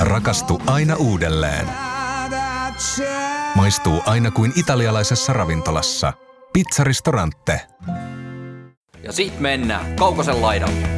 Rakastu 0.00 0.62
aina 0.66 0.96
uudelleen. 0.96 1.66
Maistuu 3.54 4.02
aina 4.06 4.30
kuin 4.30 4.52
italialaisessa 4.56 5.32
ravintolassa. 5.32 6.12
Pizzaristorante. 6.52 7.60
Ja 9.02 9.12
sit 9.12 9.40
mennään 9.40 9.96
Kaukosen 9.96 10.42
laidalle. 10.42 10.88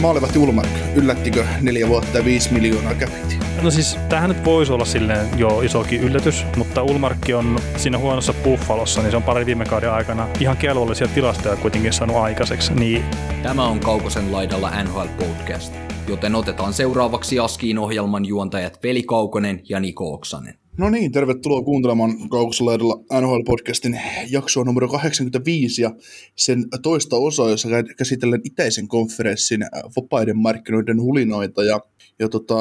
Maalivahti 0.00 0.38
Ulmark, 0.38 0.68
yllättikö 0.94 1.46
neljä 1.60 1.88
vuotta 1.88 2.18
ja 2.18 2.24
viisi 2.24 2.52
miljoonaa 2.52 2.94
käpiti? 2.94 3.38
No 3.62 3.70
siis 3.70 3.98
tämähän 4.08 4.30
nyt 4.30 4.44
voisi 4.44 4.72
olla 4.72 4.84
silleen 4.84 5.38
jo 5.38 5.60
isokin 5.60 6.00
yllätys, 6.00 6.44
mutta 6.56 6.82
Ulmarkki 6.82 7.34
on 7.34 7.58
siinä 7.76 7.98
huonossa 7.98 8.32
Buffalossa, 8.32 9.00
niin 9.00 9.10
se 9.10 9.16
on 9.16 9.22
pari 9.22 9.46
viime 9.46 9.64
kauden 9.64 9.92
aikana 9.92 10.28
ihan 10.40 10.56
kelvollisia 10.56 11.08
tilastoja 11.08 11.56
kuitenkin 11.56 11.92
saanut 11.92 12.16
aikaiseksi. 12.16 12.74
Niin... 12.74 13.04
Tämä 13.42 13.62
on 13.64 13.80
Kaukosen 13.80 14.32
laidalla 14.32 14.82
NHL 14.82 15.08
Podcast, 15.18 15.74
joten 16.08 16.34
otetaan 16.34 16.72
seuraavaksi 16.72 17.38
Askiin 17.38 17.78
ohjelman 17.78 18.24
juontajat 18.24 18.82
Veli 18.82 19.02
Kaukonen 19.02 19.60
ja 19.68 19.80
Niko 19.80 20.14
Oksanen. 20.14 20.54
No 20.78 20.90
niin, 20.90 21.12
tervetuloa 21.12 21.62
kuuntelemaan 21.62 22.28
Kaukosalaidalla 22.28 22.94
NHL-podcastin 22.94 24.00
jaksoa 24.30 24.64
numero 24.64 24.88
85 24.88 25.82
ja 25.82 25.94
sen 26.36 26.64
toista 26.82 27.16
osaa, 27.16 27.50
jossa 27.50 27.68
käsitellään 27.98 28.40
itäisen 28.44 28.88
konferenssin 28.88 29.62
äh, 29.62 29.68
vapaiden 29.96 30.38
markkinoiden 30.38 31.00
hulinoita. 31.00 31.64
Ja, 31.64 31.80
ja 32.18 32.28
tota, 32.28 32.54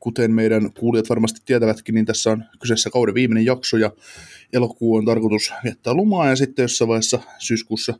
kuten 0.00 0.32
meidän 0.32 0.72
kuulijat 0.72 1.08
varmasti 1.08 1.40
tietävätkin, 1.44 1.94
niin 1.94 2.06
tässä 2.06 2.30
on 2.30 2.44
kyseessä 2.60 2.90
kauden 2.90 3.14
viimeinen 3.14 3.46
jakso 3.46 3.76
ja 3.76 3.90
elokuu 4.52 4.94
on 4.94 5.04
tarkoitus 5.04 5.52
viettää 5.64 5.94
lumaa 5.94 6.28
ja 6.28 6.36
sitten 6.36 6.62
jossain 6.62 6.88
vaiheessa 6.88 7.18
syyskuussa 7.38 7.94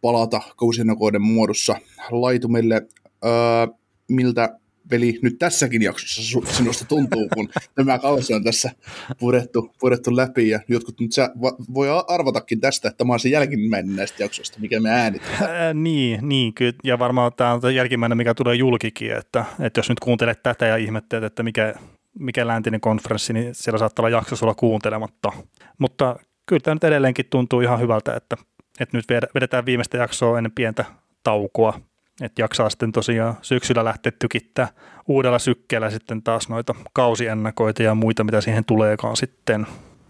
palata 0.00 0.40
kausinakoiden 0.56 1.22
muodossa 1.22 1.76
laitumille. 2.10 2.86
Öö, 3.24 3.77
miltä 4.08 4.58
veli 4.90 5.18
nyt 5.22 5.38
tässäkin 5.38 5.82
jaksossa 5.82 6.40
sinusta 6.52 6.84
tuntuu, 6.84 7.28
kun 7.34 7.48
tämä 7.74 7.98
kausi 7.98 8.34
on 8.34 8.44
tässä 8.44 8.70
purettu, 9.18 9.70
purettu 9.80 10.16
läpi 10.16 10.48
ja 10.48 10.60
jotkut 10.68 11.00
nyt 11.00 11.12
sä 11.12 11.30
voi 11.74 11.88
arvatakin 12.08 12.60
tästä, 12.60 12.88
että 12.88 12.98
tämä 12.98 13.12
on 13.12 13.20
se 13.20 13.28
jälkimmäinen 13.28 13.96
näistä 13.96 14.22
jaksoista, 14.22 14.60
mikä 14.60 14.80
me 14.80 14.90
äänitetään. 14.90 15.50
Ää, 15.50 15.74
niin, 15.74 16.28
niin, 16.28 16.54
kyllä, 16.54 16.72
ja 16.84 16.98
varmaan 16.98 17.32
tämä 17.36 17.52
on 17.62 17.74
jälkimmäinen, 17.74 18.18
mikä 18.18 18.34
tulee 18.34 18.54
julkikin, 18.54 19.12
että, 19.12 19.44
että 19.60 19.78
jos 19.78 19.88
nyt 19.88 20.00
kuuntelet 20.00 20.42
tätä 20.42 20.66
ja 20.66 20.76
ihmettelet, 20.76 21.24
että 21.24 21.42
mikä, 21.42 21.74
mikä 22.18 22.46
läntinen 22.46 22.80
konferenssi, 22.80 23.32
niin 23.32 23.54
siellä 23.54 23.78
saattaa 23.78 24.02
olla 24.02 24.16
jakso 24.16 24.36
sulla 24.36 24.54
kuuntelematta. 24.54 25.32
Mutta 25.78 26.16
kyllä 26.46 26.60
tämä 26.60 26.74
nyt 26.74 26.84
edelleenkin 26.84 27.26
tuntuu 27.30 27.60
ihan 27.60 27.80
hyvältä, 27.80 28.16
että, 28.16 28.36
että 28.80 28.96
nyt 28.96 29.04
vedetään 29.34 29.66
viimeistä 29.66 29.96
jaksoa 29.96 30.38
ennen 30.38 30.52
pientä 30.52 30.84
taukoa 31.22 31.80
että 32.22 32.42
jaksaa 32.42 32.70
sitten 32.70 32.92
tosiaan 32.92 33.34
syksyllä 33.42 33.84
lähteä 33.84 34.12
tykittää 34.18 34.68
uudella 35.08 35.38
sykkeellä 35.38 35.90
sitten 35.90 36.22
taas 36.22 36.48
noita 36.48 36.74
kausiennakoita 36.92 37.82
ja 37.82 37.94
muita, 37.94 38.24
mitä 38.24 38.40
siihen 38.40 38.64
tuleekaan 38.64 39.16
sitten. 39.16 39.66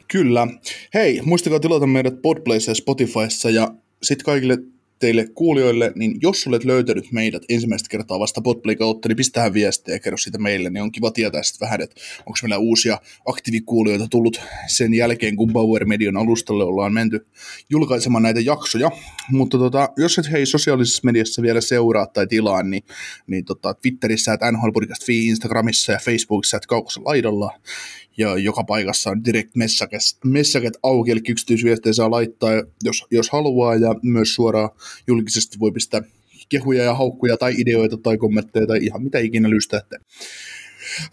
Kyllä. 0.08 0.46
Hei, 0.94 1.20
muistakaa 1.24 1.60
tilata 1.60 1.86
meidät 1.86 2.22
Podplayssa 2.22 2.70
ja 2.70 2.74
Spotifyssa 2.74 3.50
ja 3.50 3.68
sitten 4.02 4.24
kaikille 4.24 4.58
teille 4.98 5.28
kuulijoille, 5.34 5.92
niin 5.94 6.18
jos 6.22 6.46
olet 6.46 6.64
löytänyt 6.64 7.12
meidät 7.12 7.42
ensimmäistä 7.48 7.88
kertaa 7.90 8.18
vasta 8.18 8.40
Podplay 8.40 8.76
kautta, 8.76 9.08
niin 9.08 9.16
pistähän 9.16 9.54
viestiä 9.54 9.94
ja 9.94 10.00
kerro 10.00 10.16
siitä 10.16 10.38
meille, 10.38 10.70
niin 10.70 10.82
on 10.82 10.92
kiva 10.92 11.10
tietää 11.10 11.42
sitten 11.42 11.66
vähän, 11.66 11.80
että 11.80 12.00
onko 12.18 12.38
meillä 12.42 12.58
uusia 12.58 12.98
aktiivikuulijoita 13.26 14.06
tullut 14.10 14.40
sen 14.66 14.94
jälkeen, 14.94 15.36
kun 15.36 15.52
Bauer 15.52 15.84
Median 15.84 16.16
alustalle 16.16 16.64
ollaan 16.64 16.92
menty 16.92 17.26
julkaisemaan 17.70 18.22
näitä 18.22 18.40
jaksoja. 18.40 18.90
Mutta 19.30 19.58
tota, 19.58 19.88
jos 19.96 20.18
et 20.18 20.32
hei 20.32 20.46
sosiaalisessa 20.46 21.02
mediassa 21.04 21.42
vielä 21.42 21.60
seuraa 21.60 22.06
tai 22.06 22.26
tilaa, 22.26 22.62
niin, 22.62 22.82
niin 23.26 23.44
tota, 23.44 23.74
Twitterissä, 23.74 24.32
että 24.32 24.52
NHL 24.52 24.70
Podcast 24.74 25.08
Instagramissa 25.08 25.92
ja 25.92 25.98
Facebookissa, 25.98 26.56
että 26.56 26.66
Kaukossa 26.66 27.00
laidalla 27.04 27.50
ja 28.18 28.36
joka 28.36 28.64
paikassa 28.64 29.10
on 29.10 29.24
direct 29.24 29.50
messaget 30.24 30.78
auki, 30.82 31.10
eli 31.10 31.20
yksityisviestejä 31.28 31.92
saa 31.92 32.10
laittaa, 32.10 32.50
jos, 32.84 33.04
jos 33.10 33.30
haluaa, 33.30 33.74
ja 33.74 33.94
myös 34.02 34.34
suoraan 34.34 34.70
julkisesti 35.06 35.58
voi 35.58 35.72
pistää 35.72 36.02
kehuja 36.48 36.84
ja 36.84 36.94
haukkuja 36.94 37.36
tai 37.36 37.54
ideoita 37.58 37.96
tai 37.96 38.18
kommentteja 38.18 38.66
tai 38.66 38.78
ihan 38.82 39.02
mitä 39.02 39.18
ikinä 39.18 39.50
lystäätte. 39.50 39.96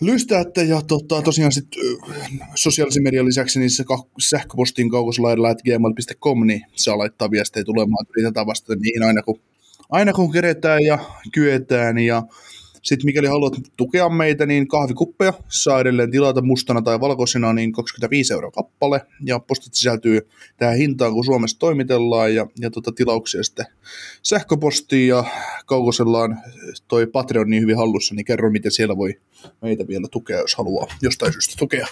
Lystäätte 0.02 0.64
ja 0.64 0.82
tota, 0.82 1.22
tosiaan 1.22 1.52
sit, 1.52 1.68
sosiaalisen 2.56 3.04
median 3.04 3.26
lisäksi 3.26 3.60
niin 3.60 3.70
se 3.70 3.84
sähköpostin 4.20 4.90
kaukoslaidalla 4.90 5.56
gmail.com, 5.56 6.48
niin 6.48 6.62
saa 6.76 6.98
laittaa 6.98 7.32
viestejä 7.32 7.64
tulemaan, 7.64 8.06
yritetään 8.10 8.46
vastata 8.46 8.76
niihin 8.76 9.04
aina 9.04 9.22
kun, 9.22 9.40
aina 9.90 10.14
kun 10.14 10.32
keretään 10.32 10.84
ja 10.84 11.00
kyetään 11.32 11.98
ja 11.98 12.24
sitten 12.86 13.06
mikäli 13.06 13.28
haluat 13.28 13.54
tukea 13.78 14.10
meitä, 14.10 14.46
niin 14.46 14.68
kahvikuppeja 14.68 15.34
saa 15.48 15.80
edelleen 15.80 16.12
tilata 16.12 16.42
mustana 16.42 16.82
tai 16.82 17.00
valkoisena 17.00 17.54
niin 17.54 17.72
25 17.72 18.34
euroa 18.34 18.52
kappale. 18.52 19.02
Ja 19.22 19.40
postit 19.40 19.74
sisältyy 19.74 20.30
tähän 20.58 20.78
hintaan, 20.78 21.14
kun 21.14 21.26
Suomessa 21.26 21.60
toimitellaan. 21.60 22.36
Ja, 22.36 22.48
ja 22.60 22.72
tota, 22.72 22.92
tilauksia 22.92 23.44
sitten 23.44 23.66
sähköpostiin 24.24 25.08
ja 25.08 25.24
kaukosellaan 25.66 26.40
toi 26.88 27.08
Patreon 27.08 27.50
niin 27.50 27.62
hyvin 27.62 27.78
hallussa, 27.78 28.16
niin 28.16 28.26
kerro 28.26 28.52
miten 28.52 28.72
siellä 28.72 28.98
voi 28.98 29.20
meitä 29.62 29.88
vielä 29.88 30.08
tukea, 30.12 30.40
jos 30.40 30.56
haluaa 30.56 30.88
jostain 31.02 31.34
syystä 31.34 31.56
tukea. 31.60 31.88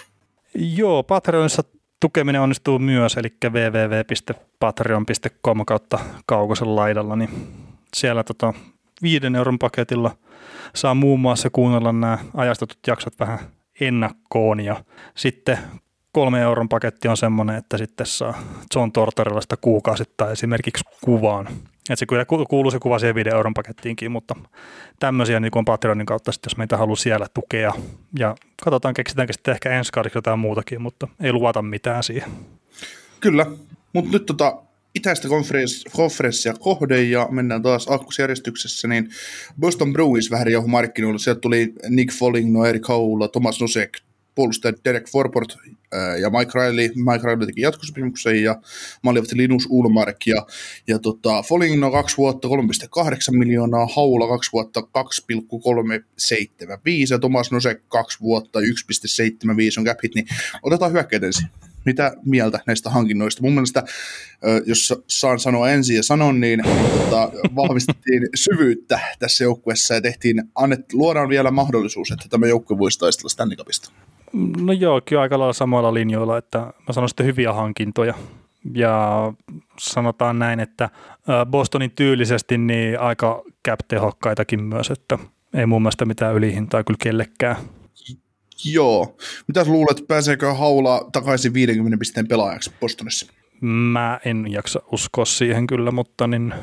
Joo, 0.54 1.02
Patreonissa 1.02 1.64
tukeminen 2.00 2.40
onnistuu 2.40 2.78
myös, 2.78 3.16
eli 3.16 3.28
www.patreon.com 3.44 5.64
kautta 5.66 5.98
kaukosen 6.26 6.76
laidalla, 6.76 7.16
niin 7.16 7.30
siellä 7.94 8.24
tota, 8.24 8.54
viiden 9.02 9.36
euron 9.36 9.58
paketilla 9.58 10.16
saa 10.74 10.94
muun 10.94 11.20
muassa 11.20 11.50
kuunnella 11.50 11.92
nämä 11.92 12.18
ajastetut 12.34 12.78
jaksot 12.86 13.18
vähän 13.20 13.38
ennakkoon 13.80 14.60
ja 14.60 14.84
sitten 15.16 15.58
kolme 16.12 16.40
euron 16.40 16.68
paketti 16.68 17.08
on 17.08 17.16
semmoinen, 17.16 17.56
että 17.56 17.78
sitten 17.78 18.06
saa 18.06 18.34
John 18.74 18.92
Tortorellasta 18.92 19.56
kuukausittain 19.56 20.32
esimerkiksi 20.32 20.84
kuvaan. 21.00 21.46
Että 21.90 21.96
se 21.96 22.06
kyllä 22.06 22.24
kuuluu 22.24 22.70
se 22.70 22.78
kuva 22.78 22.98
siihen 22.98 23.14
5 23.14 23.30
euron 23.30 23.54
pakettiinkin, 23.54 24.12
mutta 24.12 24.34
tämmöisiä 24.98 25.40
niin 25.40 25.50
kuin 25.50 25.64
Patreonin 25.64 26.06
kautta 26.06 26.32
sitten, 26.32 26.50
jos 26.50 26.56
meitä 26.56 26.76
haluaa 26.76 26.96
siellä 26.96 27.26
tukea. 27.34 27.72
Ja 28.18 28.34
katsotaan, 28.64 28.94
keksitäänkö 28.94 29.32
sitten 29.32 29.52
ehkä 29.52 29.70
ensi 29.70 29.92
kaudeksi 29.92 30.18
jotain 30.18 30.38
muutakin, 30.38 30.82
mutta 30.82 31.08
ei 31.20 31.32
luvata 31.32 31.62
mitään 31.62 32.02
siihen. 32.02 32.30
Kyllä, 33.20 33.46
mutta 33.92 34.10
nyt 34.12 34.26
tota, 34.26 34.56
itäistä 34.94 35.28
konferenssia 35.92 36.54
kohde 36.58 37.02
ja 37.02 37.28
mennään 37.30 37.62
taas 37.62 37.88
aakkosjärjestyksessä, 37.88 38.88
niin 38.88 39.08
Boston 39.60 39.92
Bruins 39.92 40.30
vähän 40.30 40.46
riehu 40.46 40.68
markkinoilla. 40.68 41.18
Sieltä 41.18 41.40
tuli 41.40 41.72
Nick 41.88 42.18
Foligno, 42.18 42.64
Erik 42.64 42.88
Haula, 42.88 43.28
Thomas 43.28 43.60
Nosek, 43.60 43.98
puolustaja 44.34 44.74
Derek 44.84 45.08
Forport 45.08 45.56
ja 46.20 46.30
Mike 46.30 46.50
Riley. 46.54 46.88
Mike 46.88 47.28
Riley 47.28 47.46
teki 47.46 47.60
jatkosopimuksen 47.60 48.42
ja 48.42 48.60
maalivahti 49.02 49.36
Linus 49.36 49.66
Ulmark 49.70 50.26
ja, 50.26 50.46
ja 50.86 50.98
tota, 50.98 51.42
Foligno 51.42 51.90
kaksi 51.90 52.16
vuotta 52.16 52.48
3,8 52.48 52.54
miljoonaa, 53.38 53.88
Haula 53.96 54.28
kaksi 54.28 54.52
vuotta 54.52 54.82
2,375 54.82 57.14
ja 57.14 57.18
Thomas 57.18 57.52
Nosek 57.52 57.82
kaksi 57.88 58.20
vuotta 58.20 58.60
1,75 58.60 58.64
on 59.78 59.84
cap 59.84 59.98
hit, 60.02 60.14
niin 60.14 60.26
otetaan 60.62 60.92
hyökkäät 60.92 61.22
ensin 61.22 61.48
mitä 61.84 62.12
mieltä 62.24 62.60
näistä 62.66 62.90
hankinnoista? 62.90 63.42
Mun 63.42 63.52
mielestä, 63.52 63.82
jos 64.66 64.94
saan 65.06 65.38
sanoa 65.38 65.70
ensin 65.70 65.96
ja 65.96 66.02
sanon, 66.02 66.40
niin 66.40 66.62
tota, 66.98 67.30
vahvistettiin 67.56 68.28
syvyyttä 68.44 69.00
tässä 69.18 69.44
joukkueessa 69.44 69.94
ja 69.94 70.00
tehtiin, 70.00 70.42
annet, 70.54 70.92
luodaan 70.92 71.28
vielä 71.28 71.50
mahdollisuus, 71.50 72.10
että 72.10 72.28
tämä 72.30 72.46
joukkue 72.46 72.78
voisi 72.78 72.98
taistella 72.98 73.28
Stanley 73.28 73.56
Cupista. 73.56 73.90
No 74.60 74.72
joo, 74.72 75.00
kyllä 75.04 75.22
aika 75.22 75.38
lailla 75.38 75.52
samoilla 75.52 75.94
linjoilla, 75.94 76.38
että 76.38 76.58
mä 76.58 76.92
sanon 76.92 77.08
sitten 77.08 77.26
hyviä 77.26 77.52
hankintoja. 77.52 78.14
Ja 78.74 79.32
sanotaan 79.78 80.38
näin, 80.38 80.60
että 80.60 80.90
Bostonin 81.50 81.90
tyylisesti 81.90 82.58
niin 82.58 83.00
aika 83.00 83.42
cap-tehokkaitakin 83.68 84.62
myös, 84.62 84.90
että 84.90 85.18
ei 85.54 85.66
mun 85.66 85.82
mielestä 85.82 86.04
mitään 86.04 86.34
ylihintaa 86.34 86.84
kyllä 86.84 86.98
kellekään. 87.02 87.56
Joo. 88.64 89.16
Mitä 89.48 89.64
luulet, 89.64 90.04
pääseekö 90.08 90.54
Haula 90.54 91.08
takaisin 91.12 91.54
50 91.54 91.98
pisteen 91.98 92.28
pelaajaksi 92.28 92.72
Bostonissa? 92.80 93.32
Mä 93.60 94.20
en 94.24 94.52
jaksa 94.52 94.82
uskoa 94.92 95.24
siihen 95.24 95.66
kyllä, 95.66 95.90
mutta 95.90 96.26
niin, 96.26 96.54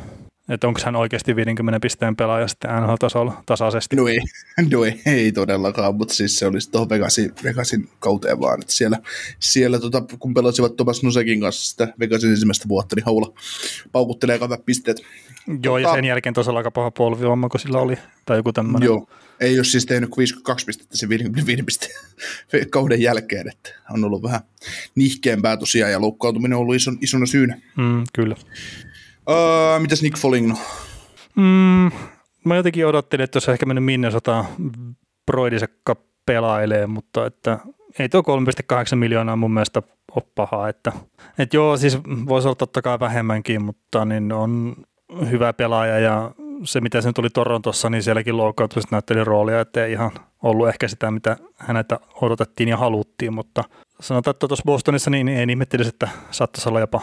että 0.50 0.68
onko 0.68 0.80
hän 0.86 0.96
oikeasti 0.96 1.36
50 1.36 1.80
pisteen 1.80 2.16
pelaaja 2.16 2.48
sitten 2.48 2.72
NHL-tasolla 2.72 3.44
tasaisesti? 3.46 3.96
No 3.96 4.08
ei, 4.08 4.20
no 4.72 4.84
ei, 4.84 5.02
ei 5.06 5.32
todellakaan, 5.32 5.96
mutta 5.96 6.14
siis 6.14 6.40
se 6.40 6.48
olisi 6.48 6.72
tuohon 6.72 6.90
Vegasin, 6.90 7.32
Vegasin 7.44 7.90
kauteen 8.00 8.40
vaan, 8.40 8.62
että 8.62 8.74
siellä, 8.74 8.98
siellä 9.40 9.80
tota, 9.80 10.04
kun 10.20 10.34
pelasivat 10.34 10.76
Thomas 10.76 11.04
Nusekin 11.04 11.42
kanssa 11.42 11.72
sitä 11.72 11.94
Vegasin 12.00 12.30
ensimmäistä 12.30 12.68
vuotta, 12.68 12.96
niin 12.96 13.06
Haula 13.06 13.34
paukuttelee 13.92 14.40
aika 14.42 14.58
pisteet. 14.66 15.02
Joo, 15.64 15.78
ja 15.78 15.90
tota- 15.90 15.96
sen 15.96 16.06
jälkeen 16.06 16.34
tosiaan 16.34 16.58
aika 16.58 16.72
paha 16.72 16.92
polvivamma, 16.92 17.50
kun 17.50 17.60
sillä 17.60 17.80
oli, 17.80 17.98
tai 18.26 18.38
joku 18.38 18.54
tämmöinen. 18.54 18.88
Joo, 18.88 19.08
ei 19.42 19.58
ole 19.58 19.64
siis 19.64 19.86
tehnyt 19.86 20.18
52 20.18 20.66
pistettä 20.66 20.98
sen 20.98 21.10
55 21.10 21.64
pisteen 21.64 21.96
kauden 22.70 23.02
jälkeen, 23.02 23.48
että 23.48 23.70
on 23.90 24.04
ollut 24.04 24.24
vähän 24.24 24.42
nihkeämpää 24.96 25.58
tosiaan, 25.58 25.92
ja 25.92 26.02
loukkaantuminen 26.02 26.56
on 26.56 26.62
ollut 26.62 26.76
ison, 26.76 26.98
isona 27.02 27.26
syynä. 27.26 27.62
Mm, 27.78 28.04
kyllä. 28.14 28.36
Uh, 29.30 29.82
mitäs 29.82 30.02
Nick 30.02 30.18
Foligno? 30.18 30.58
Mm, 31.36 31.92
mä 32.46 32.56
jotenkin 32.56 32.88
odottelin, 32.88 33.24
että 33.24 33.38
jos 33.38 33.50
ehkä 33.50 33.66
mennyt 33.66 33.86
Minnesota 33.86 34.46
Broidisekka 35.26 35.96
pelailee, 36.26 36.88
mutta 36.88 37.26
että 37.26 37.60
ei 38.00 38.10
tuo 38.10 38.22
3,8 38.22 38.96
miljoonaa 38.96 39.36
mun 39.36 39.54
mielestä 39.54 39.82
ole 40.16 40.24
paha, 40.36 40.70
että, 40.70 40.92
että 41.40 41.58
joo, 41.58 41.78
siis 41.78 41.98
voisi 42.28 42.48
olla 42.48 42.56
totta 42.56 42.82
kai 42.82 43.00
vähemmänkin, 43.00 43.64
mutta 43.64 44.06
niin 44.06 44.32
on 44.32 44.76
hyvä 45.30 45.54
pelaaja 45.54 46.00
ja 46.00 46.32
se, 46.64 46.82
mitä 46.82 47.02
sen 47.02 47.14
tuli 47.14 47.30
Torontossa, 47.30 47.90
niin 47.90 48.04
sielläkin 48.04 48.38
loukkaantumiset 48.38 48.92
näytteli 48.92 49.24
roolia, 49.24 49.62
että 49.62 49.86
ei 49.86 49.92
ihan 49.92 50.12
ollut 50.44 50.68
ehkä 50.68 50.88
sitä, 50.88 51.12
mitä 51.12 51.38
häneltä 51.58 52.00
odotettiin 52.22 52.70
ja 52.70 52.78
haluttiin, 52.78 53.34
mutta 53.34 53.64
sanotaan, 54.00 54.32
että 54.32 54.48
tuossa 54.48 54.64
Bostonissa 54.66 55.10
niin 55.10 55.28
ei 55.28 55.46
ihmettelisi, 55.50 55.90
että 55.90 56.10
saattaisi 56.32 56.70
olla 56.70 56.80
jopa 56.80 57.02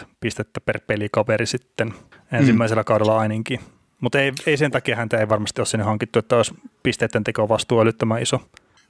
0,5 0.00 0.06
pistettä 0.20 0.60
per 0.60 0.80
pelikaveri 0.86 1.46
sitten 1.46 1.94
ensimmäisellä 2.32 2.82
mm. 2.82 2.86
kaudella 2.86 3.18
ainakin. 3.18 3.60
Mutta 4.00 4.20
ei, 4.20 4.32
ei, 4.46 4.56
sen 4.56 4.70
takia 4.70 4.96
häntä 4.96 5.18
ei 5.18 5.28
varmasti 5.28 5.60
ole 5.60 5.66
sinne 5.66 5.84
hankittu, 5.84 6.18
että 6.18 6.36
olisi 6.36 6.54
pisteiden 6.82 7.24
teko 7.24 7.48
vastuu 7.48 7.80
älyttömän 7.80 8.22
iso. 8.22 8.40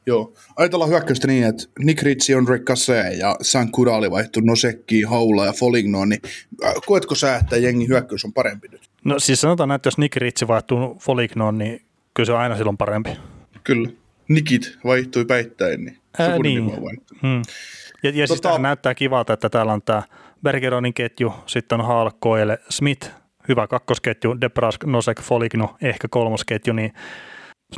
Joo. 0.07 0.33
Ajatellaan 0.57 0.91
hyökkäystä 0.91 1.27
niin, 1.27 1.45
että 1.45 1.65
Nick 1.79 2.03
Ritchie, 2.03 2.37
Andre 2.37 2.57
Cassé 2.57 3.17
ja 3.19 3.37
San 3.43 3.71
Kudali 3.71 4.11
vaihtu 4.11 4.41
Nosekki, 4.41 5.03
Haula 5.03 5.47
ja 5.47 5.53
Foligno, 5.53 6.05
niin 6.05 6.21
äh, 6.65 6.75
koetko 6.87 7.15
sä, 7.15 7.37
että 7.37 7.57
jengi 7.57 7.89
hyökkäys 7.89 8.25
on 8.25 8.33
parempi 8.33 8.69
nyt? 8.69 8.91
No 9.05 9.19
siis 9.19 9.41
sanotaan, 9.41 9.73
että 9.73 9.87
jos 9.87 9.99
Nick 9.99 10.17
Ritchie 10.17 10.49
vaihtuu 10.49 10.99
Folignoon, 11.01 11.59
niin 11.59 11.81
kyllä 12.15 12.27
se 12.27 12.33
on 12.33 12.39
aina 12.39 12.57
silloin 12.57 12.77
parempi. 12.77 13.11
Kyllä. 13.65 13.89
Nikit 14.29 14.79
vaihtui 14.85 15.25
päittäin, 15.25 15.85
niin 15.85 15.99
Ää, 16.19 16.39
niin. 16.39 16.73
Hmm. 17.23 17.43
Ja, 18.03 18.11
ja 18.15 18.27
tota... 18.27 18.49
siis 18.49 18.61
näyttää 18.61 18.95
kivalta, 18.95 19.33
että 19.33 19.51
täällä 19.51 19.73
on 19.73 19.83
tämä 19.83 20.03
Bergeronin 20.43 20.95
ketju, 20.95 21.35
sitten 21.47 21.81
on 21.81 21.87
Hall, 21.87 22.11
Coyle, 22.23 22.59
Smith, 22.69 23.11
hyvä 23.49 23.67
kakkosketju, 23.67 24.41
Debrask, 24.41 24.85
Nosek, 24.85 25.23
Foligno, 25.23 25.77
ehkä 25.83 26.09
kolmosketju, 26.11 26.73
niin 26.73 26.93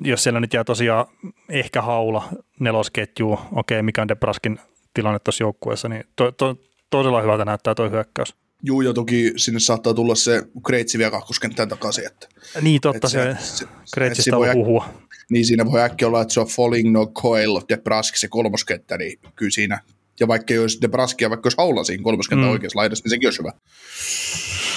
jos 0.00 0.22
siellä 0.22 0.40
nyt 0.40 0.54
jää 0.54 0.64
tosiaan 0.64 1.06
ehkä 1.48 1.82
haula 1.82 2.24
nelosketju, 2.60 3.32
okei, 3.32 3.48
okay, 3.52 3.82
mikä 3.82 4.02
on 4.02 4.08
Debraskin 4.08 4.58
tilanne 4.94 5.18
tuossa 5.18 5.44
joukkueessa, 5.44 5.88
niin 5.88 6.04
to, 6.16 6.32
to, 6.32 6.56
todella 6.90 7.22
hyvältä 7.22 7.44
näyttää 7.44 7.74
tuo 7.74 7.90
hyökkäys. 7.90 8.34
Juu, 8.62 8.80
ja 8.80 8.92
toki 8.92 9.32
sinne 9.36 9.60
saattaa 9.60 9.94
tulla 9.94 10.14
se 10.14 10.42
Kreitsi 10.66 10.98
vielä 10.98 11.10
kakkoskenttään 11.10 11.68
takaisin. 11.68 12.06
Että, 12.06 12.28
niin, 12.60 12.80
totta, 12.80 13.08
se, 13.08 13.36
se 13.40 13.66
Kreitsistä 13.94 14.36
on 14.36 14.54
huhua. 14.54 14.88
Niin 15.30 15.46
siinä 15.46 15.66
voi 15.66 15.80
äkkiä 15.80 16.08
olla, 16.08 16.22
että 16.22 16.34
se 16.34 16.40
on 16.40 16.46
Foligno, 16.46 17.06
Coelho, 17.06 17.62
Debrask 17.68 18.16
se 18.16 18.28
kolmoskenttä, 18.28 18.98
niin 18.98 19.18
kyllä 19.36 19.50
siinä, 19.50 19.80
ja 20.20 20.28
vaikka 20.28 20.54
olisi 20.60 20.80
Debraskia, 20.80 21.30
vaikka 21.30 21.46
olisi 21.46 21.58
haula 21.58 21.84
siinä 21.84 22.02
kolmoskenttä 22.02 22.46
mm. 22.46 22.52
oikeassa 22.52 22.78
laidassa, 22.78 23.02
niin 23.04 23.10
sekin 23.10 23.26
olisi 23.26 23.38
hyvä. 23.38 23.52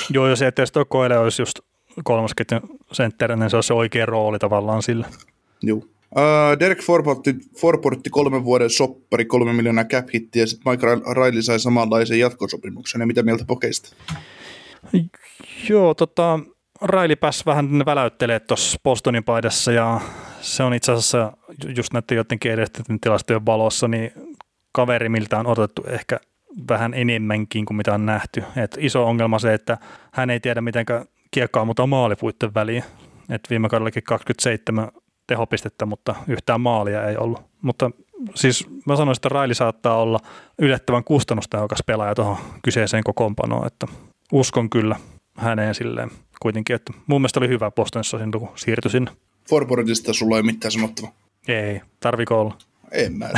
Joo, 0.10 0.28
jos 0.28 0.42
ei 0.42 0.52
tuo 0.74 0.86
Coelho 0.86 1.24
olisi 1.24 1.42
just 1.42 1.60
kolmosketjun 2.04 2.80
sentteri, 2.92 3.36
niin 3.36 3.50
se 3.50 3.58
olisi 3.58 3.68
se 3.68 3.74
oikea 3.74 4.06
rooli 4.06 4.40
tavallaan 4.40 4.84
sillä. 4.84 5.08
Joo. 5.62 5.84
Uh, 6.15 6.59
Derek 6.59 6.83
Forportti, 6.83 7.35
Forportti 7.61 8.09
kolmen 8.09 8.44
vuoden 8.44 8.69
soppari, 8.69 9.25
kolme 9.25 9.53
miljoonaa 9.53 9.83
cap 9.83 10.07
hittiä, 10.13 10.44
ja 10.44 10.47
sitten 10.47 10.71
Mike 10.71 10.88
Riley 11.13 11.41
sai 11.41 11.59
samanlaisen 11.59 12.19
jatkosopimuksen, 12.19 13.01
ja 13.01 13.07
mitä 13.07 13.23
mieltä 13.23 13.45
pokeista? 13.47 13.95
Joo, 15.69 15.94
tota, 15.94 16.39
Raili 16.81 17.15
pääsi 17.15 17.45
vähän 17.45 17.85
väläyttelee 17.85 18.39
tuossa 18.39 18.79
Bostonin 18.83 19.23
paidassa 19.23 19.71
ja 19.71 20.01
se 20.41 20.63
on 20.63 20.73
itse 20.73 20.91
asiassa 20.91 21.38
just 21.75 21.94
näiden 21.94 22.17
jotenkin 22.17 22.51
edestetyn 22.51 23.00
tilastojen 23.00 23.45
valossa, 23.45 23.88
niin 23.88 24.11
kaveri, 24.71 25.09
miltä 25.09 25.39
on 25.39 25.47
odotettu 25.47 25.83
ehkä 25.88 26.19
vähän 26.69 26.94
enemmänkin 26.94 27.65
kuin 27.65 27.77
mitä 27.77 27.94
on 27.94 28.06
nähty. 28.06 28.44
Et 28.56 28.77
iso 28.79 29.06
ongelma 29.06 29.39
se, 29.39 29.53
että 29.53 29.77
hän 30.13 30.29
ei 30.29 30.39
tiedä 30.39 30.61
miten 30.61 30.85
kiekkaa 31.31 31.65
mutta 31.65 31.88
maalipuitten 31.88 32.53
väliin. 32.53 32.83
Et 33.29 33.41
viime 33.50 33.69
kaudellakin 33.69 34.03
27 34.03 34.91
tehopistettä, 35.30 35.86
mutta 35.86 36.16
yhtään 36.28 36.62
maalia 36.62 37.08
ei 37.08 37.18
ollut. 37.18 37.42
Mutta 37.62 37.92
siis 38.36 38.68
mä 38.86 38.96
sanoisin, 38.96 39.20
että 39.20 39.30
Raili 39.30 39.56
saattaa 39.56 40.02
olla 40.02 40.20
yllättävän 40.60 41.04
kustannustehokas 41.04 41.80
pelaaja 41.86 42.16
tuohon 42.16 42.38
kyseiseen 42.62 43.04
kokoonpanoon, 43.04 43.68
että 43.68 43.88
uskon 44.31 44.70
kyllä 44.70 44.96
häneen 45.38 45.76
silleen 45.76 46.12
kuitenkin, 46.42 46.76
että 46.76 46.94
mun 47.08 47.22
mielestä 47.22 47.40
oli 47.40 47.48
hyvä 47.48 47.72
Bostonissa 47.72 48.18
sinne, 48.18 48.40
kun 48.40 48.50
siirtyi 48.56 48.92
sinne. 48.92 49.12
Forboardista 49.50 50.14
sulla 50.14 50.38
ei 50.38 50.44
mitään 50.44 50.72
sanottavaa. 50.72 51.12
Ei, 51.48 51.81
tarviko 52.00 52.42
olla? 52.42 52.58
En 52.92 53.18
mä 53.18 53.30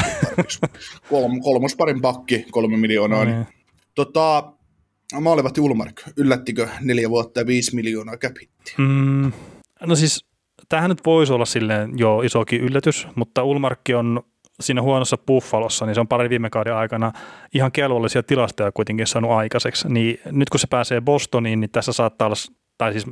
Kolm, 1.09 1.41
kolmos 1.41 1.75
parin 1.75 2.01
pakki, 2.01 2.45
kolme 2.51 2.77
miljoonaa. 2.77 3.25
No, 3.25 3.31
niin. 3.31 3.47
Tota, 3.95 4.53
Maalivat 5.21 5.57
Ulmark, 5.57 6.01
yllättikö 6.17 6.67
neljä 6.81 7.09
vuotta 7.09 7.39
ja 7.39 7.47
viisi 7.47 7.75
miljoonaa 7.75 8.17
cap 8.17 8.35
mm, 8.77 9.31
No 9.85 9.95
siis, 9.95 10.25
tämähän 10.71 10.89
nyt 10.89 11.05
voisi 11.05 11.33
olla 11.33 11.45
silleen 11.45 11.91
jo 11.97 12.21
isokin 12.21 12.61
yllätys, 12.61 13.07
mutta 13.15 13.43
Ulmarkki 13.43 13.93
on 13.93 14.23
siinä 14.59 14.81
huonossa 14.81 15.17
Buffalossa, 15.17 15.85
niin 15.85 15.95
se 15.95 16.01
on 16.01 16.07
pari 16.07 16.29
viime 16.29 16.49
kauden 16.49 16.75
aikana 16.75 17.11
ihan 17.53 17.71
kelvollisia 17.71 18.23
tilastoja 18.23 18.71
kuitenkin 18.71 19.07
saanut 19.07 19.31
aikaiseksi. 19.31 19.89
Niin 19.89 20.19
nyt 20.31 20.49
kun 20.49 20.59
se 20.59 20.67
pääsee 20.67 21.01
Bostoniin, 21.01 21.59
niin 21.59 21.69
tässä 21.69 21.93
saattaa 21.93 22.25
olla, 22.25 22.35
tai 22.77 22.91
siis 22.91 23.05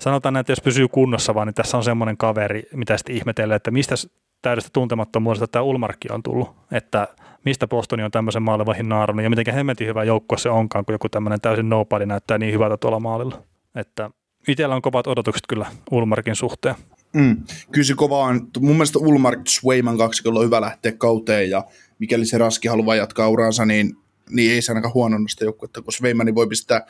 sanotaan, 0.00 0.36
että 0.36 0.52
jos 0.52 0.60
pysyy 0.60 0.88
kunnossa 0.88 1.34
vaan, 1.34 1.46
niin 1.46 1.54
tässä 1.54 1.76
on 1.76 1.84
semmoinen 1.84 2.16
kaveri, 2.16 2.62
mitä 2.74 2.96
sitten 2.96 3.16
ihmetellään, 3.16 3.56
että 3.56 3.70
mistä 3.70 3.94
täydestä 4.42 4.70
tuntemattomuudesta 4.72 5.48
tämä 5.48 5.62
Ulmarkki 5.62 6.08
on 6.12 6.22
tullut, 6.22 6.56
että 6.72 7.08
mistä 7.44 7.66
Bostoni 7.66 8.02
on 8.02 8.10
tämmöisen 8.10 8.42
maalivahin 8.42 8.88
naarannut 8.88 9.24
ja 9.24 9.30
miten 9.30 9.54
hemmetin 9.54 9.86
hyvä 9.86 10.04
joukkue 10.04 10.38
se 10.38 10.50
onkaan, 10.50 10.84
kun 10.84 10.94
joku 10.94 11.08
tämmöinen 11.08 11.40
täysin 11.40 11.68
nobody 11.68 12.06
näyttää 12.06 12.38
niin 12.38 12.52
hyvältä 12.52 12.76
tuolla 12.76 13.00
maalilla. 13.00 13.42
Että 13.74 14.10
itsellä 14.48 14.74
on 14.74 14.82
kovat 14.82 15.06
odotukset 15.06 15.44
kyllä 15.48 15.66
Ulmarkin 15.90 16.36
suhteen. 16.36 16.74
Mm. 17.14 17.36
Kyllä 17.72 17.84
se 17.84 17.94
kova 17.94 18.18
on. 18.18 18.48
Mun 18.60 18.76
mielestä 18.76 18.98
Ulmark 18.98 19.40
Swayman 19.48 19.98
kaksikolla 19.98 20.40
on 20.40 20.46
hyvä 20.46 20.60
lähteä 20.60 20.92
kauteen 20.92 21.50
ja 21.50 21.64
mikäli 21.98 22.26
se 22.26 22.38
Raski 22.38 22.68
haluaa 22.68 22.96
jatkaa 22.96 23.28
uraansa, 23.28 23.66
niin, 23.66 23.96
niin 24.30 24.52
ei 24.52 24.62
se 24.62 24.72
ainakaan 24.72 24.94
huononna 24.94 25.28
sitä 25.28 25.44
joukkuetta, 25.44 25.82
kun 25.82 25.92
Swaymani 25.92 26.34
voi 26.34 26.46
pistää 26.46 26.86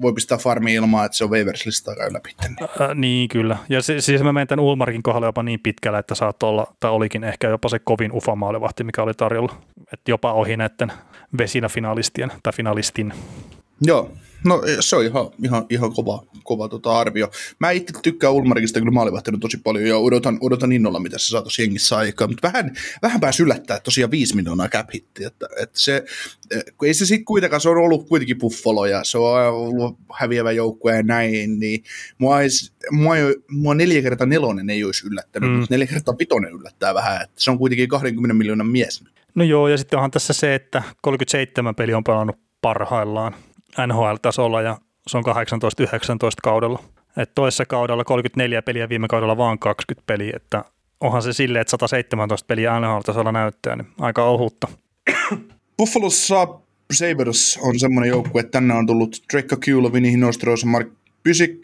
voi 0.00 0.12
pistää 0.12 0.38
farmi 0.38 0.74
ilmaa, 0.74 1.04
että 1.04 1.18
se 1.18 1.24
on 1.24 1.30
waivers-listaa 1.30 1.96
käy 1.96 2.12
läpi. 2.12 2.30
Niin. 2.42 2.56
Äh, 2.62 2.94
niin, 2.94 3.28
kyllä. 3.28 3.56
Ja 3.68 3.82
siis, 3.82 4.06
siis 4.06 4.22
mä 4.22 4.32
menen 4.32 4.48
tämän 4.48 4.64
Ulmarkin 4.64 5.02
kohdalla 5.02 5.26
jopa 5.26 5.42
niin 5.42 5.60
pitkällä, 5.60 5.98
että 5.98 6.14
saat 6.14 6.42
olla, 6.42 6.74
tai 6.80 6.90
olikin 6.90 7.24
ehkä 7.24 7.48
jopa 7.48 7.68
se 7.68 7.78
kovin 7.78 8.12
ufamaalivahti, 8.12 8.84
mikä 8.84 9.02
oli 9.02 9.14
tarjolla. 9.14 9.56
Että 9.92 10.10
jopa 10.10 10.32
ohi 10.32 10.56
näiden 10.56 10.92
vesinä 11.38 11.68
finalistien 11.68 12.32
tai 12.42 12.52
finalistin. 12.52 13.12
Joo, 13.82 14.12
No 14.44 14.62
se 14.80 14.96
on 14.96 15.04
ihan, 15.04 15.30
ihan, 15.44 15.66
ihan 15.70 15.92
kova, 15.92 16.22
kova 16.42 16.68
tota 16.68 16.98
arvio. 16.98 17.30
Mä 17.58 17.70
itse 17.70 17.92
tykkään 18.02 18.32
Ulmarikista 18.32 18.78
kyllä 18.78 18.92
maalivahtinut 18.92 19.40
tosi 19.40 19.56
paljon 19.56 19.86
ja 19.86 19.96
odotan, 19.96 20.38
odotan 20.40 20.72
innolla, 20.72 21.00
mitä 21.00 21.18
se 21.18 21.26
saa 21.26 21.42
tuossa 21.42 21.62
jengissä 21.62 21.96
aikaan. 21.96 22.30
Mutta 22.30 22.48
vähän, 22.48 22.76
vähän 23.02 23.20
pääsi 23.20 23.42
yllättää 23.42 23.80
tosiaan 23.80 24.10
viisi 24.10 24.36
miljoonaa 24.36 24.68
cap 24.68 24.88
hitti. 24.94 25.24
Että, 25.24 25.46
että 25.62 25.80
se, 25.80 26.04
ei 26.82 26.94
se 26.94 27.06
sitten 27.06 27.24
kuitenkaan, 27.24 27.60
se 27.60 27.68
on 27.68 27.76
ollut 27.76 28.08
kuitenkin 28.08 28.38
Buffalo 28.38 28.86
ja 28.86 29.04
se 29.04 29.18
on 29.18 29.54
ollut 29.54 29.98
häviävä 30.14 30.52
joukkue 30.52 30.96
ja 30.96 31.02
näin, 31.02 31.60
niin 31.60 31.84
mua, 32.18 32.40
ei, 32.40 32.48
mua, 32.90 33.16
ei, 33.16 33.36
mua 33.50 33.74
neljä 33.74 34.02
kertaa 34.02 34.26
nelonen 34.26 34.70
ei 34.70 34.84
olisi 34.84 35.06
yllättänyt, 35.06 35.50
mm. 35.50 35.56
mutta 35.56 35.74
neljä 35.74 35.86
kertaa 35.86 36.14
pitonen 36.14 36.52
yllättää 36.52 36.94
vähän. 36.94 37.22
Että 37.22 37.34
se 37.36 37.50
on 37.50 37.58
kuitenkin 37.58 37.88
20 37.88 38.34
miljoonan 38.34 38.66
mies. 38.66 39.04
No 39.34 39.44
joo, 39.44 39.68
ja 39.68 39.76
sitten 39.76 39.96
onhan 39.96 40.10
tässä 40.10 40.32
se, 40.32 40.54
että 40.54 40.82
37 41.02 41.74
peli 41.74 41.94
on 41.94 42.04
pelannut 42.04 42.36
parhaillaan 42.60 43.34
NHL-tasolla 43.86 44.62
ja 44.62 44.78
se 45.06 45.18
on 45.18 45.24
18-19 45.26 45.28
kaudella. 46.42 46.82
Et 47.16 47.34
toisessa 47.34 47.66
kaudella 47.66 48.04
34 48.04 48.62
peliä, 48.62 48.88
viime 48.88 49.08
kaudella 49.08 49.36
vaan 49.36 49.58
20 49.58 50.06
peliä, 50.06 50.32
että 50.36 50.64
onhan 51.00 51.22
se 51.22 51.32
silleen, 51.32 51.60
että 51.60 51.70
117 51.70 52.46
peliä 52.46 52.80
NHL-tasolla 52.80 53.32
näyttää, 53.32 53.76
niin 53.76 53.88
aika 54.00 54.24
ohutta. 54.24 54.68
Buffalossa 55.76 56.48
Sabres 56.92 57.58
on 57.62 57.78
semmoinen 57.78 58.08
joukkue, 58.08 58.40
että 58.40 58.50
tänne 58.50 58.74
on 58.74 58.86
tullut 58.86 59.22
Drake 59.32 59.56
Kula, 59.64 59.92
Vinny 59.92 60.16
Nostros, 60.16 60.64
Mark 60.64 60.88
Pysyk, 61.22 61.58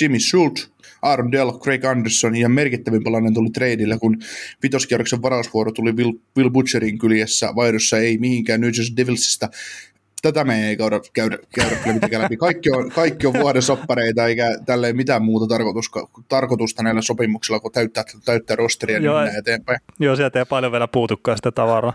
Jimmy 0.00 0.20
Schultz, 0.20 0.68
Aaron 1.02 1.32
Dell, 1.32 1.52
Craig 1.52 1.84
Anderson 1.84 2.36
ja 2.36 2.48
merkittävin 2.48 3.04
palanen 3.04 3.34
tuli 3.34 3.50
treidillä, 3.50 3.98
kun 3.98 4.18
vitoskierroksen 4.62 5.22
varausvuoro 5.22 5.72
tuli 5.72 5.92
Will, 5.92 6.12
Will 6.36 6.50
Butcherin 6.50 6.98
kyljessä 6.98 7.52
vaihdossa 7.56 7.98
ei 7.98 8.18
mihinkään 8.18 8.60
New 8.60 8.70
Jersey 8.76 8.96
Devilsista 8.96 9.48
tätä 10.24 10.44
me 10.44 10.68
ei 10.68 10.76
käydä, 10.76 11.00
käydä, 11.12 11.38
käydä 11.54 11.76
kyllä 11.76 11.94
mitenkään 11.94 12.22
läpi. 12.22 12.36
Kaikki 12.36 12.70
on, 12.70 12.90
kaikki 12.90 13.26
on 13.26 13.32
vuoden 13.32 13.62
soppareita, 13.62 14.26
eikä 14.26 14.58
tälle 14.66 14.92
mitään 14.92 15.22
muuta 15.22 15.46
tarkoitusta, 15.46 16.00
tarkoitusta 16.28 16.82
näillä 16.82 17.02
sopimuksilla, 17.02 17.60
kun 17.60 17.72
täyttää, 17.72 18.04
täyttää 18.24 18.56
rosteria 18.56 18.98
niin 18.98 19.04
joo, 19.04 19.24
niin 19.24 19.38
eteenpäin. 19.38 19.78
Joo, 19.98 20.16
sieltä 20.16 20.38
ei 20.38 20.44
paljon 20.44 20.72
vielä 20.72 20.88
puutukaan 20.88 21.38
sitä 21.38 21.52
tavaraa. 21.52 21.92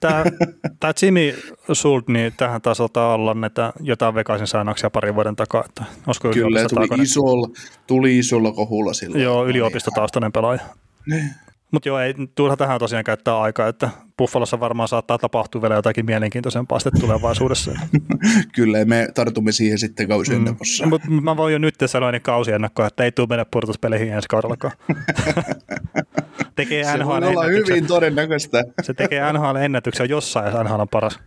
Tämä, 0.00 0.24
tämä 0.80 0.92
Jimmy 1.02 1.34
Sult, 1.72 2.08
niin 2.08 2.32
tähän 2.36 2.62
tasolta 2.62 3.06
olla 3.06 3.34
näitä 3.34 3.72
jotain 3.80 4.14
vekaisin 4.14 4.46
säännöksiä 4.46 4.90
parin 4.90 5.14
vuoden 5.14 5.36
takaa. 5.36 5.64
Että 5.68 5.84
Kyllä, 6.32 6.60
tuli 6.68 7.02
isolla, 7.02 7.48
tuli 7.86 8.18
isolla 8.18 8.52
kohulla 8.52 8.92
silloin. 8.92 9.22
Joo, 9.22 9.46
yliopistotaustainen 9.46 10.32
pelaaja. 10.32 10.60
Niin. 11.06 11.30
Mutta 11.72 11.88
joo, 11.88 11.98
ei 11.98 12.14
turha 12.34 12.56
tähän 12.56 12.78
tosiaan 12.78 13.04
käyttää 13.04 13.40
aikaa, 13.40 13.68
että 13.68 13.90
Buffalossa 14.18 14.60
varmaan 14.60 14.88
saattaa 14.88 15.18
tapahtua 15.18 15.62
vielä 15.62 15.74
jotakin 15.74 16.06
mielenkiintoisempaa 16.06 16.78
sitten 16.78 17.00
tulevaisuudessa. 17.00 17.70
Kyllä, 18.54 18.84
me 18.84 19.08
tartumme 19.14 19.52
siihen 19.52 19.78
sitten 19.78 20.08
kausiennakossa. 20.08 20.84
Mm, 20.84 20.88
Mutta 20.90 21.10
mä 21.10 21.36
voin 21.36 21.52
jo 21.52 21.58
nyt 21.58 21.74
sanoa 21.86 22.12
niin 22.12 22.22
kausiennakkoa, 22.22 22.86
että 22.86 23.04
ei 23.04 23.12
tule 23.12 23.26
mennä 23.26 23.44
purtuspeleihin 23.50 24.12
ensi 24.12 24.28
kaudellakaan. 24.28 24.74
tekee 26.56 26.84
Se 26.84 26.96
NHL 26.96 27.06
voi 27.08 27.16
olla 27.16 27.44
ennätyksen. 27.44 27.76
hyvin 27.76 27.86
todennäköistä. 27.86 28.64
Se 28.82 28.94
tekee 28.94 29.32
NHL 29.32 29.56
ennätyksen 29.56 30.08
jossain, 30.08 30.46
jos 30.52 30.64
NHL 30.64 30.80
on 30.80 30.88
paras. 30.88 31.18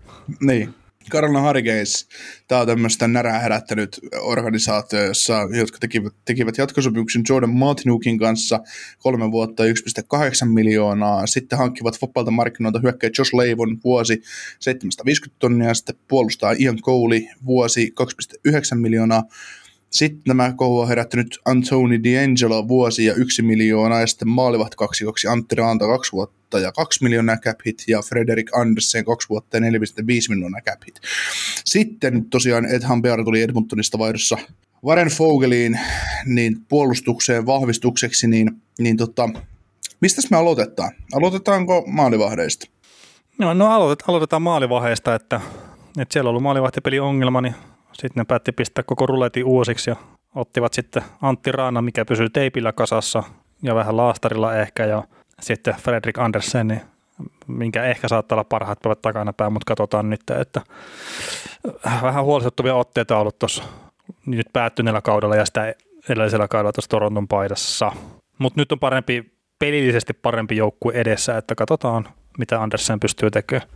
Niin. 0.41 0.73
Carolina 1.09 1.41
Hurricanes, 1.41 2.07
tämä 2.47 2.61
on 2.61 2.67
tämmöistä 2.67 3.07
närää 3.07 3.39
herättänyt 3.39 3.99
organisaatio, 4.21 5.03
jossa, 5.03 5.37
jotka 5.51 5.77
tekivät, 5.79 6.13
tekivät 6.25 6.57
jatkosopimuksen 6.57 7.23
Jordan 7.29 7.49
Martinukin 7.49 8.19
kanssa 8.19 8.59
kolme 8.99 9.31
vuotta 9.31 9.63
1,8 9.63 9.69
miljoonaa. 10.53 11.27
Sitten 11.27 11.57
hankkivat 11.57 12.01
vapailta 12.01 12.31
markkinoilta 12.31 12.79
hyökkäjä 12.79 13.11
Josh 13.17 13.35
Leivon 13.35 13.77
vuosi 13.83 14.21
750 14.59 15.39
tonnia, 15.39 15.73
sitten 15.73 15.95
puolustaa 16.07 16.55
Ian 16.59 16.81
Cowley 16.81 17.21
vuosi 17.45 17.93
2,9 18.49 18.77
miljoonaa. 18.77 19.23
Sitten 19.95 20.21
nämä 20.27 20.53
kohu 20.53 20.79
on 20.79 20.87
herättänyt 20.87 21.39
Anthony 21.45 21.97
D'Angelo 21.97 22.67
vuosi 22.67 23.05
ja 23.05 23.13
yksi 23.13 23.41
miljoonaa, 23.41 23.99
ja 23.99 24.07
sitten 24.07 24.27
kaksi, 24.77 25.05
kaksi 25.05 25.27
Antti 25.27 25.55
Raanta 25.55 25.87
kaksi 25.87 26.11
vuotta 26.11 26.59
ja 26.59 26.71
kaksi 26.71 27.03
miljoonaa 27.03 27.37
cap 27.37 27.59
hit, 27.65 27.83
ja 27.87 28.01
Frederik 28.01 28.55
Andersen 28.55 29.05
kaksi 29.05 29.29
vuotta 29.29 29.57
ja 29.57 29.61
4,5 29.61 29.69
miljoonaa 30.29 30.61
cap 30.61 30.81
hit. 30.87 30.99
Sitten 31.65 32.25
tosiaan 32.29 32.65
Ed 32.65 32.83
Hambear 32.83 33.23
tuli 33.23 33.41
Edmontonista 33.41 33.99
vaihdossa 33.99 34.37
Varen 34.85 35.09
Fogeliin 35.09 35.79
niin 36.25 36.57
puolustukseen 36.69 37.45
vahvistukseksi, 37.45 38.27
niin, 38.27 38.51
niin 38.79 38.97
tota, 38.97 39.29
mistä 40.01 40.21
me 40.31 40.37
aloitetaan? 40.37 40.91
Aloitetaanko 41.13 41.83
maalivahdeista? 41.87 42.67
No, 43.37 43.53
no 43.53 43.71
aloitet, 43.71 44.09
aloitetaan 44.09 44.41
maalivaiheesta, 44.41 45.15
että, 45.15 45.41
että 45.99 46.13
siellä 46.13 46.27
on 46.27 46.29
ollut 46.29 46.43
maalivahtipeli 46.43 46.99
ongelma, 46.99 47.41
niin 47.41 47.55
sitten 47.99 48.21
ne 48.21 48.25
päätti 48.25 48.51
pistää 48.51 48.83
koko 48.83 49.05
ruletin 49.05 49.45
uusiksi 49.45 49.89
ja 49.89 49.95
ottivat 50.35 50.73
sitten 50.73 51.03
Antti 51.21 51.51
Raana, 51.51 51.81
mikä 51.81 52.05
pysyy 52.05 52.29
teipillä 52.29 52.71
kasassa 52.71 53.23
ja 53.63 53.75
vähän 53.75 53.97
laastarilla 53.97 54.55
ehkä 54.55 54.85
ja 54.85 55.03
sitten 55.41 55.75
Fredrik 55.75 56.17
Andersen, 56.17 56.67
niin 56.67 56.81
minkä 57.47 57.83
ehkä 57.83 58.07
saattaa 58.07 58.35
olla 58.35 58.43
parhaat 58.43 58.79
päivät 58.81 59.01
takana 59.01 59.33
päin, 59.33 59.53
mutta 59.53 59.75
katsotaan 59.75 60.09
nyt, 60.09 60.21
että 60.41 60.61
vähän 62.01 62.23
huolestuttavia 62.23 62.75
otteita 62.75 63.15
on 63.15 63.21
ollut 63.21 63.39
tuossa 63.39 63.63
nyt 64.25 64.47
päättyneellä 64.53 65.01
kaudella 65.01 65.35
ja 65.35 65.45
sitä 65.45 65.73
edellisellä 66.09 66.47
kaudella 66.47 66.73
tuossa 66.73 66.89
Toronton 66.89 67.27
paidassa. 67.27 67.91
Mutta 68.37 68.61
nyt 68.61 68.71
on 68.71 68.79
parempi, 68.79 69.31
pelillisesti 69.59 70.13
parempi 70.13 70.57
joukkue 70.57 70.93
edessä, 70.93 71.37
että 71.37 71.55
katsotaan, 71.55 72.07
mitä 72.37 72.61
Andersen 72.61 72.99
pystyy 72.99 73.31
tekemään. 73.31 73.69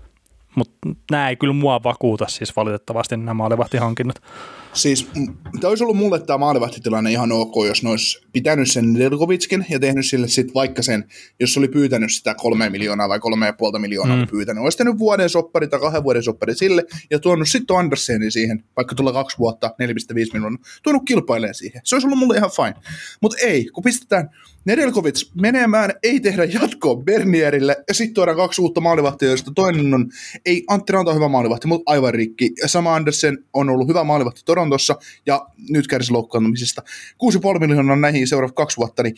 Mutta 0.56 0.78
nämä 1.12 1.30
ei 1.30 1.36
kyllä 1.36 1.54
mua 1.54 1.84
vakuuta 1.84 2.28
siis 2.28 2.56
valitettavasti 2.56 3.18
nämä 3.18 3.34
maalivahtihankinnat. 3.34 4.22
Siis 4.74 5.10
tämä 5.60 5.70
olisi 5.70 5.84
ollut 5.84 5.98
mulle 5.98 6.20
tämä 6.20 6.38
maalivahtitilanne 6.38 7.12
ihan 7.12 7.32
ok, 7.32 7.54
jos 7.68 7.84
ne 7.84 7.90
olisi 7.90 8.22
pitänyt 8.34 8.72
sen 8.72 9.00
Delkovitskin 9.00 9.66
ja 9.70 9.80
tehnyt 9.80 10.06
sille 10.06 10.28
sitten 10.28 10.54
vaikka 10.54 10.82
sen, 10.82 11.06
jos 11.40 11.58
oli 11.58 11.68
pyytänyt 11.68 12.14
sitä 12.14 12.36
kolme 12.36 12.70
miljoonaa 12.70 13.10
vai 13.10 13.20
kolme 13.20 13.46
ja 13.46 13.54
puolta 13.54 13.80
miljoonaa 13.80 14.18
mm. 14.18 14.28
pyytänyt. 14.28 14.64
Olisi 14.64 14.78
tehnyt 14.78 15.00
vuoden 15.00 15.30
soppari 15.30 15.68
tai 15.68 15.80
kahden 15.80 16.04
vuoden 16.04 16.24
soppari 16.24 16.56
sille 16.56 16.84
ja 17.10 17.20
tuonut 17.20 17.48
sitten 17.48 17.78
Andersenin 17.78 18.32
siihen, 18.32 18.64
vaikka 18.76 18.96
tulla 18.96 19.14
kaksi 19.14 19.38
vuotta, 19.38 19.68
4,5 19.68 19.74
miljoonaa, 20.34 20.60
tuonut 20.84 21.04
kilpailemaan 21.06 21.54
siihen. 21.54 21.82
Se 21.84 21.96
olisi 21.96 22.08
ollut 22.08 22.20
mulle 22.20 22.38
ihan 22.38 22.52
fine. 22.56 22.76
Mutta 23.22 23.38
ei, 23.42 23.66
kun 23.66 23.84
pistetään 23.84 24.30
Nedelkovits 24.66 25.32
menemään, 25.42 25.94
ei 26.04 26.20
tehdä 26.20 26.46
jatkoa 26.46 26.96
Bernierille 26.96 27.76
ja 27.88 27.94
sitten 27.94 28.14
tuodaan 28.14 28.38
kaksi 28.38 28.62
uutta 28.62 28.82
maalivahtia, 28.82 29.28
joista 29.28 29.52
toinen 29.56 29.94
on, 29.94 30.10
ei 30.46 30.64
Antti 30.68 30.94
Ranta 30.94 31.12
on 31.12 31.16
hyvä 31.16 31.28
maalivahti, 31.28 31.68
mutta 31.68 31.92
aivan 31.92 32.14
rikki. 32.14 32.52
Ja 32.62 32.68
sama 32.68 32.96
Andersen 32.96 33.38
on 33.54 33.70
ollut 33.70 33.88
hyvä 33.88 34.04
maalivahti 34.04 34.42
Torontossa 34.46 34.96
ja 35.26 35.48
nyt 35.70 35.88
kärsi 35.88 36.12
loukkaantumisesta. 36.12 36.82
6,5 37.54 37.60
miljoonaa 37.60 37.96
näihin 37.96 38.28
seuraavat 38.28 38.56
kaksi 38.56 38.78
vuotta, 38.78 39.04
niin 39.04 39.16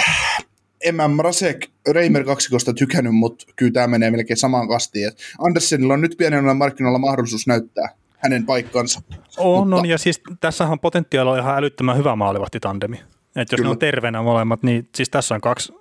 äh, 0.00 0.46
en 0.84 0.94
mä 0.94 1.08
Mrazek 1.08 1.66
Reimer 1.90 2.24
kaksikosta 2.24 2.74
tykännyt, 2.74 3.14
mutta 3.14 3.44
kyllä 3.56 3.72
tämä 3.72 3.86
menee 3.86 4.10
melkein 4.10 4.36
samaan 4.36 4.68
kastiin. 4.68 5.08
Et 5.08 5.18
Andersenilla 5.38 5.94
on 5.94 6.00
nyt 6.00 6.14
pienellä 6.18 6.54
markkinoilla 6.54 6.98
mahdollisuus 6.98 7.46
näyttää 7.46 7.88
hänen 8.16 8.46
paikkansa. 8.46 9.02
On, 9.38 9.68
Mutta- 9.68 9.80
on, 9.80 9.86
ja 9.86 9.98
siis 9.98 10.20
tässähän 10.40 10.78
potentiaali 10.78 11.30
on 11.30 11.38
ihan 11.38 11.58
älyttömän 11.58 11.96
hyvä 11.96 12.16
maalivahtitandemi. 12.16 13.00
Että 13.36 13.54
jos 13.54 13.56
Kyllä. 13.56 13.68
ne 13.68 13.70
on 13.70 13.78
terveenä 13.78 14.22
molemmat, 14.22 14.62
niin 14.62 14.88
siis 14.94 15.10
tässä 15.10 15.34
on 15.34 15.40
kaksi 15.40 15.72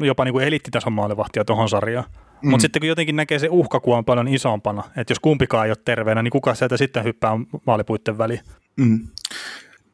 jopa 0.00 0.24
niin 0.24 0.32
kuin 0.32 0.46
eliittitason 0.46 0.92
maalivahtia 0.92 1.44
tuohon 1.44 1.68
sarjaan. 1.68 2.06
Mm. 2.42 2.50
Mutta 2.50 2.62
sitten 2.62 2.80
kun 2.80 2.88
jotenkin 2.88 3.16
näkee 3.16 3.38
se 3.38 3.48
uhkakuva 3.50 3.98
on 3.98 4.04
paljon 4.04 4.28
isompana, 4.28 4.82
että 4.96 5.10
jos 5.10 5.18
kumpikaan 5.20 5.66
ei 5.66 5.70
ole 5.70 5.78
terveenä, 5.84 6.22
niin 6.22 6.30
kuka 6.30 6.54
sieltä 6.54 6.76
sitten 6.76 7.04
hyppää 7.04 7.32
maalipuitten 7.66 8.18
väliin? 8.18 8.40
Mm. 8.76 9.08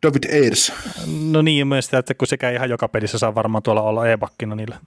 David 0.03 0.43
Ayers. 0.43 0.73
No 1.31 1.43
niin, 1.43 1.67
mielestäni, 1.67 1.99
että 1.99 2.15
kun 2.15 2.29
sekä 2.29 2.51
ihan 2.51 2.71
joka 2.71 2.89
pelissä 2.89 3.19
saa 3.19 3.35
varmaan 3.35 3.63
tuolla 3.63 3.83
olla 3.83 4.09
e-bakkina 4.09 4.55
niillä. 4.55 4.79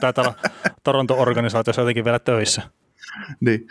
Taitaa 0.00 0.24
olla 0.24 0.34
Toronto-organisaatiossa 0.84 1.82
jotenkin 1.82 2.04
vielä 2.04 2.18
töissä. 2.18 2.62
Niin. 3.40 3.68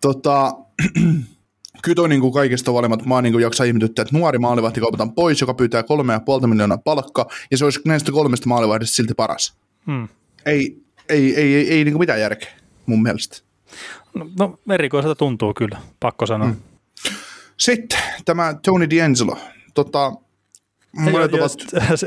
Tota, 0.00 0.52
kyllä 1.82 1.94
toi 1.94 2.08
niin 2.08 2.20
kuin 2.20 2.32
kaikista 2.32 2.74
valimmat, 2.74 3.06
mä 3.06 3.22
niin 3.22 3.32
kuin 3.32 3.42
jaksaa 3.42 3.66
ihmetyttää, 3.66 4.02
että 4.02 4.18
nuori 4.18 4.38
maalivahti 4.38 4.80
kaupataan 4.80 5.12
pois, 5.12 5.40
joka 5.40 5.54
pyytää 5.54 5.82
kolme 5.82 6.12
ja 6.12 6.20
puolta 6.20 6.46
miljoonaa 6.46 6.78
palkkaa, 6.78 7.26
ja 7.50 7.58
se 7.58 7.64
olisi 7.64 7.80
näistä 7.84 8.12
kolmesta 8.12 8.48
maalivahdista 8.48 8.96
silti 8.96 9.14
paras. 9.14 9.54
Hmm. 9.86 10.08
Ei, 10.46 10.82
ei, 11.08 11.36
ei, 11.36 11.54
ei, 11.54 11.70
ei 11.70 11.84
niin 11.84 11.92
kuin 11.92 12.02
mitään 12.02 12.20
järkeä, 12.20 12.52
mun 12.86 13.02
mielestä. 13.02 13.36
No, 14.14 14.26
no 14.38 14.58
erikoiselta 14.70 15.14
tuntuu 15.14 15.54
kyllä, 15.54 15.78
pakko 16.00 16.26
sanoa. 16.26 16.48
Hmm. 16.48 16.56
Sitten 17.56 17.98
tämä 18.24 18.54
Tony 18.64 18.84
D'Angelo. 18.84 19.38
Tota, 19.74 20.12
monet 20.92 21.32
Joo, 21.32 21.40
ovat, 21.40 21.52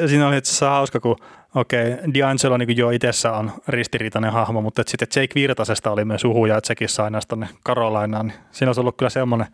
siinä 0.07 0.27
oli 0.27 0.37
itse 0.37 0.49
asiassa 0.49 0.69
hauska, 0.69 0.99
kun 0.99 1.15
okei, 1.55 1.93
okay, 1.93 2.05
D'Angelo 2.05 2.57
niin 2.57 2.77
jo 2.77 2.89
itsessä 2.89 3.31
on 3.31 3.51
ristiriitainen 3.67 4.31
hahmo, 4.31 4.61
mutta 4.61 4.81
et 4.81 4.87
sitten 4.87 5.07
Jake 5.15 5.35
Virtasesta 5.35 5.91
oli 5.91 6.05
myös 6.05 6.23
huhuja, 6.23 6.57
että 6.57 6.67
sekin 6.67 6.89
sai 6.89 7.11
näistä 7.11 7.29
tuonne 7.29 7.47
Carolinaan. 7.65 8.27
Niin 8.27 8.37
siinä 8.51 8.69
olisi 8.69 8.81
ollut 8.81 8.97
kyllä 8.97 9.09
semmoinen 9.09 9.47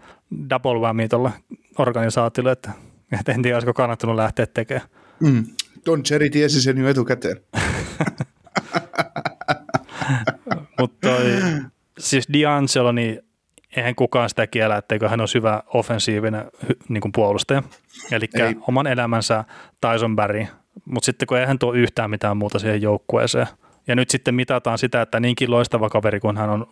double 0.50 0.80
whammy 0.80 1.08
tuolle 1.08 1.32
organisaatiolle, 1.78 2.52
että, 2.52 2.72
että 3.20 3.32
en 3.32 3.42
tiedä, 3.42 3.56
olisiko 3.56 3.74
kannattanut 3.74 4.16
lähteä 4.16 4.46
tekemään. 4.46 4.88
mm, 5.20 5.46
Don 5.86 6.04
Cherry 6.04 6.30
tiesi 6.30 6.62
sen 6.62 6.78
jo 6.78 6.88
etukäteen. 6.88 7.38
Mutta 10.80 11.10
siis 12.00 12.28
D'Angelo, 12.30 12.94
niin 12.94 13.20
eihän 13.76 13.96
kukaan 13.96 14.30
sitä 14.30 14.48
kiellä, 14.48 14.78
etteikö 14.78 15.10
hän 15.10 15.22
ole 15.22 15.30
hyvä 15.36 15.64
offensiivinen 15.74 16.46
niin 16.90 17.02
kuin 17.02 17.12
puolustaja. 17.12 17.64
Eli 18.12 18.28
oman 18.68 18.88
elämänsä 18.88 19.44
Tyson 19.82 20.16
Barry, 20.16 20.46
mutta 20.86 21.06
sitten 21.06 21.28
kun 21.28 21.38
eihän 21.38 21.60
tuo 21.60 21.74
yhtään 21.74 22.10
mitään 22.10 22.38
muuta 22.38 22.60
siihen 22.60 22.82
joukkueeseen. 22.82 23.48
Ja 23.88 23.96
nyt 23.96 24.10
sitten 24.10 24.36
mitataan 24.36 24.78
sitä, 24.78 25.02
että 25.02 25.20
niinkin 25.20 25.52
loistava 25.52 25.90
kaveri, 25.90 26.20
kun 26.20 26.38
hän 26.38 26.50
on 26.50 26.68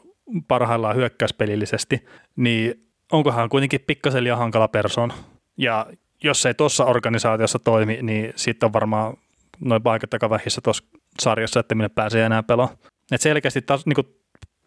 parhaillaan 0.48 0.96
hyökkäyspelillisesti, 0.96 2.06
niin 2.36 2.88
onko 3.12 3.32
hän 3.32 3.50
kuitenkin 3.50 3.84
pikkasen 3.88 4.24
liian 4.24 4.38
hankala 4.38 4.68
persoon. 4.68 5.14
Ja 5.58 5.86
jos 6.24 6.46
ei 6.46 6.54
tuossa 6.54 6.86
organisaatiossa 6.86 7.60
toimi, 7.60 8.00
niin 8.02 8.34
sitten 8.36 8.68
on 8.68 8.74
varmaan 8.74 9.18
noin 9.60 9.84
paikat 9.84 10.14
aika 10.14 10.30
vähissä 10.30 10.62
tuossa 10.62 10.84
sarjassa, 11.20 11.60
että 11.60 11.76
minne 11.76 11.90
pääsee 11.90 12.26
enää 12.26 12.44
pelaamaan. 12.44 12.78
Et 13.12 13.22
selkeästi 13.22 13.62
taas, 13.62 13.86
niin 13.86 14.18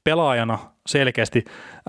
pelaajana 0.05 0.59
selkeästi 0.87 1.45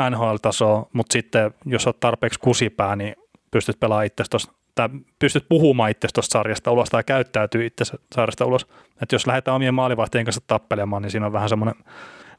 NHL-tasoa, 0.10 0.89
mutta 0.93 1.13
sitten 1.13 1.53
jos 1.65 1.88
olet 1.88 2.00
tarpeeksi 2.00 2.39
kusipää, 2.39 2.96
niin 2.96 3.15
pystyt 3.51 3.79
pelaamaan 3.79 4.05
itse 4.05 4.24
tosta, 4.29 4.53
tai 4.75 4.90
pystyt 5.20 5.46
puhumaan 5.50 5.92
itse 5.92 6.08
tuosta 6.13 6.34
sarjasta 6.34 6.72
ulos 6.72 6.90
tai 6.90 7.04
käyttäytyy 7.04 7.66
itse 7.66 7.86
sarjasta 8.16 8.46
ulos. 8.46 8.68
Et 9.01 9.12
jos 9.12 9.28
lähdetään 9.28 9.56
omien 9.56 9.74
maalivahtien 9.74 10.25
kanssa 10.25 10.42
tappelemaan, 10.48 11.01
niin 11.01 11.12
siinä 11.12 11.25
on 11.25 11.34
vähän 11.34 11.50
semmoinen 11.50 11.84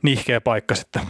nihkeä 0.03 0.41
paikka 0.41 0.75
sitten. 0.75 1.03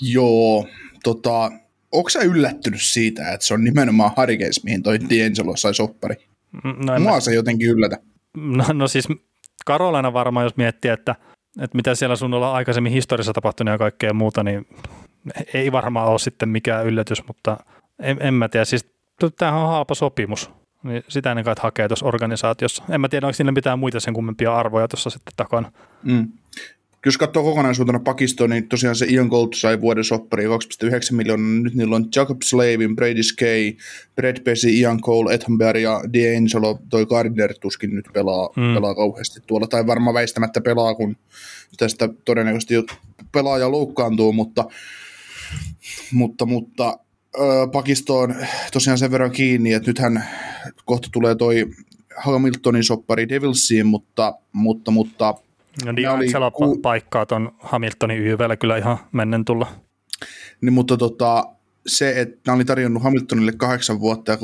Joo, 0.00 0.66
tota, 1.04 1.50
onko 1.92 2.10
sä 2.10 2.20
yllättynyt 2.20 2.80
siitä, 2.82 3.32
että 3.32 3.46
se 3.46 3.54
on 3.54 3.64
nimenomaan 3.64 4.10
Hurricanes, 4.16 4.64
mihin 4.64 4.82
toi 4.82 4.96
D'Angelo 4.98 5.52
sai 5.56 5.74
soppari? 5.74 6.14
No, 6.64 6.94
en 6.94 7.02
mä- 7.02 7.08
Mua 7.10 7.20
se 7.20 7.34
jotenkin 7.34 7.68
yllätä. 7.70 7.96
No, 8.36 8.64
no 8.72 8.88
siis 8.88 9.08
Karolina 9.66 10.12
varmaan, 10.12 10.46
jos 10.46 10.56
miettii, 10.56 10.90
että, 10.90 11.14
että 11.62 11.76
mitä 11.76 11.94
siellä 11.94 12.16
sun 12.16 12.34
olla 12.34 12.52
aikaisemmin 12.52 12.92
historiassa 12.92 13.32
tapahtunut 13.32 13.72
ja 13.72 13.78
kaikkea 13.78 14.12
muuta, 14.12 14.42
niin 14.42 14.66
ei 15.54 15.72
varmaan 15.72 16.08
ole 16.08 16.18
sitten 16.18 16.48
mikään 16.48 16.86
yllätys, 16.86 17.26
mutta 17.26 17.56
en, 18.02 18.16
en 18.20 18.34
mä 18.34 18.48
tiedä. 18.48 18.64
Siis 18.64 18.95
tämähän 19.38 19.60
on 19.60 19.68
halpa 19.68 19.94
sopimus. 19.94 20.50
Niin 20.82 21.02
sitä 21.08 21.30
ennen 21.30 21.44
kaikkea 21.44 21.62
hakee 21.62 21.88
tuossa 21.88 22.06
organisaatiossa. 22.06 22.84
En 22.90 23.00
mä 23.00 23.08
tiedä, 23.08 23.26
onko 23.26 23.36
niillä 23.38 23.52
mitään 23.52 23.78
muita 23.78 24.00
sen 24.00 24.14
kummempia 24.14 24.56
arvoja 24.56 24.88
tuossa 24.88 25.10
sitten 25.10 25.32
takana. 25.36 25.72
Mm. 26.02 26.28
Jos 27.06 27.18
katsoo 27.18 27.42
kokonaisuutena 27.42 27.98
pakistoa, 27.98 28.48
niin 28.48 28.68
tosiaan 28.68 28.96
se 28.96 29.06
Ian 29.08 29.26
Gold 29.26 29.48
sai 29.54 29.80
vuoden 29.80 30.04
soppari 30.04 30.44
2,9 30.44 30.50
miljoonaa. 31.12 31.62
Nyt 31.62 31.74
niillä 31.74 31.96
on 31.96 32.06
Jacob 32.16 32.42
Slavin, 32.42 32.96
Brady 32.96 33.22
Skay, 33.22 33.72
Brad 34.16 34.40
Pesci, 34.44 34.80
Ian 34.80 35.00
Cole, 35.00 35.34
Ethan 35.34 35.58
Bear 35.58 35.76
ja 35.76 36.00
D'Angelo. 36.00 36.78
Toi 36.88 37.06
Gardner 37.06 37.54
tuskin 37.60 37.94
nyt 37.94 38.04
pelaa, 38.12 38.48
Mm. 38.56 38.74
pelaa 38.74 38.94
kauheasti 38.94 39.40
tuolla. 39.46 39.66
Tai 39.66 39.86
varmaan 39.86 40.14
väistämättä 40.14 40.60
pelaa, 40.60 40.94
kun 40.94 41.16
tästä 41.76 42.08
todennäköisesti 42.24 42.74
pelaaja 43.32 43.70
loukkaantuu, 43.70 44.32
mutta, 44.32 44.64
mutta, 46.12 46.46
mutta 46.46 46.98
ö, 47.40 47.68
Pakisto 47.72 48.18
on 48.18 48.34
tosiaan 48.72 48.98
sen 48.98 49.10
verran 49.10 49.30
kiinni, 49.30 49.72
että 49.72 49.90
nythän 49.90 50.24
kohta 50.84 51.08
tulee 51.12 51.34
toi 51.34 51.66
Hamiltonin 52.16 52.84
soppari 52.84 53.28
Devilsiin, 53.28 53.86
mutta, 53.86 54.34
mutta, 54.52 54.90
mutta 54.90 55.34
No 55.84 55.92
niin, 55.92 56.30
siellä 56.30 56.46
on 56.46 56.52
ku- 56.52 56.74
pa- 56.74 56.80
paikkaa 56.82 57.26
tuon 57.26 57.52
Hamiltonin 57.58 58.18
YVllä 58.18 58.56
kyllä 58.56 58.76
ihan 58.76 58.98
mennen 59.12 59.44
tulla. 59.44 59.72
Niin, 60.60 60.72
mutta 60.72 60.96
tota, 60.96 61.44
se, 61.86 62.20
että 62.20 62.36
nämä 62.46 62.56
oli 62.56 62.64
tarjonnut 62.64 63.02
Hamiltonille 63.02 63.52
kahdeksan 63.56 64.00
vuotta 64.00 64.32
ja 64.32 64.36
6,2 64.36 64.40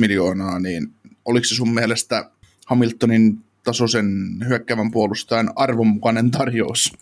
miljoonaa, 0.00 0.58
niin 0.58 0.88
oliko 1.24 1.44
se 1.44 1.54
sun 1.54 1.74
mielestä 1.74 2.30
Hamiltonin 2.66 3.38
tasoisen 3.64 4.06
hyökkäävän 4.48 4.90
puolustajan 4.90 5.50
arvonmukainen 5.56 6.30
tarjous? 6.30 6.92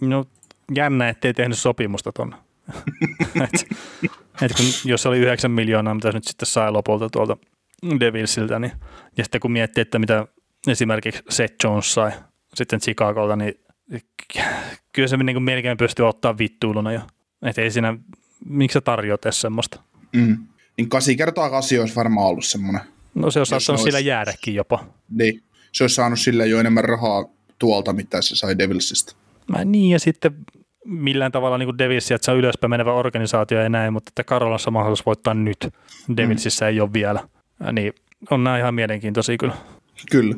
No 0.00 0.24
jännä, 0.76 1.08
ettei 1.08 1.34
tehnyt 1.34 1.58
sopimusta 1.58 2.12
tuonne. 2.12 2.36
Et, 3.44 3.66
et 4.42 4.52
kun, 4.56 4.66
jos 4.84 5.06
oli 5.06 5.18
9 5.18 5.50
miljoonaa, 5.50 5.94
mitä 5.94 6.12
nyt 6.12 6.24
sitten 6.24 6.46
sai 6.46 6.72
lopulta 6.72 7.10
tuolta 7.10 7.36
Devilsiltä, 8.00 8.58
niin, 8.58 8.72
ja 9.16 9.24
sitten 9.24 9.40
kun 9.40 9.52
miettii, 9.52 9.82
että 9.82 9.98
mitä 9.98 10.26
esimerkiksi 10.68 11.22
Seth 11.30 11.54
Jones 11.64 11.94
sai 11.94 12.10
sitten 12.54 12.80
Chicagolta, 12.80 13.36
niin 13.36 13.54
kyllä 14.92 15.08
se 15.08 15.16
niin 15.16 15.34
kuin 15.34 15.42
melkein 15.42 15.76
pystyy 15.76 16.08
ottaa 16.08 16.38
vittuiluna 16.38 16.92
jo. 16.92 17.00
Että 17.42 17.62
ei 17.62 17.70
siinä, 17.70 17.98
miksi 18.44 18.72
sä 18.74 18.80
tarjoat 18.80 19.24
edes 19.26 19.40
semmoista? 19.40 19.80
Mm. 20.12 20.46
Niin 20.76 20.88
8 20.88 21.16
kertaa 21.16 21.50
8 21.50 21.80
olisi 21.80 21.96
varmaan 21.96 22.26
ollut 22.26 22.44
semmoinen. 22.44 22.80
No 23.14 23.30
se 23.30 23.40
on 23.40 23.46
saattanut 23.46 23.80
ne 23.80 23.84
sillä 23.84 23.96
olisi- 23.96 24.08
jäädäkin 24.08 24.54
jopa. 24.54 24.84
Niin. 25.10 25.42
Se 25.72 25.84
olisi 25.84 25.94
saanut 25.94 26.20
sille 26.20 26.46
jo 26.46 26.60
enemmän 26.60 26.84
rahaa 26.84 27.24
tuolta, 27.58 27.92
mitä 27.92 28.22
se 28.22 28.36
sai 28.36 28.58
Devilsistä. 28.58 29.12
Mä 29.48 29.64
niin, 29.64 29.90
ja 29.90 29.98
sitten 30.00 30.36
millään 30.86 31.32
tavalla 31.32 31.58
niin 31.58 31.66
kuin 31.66 31.78
Devilsia, 31.78 32.14
että 32.14 32.24
se 32.24 32.30
on 32.30 32.38
ylöspäin 32.38 32.70
menevä 32.70 32.92
organisaatio 32.92 33.62
ja 33.62 33.68
näin, 33.68 33.92
mutta 33.92 34.10
että 34.10 34.24
Karolassa 34.24 34.70
mahdollisuus 34.70 35.06
voittaa 35.06 35.34
nyt. 35.34 35.68
Devilsissä 36.16 36.68
ei 36.68 36.80
ole 36.80 36.92
vielä. 36.92 37.28
Ja 37.60 37.72
Niin 37.72 37.92
on 38.30 38.44
nämä 38.44 38.58
ihan 38.58 38.74
mielenkiintoisia 38.74 39.36
kyllä. 39.36 39.54
Kyllä. 40.10 40.34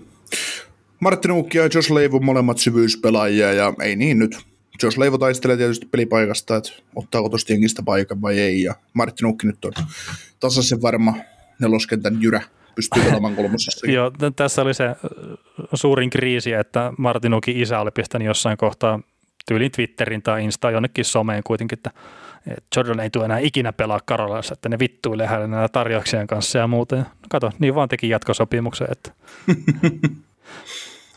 Martin 1.01 1.33
Uukki 1.33 1.59
ja 1.59 1.69
Josh 1.75 1.91
Leivo 1.91 2.21
molemmat 2.21 2.59
syvyyspelaajia 2.59 3.53
ja 3.53 3.75
ei 3.83 3.97
niin 3.97 4.19
nyt. 4.19 4.39
Josh 4.83 4.99
Leivo 4.99 5.19
taistelee 5.19 5.57
tietysti 5.57 5.87
pelipaikasta, 5.87 6.57
että 6.57 6.71
ottaako 6.97 7.29
tuosta 7.29 7.53
jengistä 7.53 7.83
paikan 7.83 8.23
vai 8.23 8.39
ei. 8.39 8.63
Ja 8.63 8.75
Martin 8.93 9.27
Uukki 9.27 9.47
nyt 9.47 9.65
on 9.65 9.73
tasaisen 10.41 10.83
varma 10.83 11.15
neloskentän 11.61 12.23
jyrä. 12.23 12.43
Pystyy 12.75 13.03
pelaamaan 13.03 13.37
kolmosessa. 13.37 13.91
Joo, 13.93 14.13
tässä 14.37 14.63
oli 14.63 14.75
se 14.75 14.85
ö, 14.85 14.97
suurin 15.75 16.11
kriisi, 16.11 16.53
että 16.53 16.93
Martinukin 16.99 17.57
isä 17.57 17.81
oli 17.81 17.91
pistänyt 17.91 18.27
jossain 18.27 18.59
kohtaa 18.59 19.01
tyylin 19.49 19.71
Twitterin 19.71 20.23
tai 20.23 20.45
Insta 20.45 20.71
jonnekin 20.71 21.05
someen 21.05 21.43
kuitenkin, 21.43 21.79
että 21.79 21.91
Jordan 22.77 23.01
ei 23.01 23.11
tule 23.11 23.25
enää 23.25 23.39
ikinä 23.39 23.73
pelaa 23.73 24.01
Karolassa, 24.05 24.53
että 24.53 24.69
ne 24.69 24.79
vittuilee 24.79 25.27
näillä 25.27 25.69
tarjouksien 25.69 26.27
kanssa 26.27 26.59
ja 26.59 26.67
muuta. 26.67 26.97
Ja 26.97 27.05
kato, 27.29 27.53
niin 27.59 27.75
vaan 27.75 27.89
teki 27.89 28.09
jatkosopimuksen, 28.09 28.89
että 28.91 29.13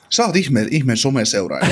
Sä 0.10 0.26
oot 0.26 0.36
ihmeen, 0.36 0.68
ihmeen 0.72 0.98
someseuraaja. 0.98 1.68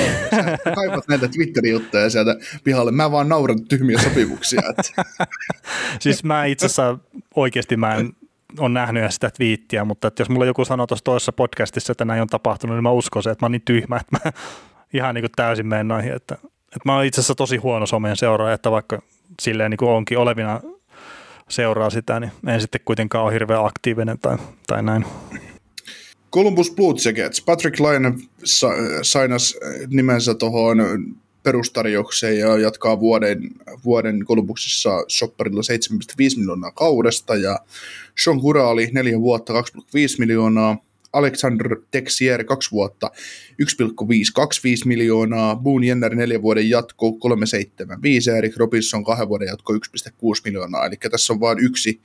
Sä 0.63 0.71
kaipat 0.75 1.07
näitä 1.07 1.27
Twitterin 1.27 1.71
juttuja 1.71 2.09
sieltä 2.09 2.35
pihalle. 2.63 2.91
Mä 2.91 3.11
vaan 3.11 3.29
nauran 3.29 3.65
tyhmiä 3.65 4.01
sopimuksia. 4.01 4.61
Että. 4.69 5.03
Siis 5.99 6.23
mä 6.23 6.45
itse 6.45 6.65
asiassa 6.65 6.97
oikeasti 7.35 7.77
mä 7.77 7.95
en 7.95 8.13
ole 8.59 8.69
nähnyt 8.69 9.11
sitä 9.11 9.29
twiittiä, 9.29 9.85
mutta 9.85 10.07
että 10.07 10.21
jos 10.21 10.29
mulla 10.29 10.45
joku 10.45 10.65
sanoo 10.65 10.87
tuossa 10.87 11.03
toisessa 11.03 11.31
podcastissa, 11.31 11.91
että 11.91 12.05
näin 12.05 12.21
on 12.21 12.27
tapahtunut, 12.27 12.75
niin 12.75 12.83
mä 12.83 12.91
uskon 12.91 13.23
se, 13.23 13.29
että 13.29 13.43
mä 13.43 13.45
oon 13.45 13.51
niin 13.51 13.61
tyhmä, 13.65 13.97
että 13.97 14.19
mä 14.25 14.31
ihan 14.93 15.15
niin 15.15 15.23
kuin 15.23 15.31
täysin 15.35 15.67
menen 15.67 15.87
noihin. 15.87 16.13
Että, 16.13 16.35
että 16.43 16.79
mä 16.85 16.95
oon 16.95 17.05
itse 17.05 17.21
asiassa 17.21 17.35
tosi 17.35 17.57
huono 17.57 17.85
someen 17.85 18.17
seuraaja, 18.17 18.53
että 18.53 18.71
vaikka 18.71 19.01
silleen 19.41 19.71
niin 19.71 19.77
kuin 19.77 19.91
onkin 19.91 20.17
olevina 20.17 20.61
seuraa 21.49 21.89
sitä, 21.89 22.19
niin 22.19 22.31
en 22.47 22.61
sitten 22.61 22.81
kuitenkaan 22.85 23.25
ole 23.25 23.33
hirveän 23.33 23.65
aktiivinen 23.65 24.19
tai, 24.19 24.37
tai 24.67 24.83
näin. 24.83 25.05
Columbus 26.31 26.71
Blue 26.71 26.93
Jackets. 27.05 27.41
Patrick 27.41 27.77
sa- 28.43 28.73
sainas 29.01 29.55
nimensä 29.87 30.35
tuohon 30.35 30.77
perustarjoukseen 31.43 32.39
ja 32.39 32.57
jatkaa 32.57 32.99
vuoden, 32.99 33.49
vuoden 33.85 34.25
Columbuksessa 34.25 34.89
sopparilla 35.07 35.61
7,5 35.61 36.37
miljoonaa 36.37 36.71
kaudesta 36.71 37.35
ja 37.35 37.59
Sean 38.23 38.39
Kuraali 38.39 38.89
4 38.91 39.19
vuotta 39.19 39.53
2,5 39.53 39.59
miljoonaa, 40.19 40.77
Alexander 41.13 41.75
Texier 41.91 42.43
2 42.43 42.71
vuotta 42.71 43.11
1,525 43.59 44.87
miljoonaa, 44.87 45.55
Boone 45.55 45.85
Jenner 45.85 46.15
4 46.15 46.41
vuoden 46.41 46.69
jatko 46.69 47.13
375 47.13 48.29
ja 48.29 48.37
Erik 48.37 48.57
Robinson 48.57 49.03
2 49.03 49.27
vuoden 49.27 49.47
jatko 49.47 49.73
1,6 49.73 49.79
miljoonaa. 50.45 50.85
Eli 50.85 50.95
tässä 51.11 51.33
on 51.33 51.39
vain 51.39 51.59
yksi, 51.59 52.01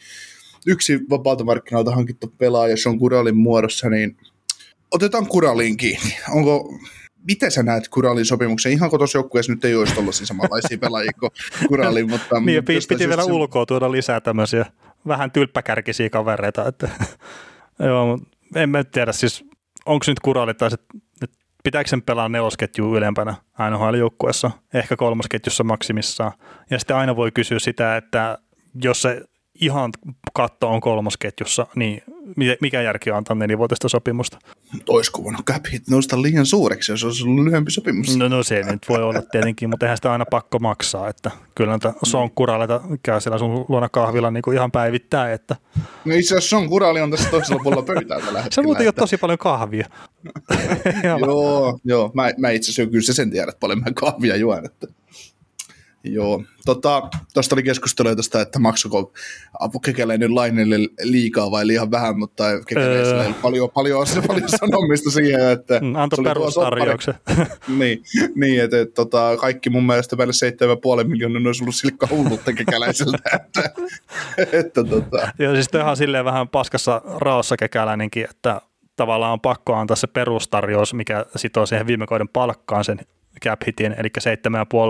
yksi 0.66 1.00
vapaalta 1.10 1.44
markkinoilta 1.44 1.94
hankittu 1.94 2.34
pelaaja 2.38 2.76
Sean 2.76 2.98
Kuralin 2.98 3.36
muodossa, 3.36 3.88
niin 3.90 4.16
otetaan 4.90 5.26
Kuraliin 5.26 5.76
kiinni. 5.76 6.16
Onko, 6.34 6.78
miten 7.28 7.50
sä 7.50 7.62
näet 7.62 7.88
Kuralin 7.88 8.24
sopimuksen? 8.24 8.72
Ihan 8.72 8.90
kun 8.90 8.98
tuossa 8.98 9.18
joukkueessa 9.18 9.52
nyt 9.52 9.64
ei 9.64 9.74
olisi 9.74 9.94
tuollaisia 9.94 10.26
samanlaisia 10.26 10.78
pelaajia 10.78 11.12
kuin 11.20 11.30
Kuralin, 11.68 12.10
mutta... 12.10 12.40
Niin, 12.40 12.54
ja 12.54 12.60
mutta 12.60 12.66
pi- 12.66 12.74
jostain 12.74 12.98
piti 12.98 13.08
vielä 13.08 13.24
se- 13.24 13.32
ulkoa 13.32 13.66
tuoda 13.66 13.92
lisää 13.92 14.20
tämmöisiä 14.20 14.66
vähän 15.06 15.30
tylppäkärkisiä 15.30 16.10
kavereita. 16.10 16.68
Että, 16.68 16.88
joo, 17.88 18.18
en 18.54 18.70
mä 18.70 18.84
tiedä, 18.84 19.12
siis 19.12 19.44
onko 19.86 20.04
nyt 20.08 20.20
kuraali 20.20 20.54
tai 20.54 20.70
että 21.22 21.38
pitääkö 21.64 21.90
sen 21.90 22.02
pelaa 22.02 22.28
nelosketjua 22.28 22.98
ylempänä 22.98 23.34
NHL-joukkueessa, 23.70 24.50
ehkä 24.74 24.96
kolmosketjussa 24.96 25.64
maksimissaan. 25.64 26.32
Ja 26.70 26.78
sitten 26.78 26.96
aina 26.96 27.16
voi 27.16 27.32
kysyä 27.32 27.58
sitä, 27.58 27.96
että 27.96 28.38
jos 28.82 29.02
se 29.02 29.22
ihan 29.60 29.90
katto 30.34 30.68
on 30.70 30.80
kolmosketjussa, 30.80 31.66
niin 31.76 32.02
mi- 32.36 32.56
mikä 32.60 32.82
järki 32.82 33.10
on 33.10 33.16
antaa 33.16 33.34
nelivuotista 33.36 33.88
sopimusta? 33.88 34.38
Olisiko 34.88 35.24
voinut 35.24 35.44
cap 35.46 35.64
hit 35.72 35.88
nousta 35.90 36.22
liian 36.22 36.46
suureksi, 36.46 36.92
jos 36.92 37.04
olisi 37.04 37.24
ollut 37.24 37.44
lyhyempi 37.44 37.70
sopimus? 37.70 38.16
No, 38.16 38.28
no 38.28 38.42
se 38.42 38.62
nyt 38.62 38.82
voi 38.88 39.02
olla 39.02 39.22
tietenkin, 39.22 39.70
mutta 39.70 39.86
eihän 39.86 39.96
sitä 39.98 40.12
aina 40.12 40.24
pakko 40.30 40.58
maksaa, 40.58 41.08
että 41.08 41.30
kyllä 41.54 41.70
näitä 41.70 41.92
sonkkuraleita 42.02 42.80
käy 43.02 43.20
siellä 43.20 43.38
sun 43.38 43.64
luona 43.68 43.88
kahvilla 43.88 44.30
niin 44.30 44.42
kuin 44.42 44.56
ihan 44.56 44.70
päivittäin, 44.72 45.32
että 45.32 45.56
No 46.04 46.14
itse 46.14 46.36
asiassa 46.36 46.56
Sean 46.56 46.68
Kurali 46.68 47.00
on 47.00 47.10
tässä 47.10 47.30
toisella 47.30 47.60
puolella 47.62 47.82
pöytää 47.84 48.20
tällä 48.20 48.38
se 48.38 48.44
hetkellä. 48.44 48.66
muuten 48.66 48.84
jo 48.84 48.88
että- 48.88 49.00
tosi 49.02 49.16
paljon 49.16 49.38
kahvia. 49.38 49.86
Joo, 51.26 51.78
joo. 51.84 52.10
Mä, 52.14 52.30
mä 52.38 52.50
itse 52.50 52.70
asiassa 52.70 52.90
kyllä 52.90 53.04
se 53.04 53.12
sen 53.12 53.30
tiedät 53.30 53.60
paljon 53.60 53.78
mä 53.80 53.86
kahvia 53.94 54.36
juon. 54.36 54.66
Että. 54.66 54.86
Joo, 56.04 56.42
tota, 56.64 57.08
tuosta 57.34 57.54
oli 57.54 57.62
keskustelua 57.62 58.16
tästä, 58.16 58.40
että 58.40 58.58
maksuko 58.58 59.12
Apu 59.60 59.80
Kekäläinen 59.80 60.34
lainelle 60.34 60.76
liikaa 61.02 61.50
vai 61.50 61.66
liian 61.66 61.90
vähän, 61.90 62.18
mutta 62.18 62.44
Kekäläisellä 62.66 63.24
Öö. 63.24 63.32
paljon, 63.42 63.70
paljon, 63.70 64.06
paljon 64.26 64.48
sanomista 64.48 65.10
siihen, 65.10 65.50
että 65.50 65.80
Mm, 65.80 65.92
tuo 66.14 66.24
perustarjouksen. 66.24 67.14
niin, 67.78 68.02
niin 68.34 68.64
että, 68.64 68.80
että 68.80 68.94
tota, 68.94 69.36
kaikki 69.36 69.70
mun 69.70 69.86
mielestä 69.86 70.16
välillä 70.16 71.00
7,5 71.02 71.08
miljoonaa 71.08 71.42
olisi 71.46 71.64
ollut 71.64 71.74
silkka 71.74 72.08
hullutta 72.10 72.52
Kekäläiseltä, 72.52 73.18
että, 73.34 73.72
että 74.52 74.84
tota, 74.84 75.32
Ja 75.38 75.54
siis 75.54 75.68
ihan 75.74 75.96
silleen 75.96 76.24
vähän 76.24 76.48
paskassa 76.48 77.02
raossa 77.18 77.56
kekäläinenkin, 77.56 78.26
että 78.30 78.60
tavallaan 78.96 79.32
on 79.32 79.40
pakko 79.40 79.74
antaa 79.74 79.96
se 79.96 80.06
perustarjous, 80.06 80.94
mikä 80.94 81.26
sitoo 81.36 81.66
siihen 81.66 81.86
viime 81.86 82.06
kauden 82.06 82.28
palkkaan 82.28 82.84
sen 82.84 83.00
cap 83.44 83.60
hitin, 83.66 83.94
eli 83.98 84.08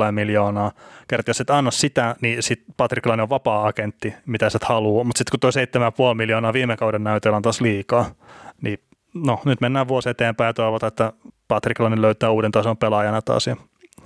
7,5 0.06 0.12
miljoonaa. 0.12 0.72
Kerta 1.08 1.30
jos 1.30 1.40
et 1.40 1.50
anna 1.50 1.70
sitä, 1.70 2.16
niin 2.20 2.42
sit 2.42 2.62
Patrick 2.76 3.06
Laine 3.06 3.22
on 3.22 3.30
vapaa-agentti, 3.30 4.14
mitä 4.26 4.50
sä 4.50 4.56
et 4.56 4.68
halua, 4.68 5.04
mutta 5.04 5.18
sitten 5.18 5.30
kun 5.30 5.40
tuo 5.40 6.10
7,5 6.10 6.14
miljoonaa 6.14 6.52
viime 6.52 6.76
kauden 6.76 7.04
näytöllä 7.04 7.36
on 7.36 7.42
taas 7.42 7.60
liikaa, 7.60 8.14
niin 8.62 8.78
no 9.14 9.40
nyt 9.44 9.60
mennään 9.60 9.88
vuosi 9.88 10.08
eteenpäin 10.08 10.48
ja 10.48 10.54
toivotaan, 10.54 10.88
että 10.88 11.12
Patrick 11.48 11.80
Laine 11.80 12.02
löytää 12.02 12.30
uuden 12.30 12.52
tason 12.52 12.76
pelaajana 12.76 13.22
taas 13.22 13.46
ja 13.46 13.56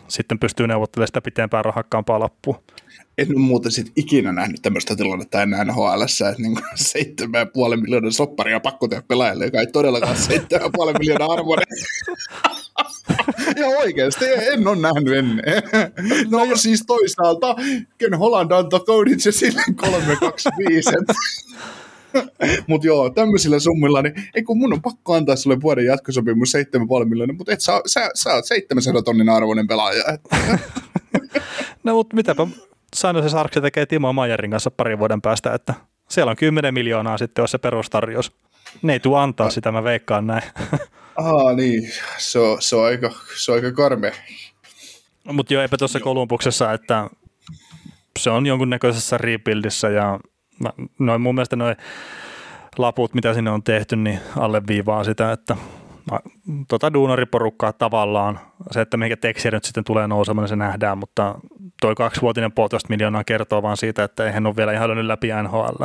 sitten 0.09 0.38
pystyy 0.38 0.66
neuvottelemaan 0.66 1.09
sitä 1.09 1.20
pitempään 1.20 1.64
rahakkaampaa 1.64 2.20
lappuun. 2.20 2.57
en 3.18 3.29
ole 3.31 3.38
muuten 3.38 3.72
sit 3.72 3.92
ikinä 3.96 4.33
nähnyt 4.33 4.62
tämmöistä 4.62 4.96
tilannetta 4.96 5.42
enää 5.42 5.64
NHL, 5.64 6.03
että 6.03 6.35
niin 6.38 6.57
7,5 6.57 7.81
miljoonaa 7.81 8.11
sopparia 8.11 8.61
pakko 8.61 8.88
tehdä 8.88 9.03
pelaajalle, 9.09 9.44
joka 9.44 9.59
ei 9.59 9.66
todellakaan 9.66 10.16
7,5 10.16 10.98
miljoonaa 10.98 11.33
arvoinen. 11.33 11.66
Ja 13.61 13.66
oikeasti 13.66 14.25
en 14.25 14.68
ole 14.68 14.77
nähnyt 14.77 15.14
ennen. 15.14 15.42
No, 16.31 16.44
no 16.44 16.57
siis 16.57 16.85
toisaalta 16.87 17.57
Ken 17.99 18.18
Holland 18.18 18.51
antoi 18.51 18.81
Coditse 18.81 19.33
sille 19.33 19.62
325. 19.77 20.90
Mutta 22.68 22.87
joo, 22.87 23.11
tämmöisillä 23.11 23.59
summilla, 23.59 24.03
niin 24.03 24.14
ei 24.35 24.42
kun 24.42 24.59
mun 24.59 24.73
on 24.73 24.83
pakko 24.83 25.14
antaa 25.14 25.37
sulle 25.37 25.61
vuoden 25.61 25.85
jatkosopimus 25.85 26.53
7,5 26.57 27.05
miljoonaa, 27.05 27.37
mutta 27.37 27.53
et 27.53 27.61
sä, 27.61 27.81
sä, 27.87 28.11
sä 28.14 28.35
oot 28.35 28.44
700 28.44 29.03
tonnin 29.03 29.29
arvoinen 29.29 29.66
pelaaja. 29.66 30.05
No 31.85 31.94
mutta 31.94 32.16
mitäpä 32.16 32.47
San 32.97 33.23
se 33.23 33.29
Sarksi 33.29 33.61
tekee 33.61 33.87
Timo 33.87 34.12
Majerin 34.12 34.51
kanssa 34.51 34.71
parin 34.71 34.99
vuoden 34.99 35.23
päästä, 35.23 35.55
että 35.55 35.75
siellä 36.11 36.31
on 36.31 36.37
10 36.37 36.75
miljoonaa 36.75 37.18
sitten, 37.18 37.42
jos 37.42 37.51
se 37.51 37.59
perustarjous. 37.59 38.33
Ne 38.83 38.92
ei 38.92 39.00
tule 39.00 39.20
antaa 39.20 39.50
sitä, 39.50 39.72
mä 39.72 39.85
veikkaan 39.85 40.26
näin. 40.26 40.42
Aa, 41.16 41.52
niin. 41.52 41.92
Se 42.18 42.38
on, 42.38 42.62
se 42.62 42.76
on 42.76 42.85
aika, 42.85 43.11
se 43.37 43.52
on 43.52 43.57
aika 43.57 43.72
karmea. 43.72 44.12
Mutta 45.24 45.54
joo, 45.54 45.62
eipä 45.62 45.76
tuossa 45.76 46.00
Kolumbuksessa, 46.00 46.72
että 46.72 47.11
se 48.18 48.31
on 48.31 48.46
jonkunnäköisessä 48.46 49.18
rebuildissä 49.18 49.88
ja 49.88 50.20
noin 50.98 51.20
mun 51.20 51.35
mielestä 51.35 51.57
noin 51.57 51.76
laput, 52.78 53.14
mitä 53.14 53.35
sinne 53.35 53.50
on 53.50 53.62
tehty, 53.62 53.96
niin 53.96 54.20
alleviivaa 54.37 55.04
sitä, 55.04 55.33
että 55.33 55.57
tota 56.68 56.92
duunariporukkaa 56.92 57.73
tavallaan. 57.73 58.40
Se, 58.71 58.81
että 58.81 58.97
mikä 58.97 59.16
Texier 59.16 59.55
nyt 59.55 59.64
sitten 59.64 59.85
tulee 59.85 60.09
nousemaan, 60.09 60.42
niin 60.42 60.49
se 60.49 60.57
nähdään, 60.57 60.99
mutta 60.99 61.35
toi 61.81 61.94
kaksivuotinen 61.94 62.53
puolitoista 62.53 62.88
miljoonaa 62.88 63.25
kertoo 63.25 63.62
vaan 63.62 63.77
siitä, 63.77 64.05
että 64.05 64.27
eihän 64.27 64.47
ole 64.47 64.57
vielä 64.57 64.73
ihan 64.73 65.09
läpi 65.09 65.29
NHL. 65.42 65.85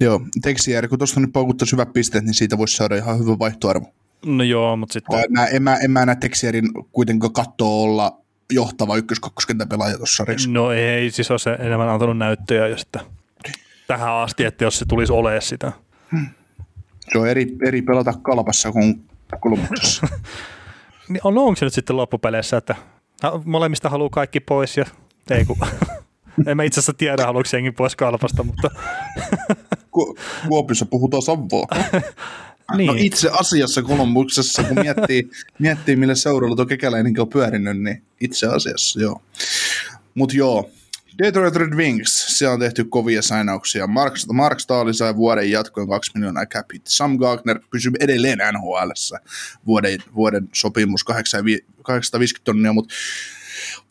Joo, 0.00 0.20
Texier, 0.42 0.88
kun 0.88 0.98
tuosta 0.98 1.20
nyt 1.20 1.32
paukuttaisi 1.32 1.72
hyvät 1.72 1.92
pisteet, 1.92 2.24
niin 2.24 2.34
siitä 2.34 2.58
voisi 2.58 2.76
saada 2.76 2.96
ihan 2.96 3.18
hyvä 3.18 3.38
vaihtoarvo. 3.38 3.92
No 4.26 4.44
joo, 4.44 4.76
mutta 4.76 4.92
sitten... 4.92 5.24
Mä, 5.30 5.46
en, 5.46 5.62
mä, 5.62 5.76
en 5.76 5.90
mä 5.90 6.06
näe 6.06 6.16
Texierin 6.16 6.68
kuitenkaan 6.92 7.32
katsoa 7.32 7.68
olla 7.68 8.20
johtava 8.52 8.96
ykkös 8.96 9.18
pelaaja 9.68 9.96
tuossa 9.96 10.16
sarjassa. 10.16 10.50
No 10.50 10.72
ei, 10.72 11.10
siis 11.10 11.30
on 11.30 11.38
se 11.38 11.50
enemmän 11.50 11.88
antanut 11.88 12.18
näyttöjä 12.18 12.66
jo 12.66 12.78
sitten 12.78 13.02
tähän 13.88 14.14
asti, 14.14 14.44
että 14.44 14.64
jos 14.64 14.78
se 14.78 14.84
tulisi 14.88 15.12
olemaan 15.12 15.42
sitä. 15.42 15.72
Hmm. 16.12 16.26
Se 17.12 17.18
on 17.18 17.28
eri, 17.28 17.56
eri 17.66 17.82
pelata 17.82 18.14
kalpassa 18.22 18.72
kuin 18.72 19.04
kulmuksessa. 19.36 20.08
niin 21.08 21.20
on, 21.24 21.38
onko 21.38 21.56
se 21.56 21.66
nyt 21.66 21.74
sitten 21.74 21.96
loppupeleissä, 21.96 22.56
että 22.56 22.74
molemmista 23.44 23.88
haluaa 23.88 24.10
kaikki 24.10 24.40
pois 24.40 24.76
ja 24.76 24.84
ei 25.30 25.44
kun, 25.44 25.56
en 26.46 26.56
mä 26.56 26.62
itse 26.62 26.80
asiassa 26.80 26.94
tiedä, 26.94 27.26
haluatko 27.26 27.56
jengi 27.56 27.70
pois 27.70 27.96
kalpasta, 27.96 28.42
mutta... 28.42 28.70
Ku, 29.90 30.18
Kuopissa 30.48 30.86
puhutaan 30.86 31.22
Savoa. 31.22 31.66
niin. 32.76 32.86
No 32.86 32.94
itse 32.96 33.30
asiassa 33.32 33.82
Kolumbuksessa, 33.82 34.62
kun 34.62 34.78
miettii, 34.82 35.30
miettii 35.58 35.96
millä 35.96 36.14
seuralla 36.14 36.56
tuo 36.56 36.66
kekäläinenkin 36.66 37.20
on 37.20 37.28
pyörinyt, 37.28 37.82
niin 37.82 38.02
itse 38.20 38.46
asiassa 38.46 39.00
joo. 39.00 39.22
Mutta 40.14 40.36
joo, 40.36 40.70
Detroit 41.22 41.56
Red 41.56 41.74
Wings, 41.74 42.38
siellä 42.38 42.54
on 42.54 42.60
tehty 42.60 42.84
kovia 42.84 43.22
sainauksia. 43.22 43.86
Mark, 43.86 44.14
Mark 44.32 44.60
Stahl 44.60 44.92
sai 44.92 45.16
vuoden 45.16 45.50
jatkoon 45.50 45.88
2 45.88 46.10
miljoonaa 46.14 46.46
capit. 46.46 46.86
Sam 46.86 47.18
Gagner 47.18 47.60
pysyy 47.70 47.92
edelleen 48.00 48.38
NHL 48.52 48.90
vuoden, 49.66 49.98
vuoden 50.14 50.48
sopimus 50.52 51.04
850 51.04 52.44
tonnia, 52.44 52.72
mutta 52.72 52.94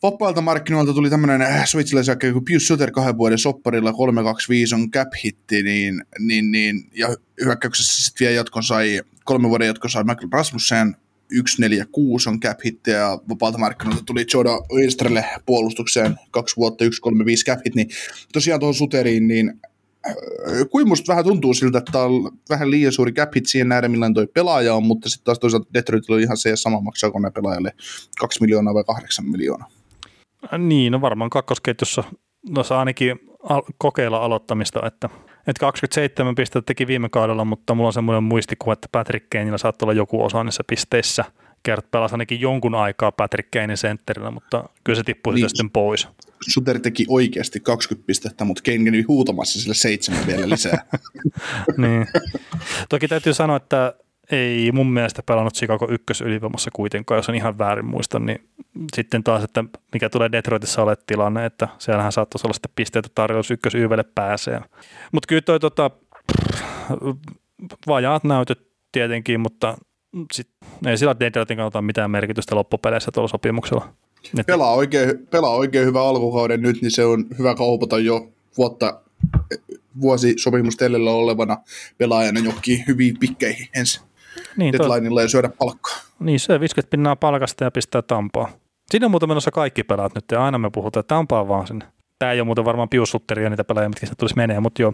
vapailta 0.02 0.40
markkinoilta 0.40 0.92
tuli 0.92 1.10
tämmöinen 1.10 1.42
äh, 1.42 1.66
sveitsiläisen 1.66 2.18
kuin 2.32 2.44
Pius 2.44 2.66
Suter 2.66 2.90
kahden 2.90 3.18
vuoden 3.18 3.38
sopparilla 3.38 3.92
325 3.92 4.74
on 4.74 4.90
cap 4.90 5.08
hitti, 5.24 5.62
niin, 5.62 6.04
niin, 6.18 6.50
niin, 6.50 6.90
ja 6.94 7.16
hyökkäyksessä 7.44 8.02
sitten 8.02 8.24
vielä 8.24 8.36
jatkon 8.36 8.62
sai, 8.62 9.02
kolme 9.24 9.48
vuoden 9.48 9.66
jatkon 9.66 9.90
sai 9.90 10.04
Michael 10.04 10.28
Rasmussen, 10.32 10.96
146 11.32 12.28
on 12.28 12.40
cap 12.40 12.58
hit 12.64 12.86
ja 12.86 13.18
vapaalta 13.28 13.58
markkinoilta 13.58 14.02
tuli 14.06 14.26
Joda 14.34 14.50
Oistrelle 14.68 15.24
puolustukseen 15.46 16.16
kaksi 16.30 16.56
vuotta 16.56 16.84
135 16.84 17.44
cap 17.44 17.60
hit, 17.64 17.74
niin 17.74 17.88
tosiaan 18.32 18.60
tuohon 18.60 18.74
Suteriin, 18.74 19.28
niin 19.28 19.60
äh, 20.08 20.14
kuin 20.70 20.88
musta 20.88 21.12
vähän 21.12 21.24
tuntuu 21.24 21.54
siltä, 21.54 21.78
että 21.78 21.98
on 21.98 22.38
vähän 22.50 22.70
liian 22.70 22.92
suuri 22.92 23.12
cap 23.12 23.34
hit 23.34 23.46
siihen 23.46 23.68
nähdä, 23.68 23.88
millainen 23.88 24.14
toi 24.14 24.26
pelaaja 24.26 24.74
on, 24.74 24.86
mutta 24.86 25.08
sitten 25.08 25.24
taas 25.24 25.38
toisaalta 25.38 25.70
Detroitilla 25.74 26.16
on 26.16 26.22
ihan 26.22 26.36
se 26.36 26.56
sama 26.56 26.80
maksaa 26.80 27.10
ne 27.20 27.30
pelaajalle 27.30 27.72
2 28.20 28.40
miljoonaa 28.40 28.74
vai 28.74 28.84
8 28.84 29.26
miljoonaa. 29.26 29.68
Niin, 30.58 30.92
no 30.92 31.00
varmaan 31.00 31.30
kakkosketjussa 31.30 32.04
no 32.48 32.62
saa 32.62 32.78
ainakin 32.78 33.27
al- 33.48 33.62
kokeilla 33.78 34.18
aloittamista, 34.24 34.86
että, 34.86 35.08
että 35.46 35.60
27 35.60 36.34
pistettä 36.34 36.66
teki 36.66 36.86
viime 36.86 37.08
kaudella, 37.08 37.44
mutta 37.44 37.74
mulla 37.74 37.86
on 37.86 37.92
semmoinen 37.92 38.22
muistikuva, 38.24 38.72
että 38.72 38.88
Patrick 38.92 39.30
Kaneilla 39.30 39.58
saattaa 39.58 39.86
olla 39.86 39.92
joku 39.92 40.24
osa 40.24 40.44
niissä 40.44 40.64
pisteissä. 40.66 41.24
Kert 41.62 41.90
pelasi 41.90 42.14
ainakin 42.14 42.40
jonkun 42.40 42.74
aikaa 42.74 43.12
Patrick 43.12 43.50
Kanein 43.50 43.76
sentterillä, 43.76 44.30
mutta 44.30 44.64
kyllä 44.84 44.96
se 44.96 45.02
tippui 45.02 45.34
niin, 45.34 45.48
sitten 45.48 45.70
pois. 45.70 46.08
Suter 46.48 46.80
teki 46.80 47.06
oikeasti 47.08 47.60
20 47.60 48.06
pistettä, 48.06 48.44
mutta 48.44 48.62
Kane 48.64 48.84
kävi 48.84 49.02
huutamassa 49.02 49.60
sille 49.60 49.74
seitsemän 49.74 50.26
vielä 50.26 50.48
lisää. 50.48 50.84
niin. 51.76 52.06
Toki 52.88 53.08
täytyy 53.08 53.34
sanoa, 53.34 53.56
että 53.56 53.94
ei 54.30 54.72
mun 54.72 54.92
mielestä 54.92 55.22
pelannut 55.22 55.54
Chicago 55.54 55.88
ykkös 55.90 56.20
ylivoimassa 56.20 56.70
kuitenkaan, 56.72 57.18
jos 57.18 57.28
on 57.28 57.34
ihan 57.34 57.58
väärin 57.58 57.84
muistan, 57.84 58.26
niin 58.26 58.48
sitten 58.96 59.24
taas, 59.24 59.44
että 59.44 59.64
mikä 59.92 60.08
tulee 60.08 60.32
Detroitissa 60.32 60.82
ole 60.82 60.96
tilanne, 61.06 61.46
että 61.46 61.68
siellähän 61.78 62.12
saattaisi 62.12 62.46
olla 62.46 62.54
sitten 62.54 62.72
pisteitä 62.74 63.08
tarjous 63.14 63.50
ykkös 63.50 63.74
YVlle 63.74 64.04
pääsee. 64.14 64.60
Mutta 65.12 65.26
kyllä 65.26 65.42
toi 65.42 65.60
tota, 65.60 65.90
vajaat 67.86 68.24
näytöt 68.24 68.68
tietenkin, 68.92 69.40
mutta 69.40 69.78
sit, 70.32 70.48
ei 70.86 70.98
sillä 70.98 71.20
Detroitin 71.20 71.56
kannalta 71.56 71.82
mitään 71.82 72.10
merkitystä 72.10 72.54
loppupeleissä 72.54 73.10
tuolla 73.10 73.28
sopimuksella. 73.28 73.94
Pelaa 74.46 74.74
oikein, 74.74 75.26
pelaa 75.26 75.54
oikein 75.54 75.86
hyvä 75.86 76.02
alkukauden 76.02 76.62
nyt, 76.62 76.82
niin 76.82 76.90
se 76.90 77.04
on 77.04 77.26
hyvä 77.38 77.54
kaupata 77.54 77.98
jo 77.98 78.28
vuotta 78.58 79.00
vuosi 80.00 80.34
sopimustelellä 80.36 81.10
olevana 81.10 81.56
pelaajana 81.98 82.40
jokin 82.40 82.84
hyviin 82.88 83.18
pikkeihin 83.18 83.68
ensin 83.76 84.07
niin, 84.56 84.72
deadlineilla 84.72 85.22
ja 85.22 85.28
syödä 85.28 85.50
palkkaa. 85.58 85.98
Niin, 86.20 86.40
se 86.40 86.60
50 86.60 86.90
pinnaa 86.90 87.16
palkasta 87.16 87.64
ja 87.64 87.70
pistää 87.70 88.02
tampaa. 88.02 88.48
Siinä 88.90 89.06
on 89.06 89.10
muuten 89.10 89.28
menossa 89.28 89.50
kaikki 89.50 89.84
pelaat 89.84 90.14
nyt 90.14 90.24
ja 90.32 90.44
aina 90.44 90.58
me 90.58 90.70
puhutaan, 90.70 91.00
että 91.00 91.14
tampaa 91.14 91.48
vaan 91.48 91.66
sinne. 91.66 91.86
Tämä 92.18 92.32
ei 92.32 92.40
ole 92.40 92.46
muuten 92.46 92.64
varmaan 92.64 92.88
piussutteria 92.88 93.50
niitä 93.50 93.64
pelaajia, 93.64 93.88
mitkä 93.88 94.06
sinne 94.06 94.16
tulisi 94.18 94.36
menee, 94.36 94.60
mutta 94.60 94.82
joo. 94.82 94.92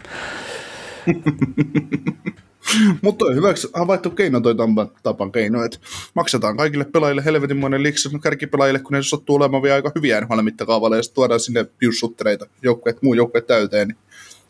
Mutta 3.03 3.25
on 3.25 3.35
hyväksi 3.35 3.69
havaittu 3.75 4.11
keino 4.11 4.41
toi 4.41 4.55
tapan 5.03 5.33
keino, 5.33 5.65
että 5.65 5.79
maksetaan 6.15 6.57
kaikille 6.57 6.85
pelaajille 6.85 7.25
helvetinmoinen 7.25 7.83
liksi 7.83 8.09
kärkipelaajille, 8.23 8.79
kun 8.79 8.93
ne 8.93 9.03
sattuu 9.03 9.37
olemaan 9.37 9.63
vielä 9.63 9.75
aika 9.75 9.93
hyviä 9.95 10.21
NHL 10.21 10.43
mittakaavalla 10.43 10.97
ja 10.97 11.03
sitten 11.03 11.15
tuodaan 11.15 11.41
sinne 11.41 11.65
piussuttereita, 11.65 12.47
joukkueet, 12.63 13.03
muu 13.03 13.15
joukkueet 13.15 13.47
täyteen, 13.47 13.89
niin 13.89 13.99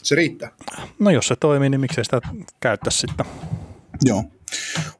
se 0.02 0.14
riittää. 0.14 0.50
No 0.98 1.10
jos 1.10 1.28
se 1.28 1.36
toimii, 1.36 1.70
niin 1.70 1.80
miksei 1.80 2.04
sitä 2.04 2.20
käyttäisi 2.60 2.98
sitten. 2.98 3.26
Joo. 4.04 4.24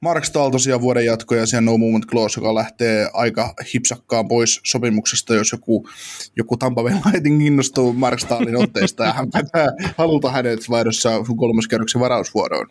Mark 0.00 0.24
Stahl 0.24 0.50
tosiaan 0.50 0.80
vuoden 0.80 1.04
jatko 1.04 1.34
ja 1.34 1.46
siellä 1.46 1.64
No 1.64 1.78
Movement 1.78 2.06
Clause, 2.06 2.40
joka 2.40 2.54
lähtee 2.54 3.10
aika 3.12 3.54
hipsakkaan 3.74 4.28
pois 4.28 4.60
sopimuksesta, 4.64 5.34
jos 5.34 5.52
joku, 5.52 5.88
joku 6.36 6.56
Tampa 6.56 6.82
Bay 6.82 6.92
Lightning 6.92 7.46
innostuu 7.46 7.92
Mark 7.92 8.20
Stahlin 8.20 8.56
otteesta 8.56 9.04
ja 9.04 9.12
hän 9.12 9.26
pitää 9.26 9.68
haluta 9.96 10.30
hänet 10.30 10.70
vaihdossa 10.70 11.10
kolmas 11.36 11.68
kerroksen 11.68 12.00
varausvuoroon. 12.00 12.66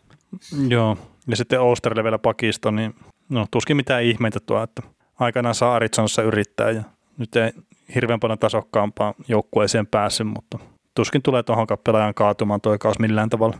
Joo, 0.67 0.97
ja 1.27 1.35
sitten 1.35 1.61
Osterille 1.61 2.03
vielä 2.03 2.19
pakisto, 2.19 2.71
niin 2.71 2.95
no 3.29 3.47
tuskin 3.51 3.77
mitään 3.77 4.03
ihmeitä 4.03 4.39
tuo, 4.39 4.63
että 4.63 4.81
aikanaan 5.19 5.55
saa 5.55 5.75
Arizonassa 5.75 6.21
yrittää 6.21 6.71
ja 6.71 6.83
nyt 7.17 7.35
ei 7.35 7.51
hirveän 7.95 8.19
paljon 8.19 8.39
tasokkaampaan 8.39 9.13
joukkueeseen 9.27 9.87
päässyt, 9.87 10.27
mutta 10.27 10.59
tuskin 10.95 11.21
tulee 11.21 11.43
tuohon 11.43 11.67
pelaajan 11.83 12.13
kaatumaan 12.13 12.61
tuo 12.61 12.77
kaus 12.77 12.99
millään 12.99 13.29
tavalla. 13.29 13.57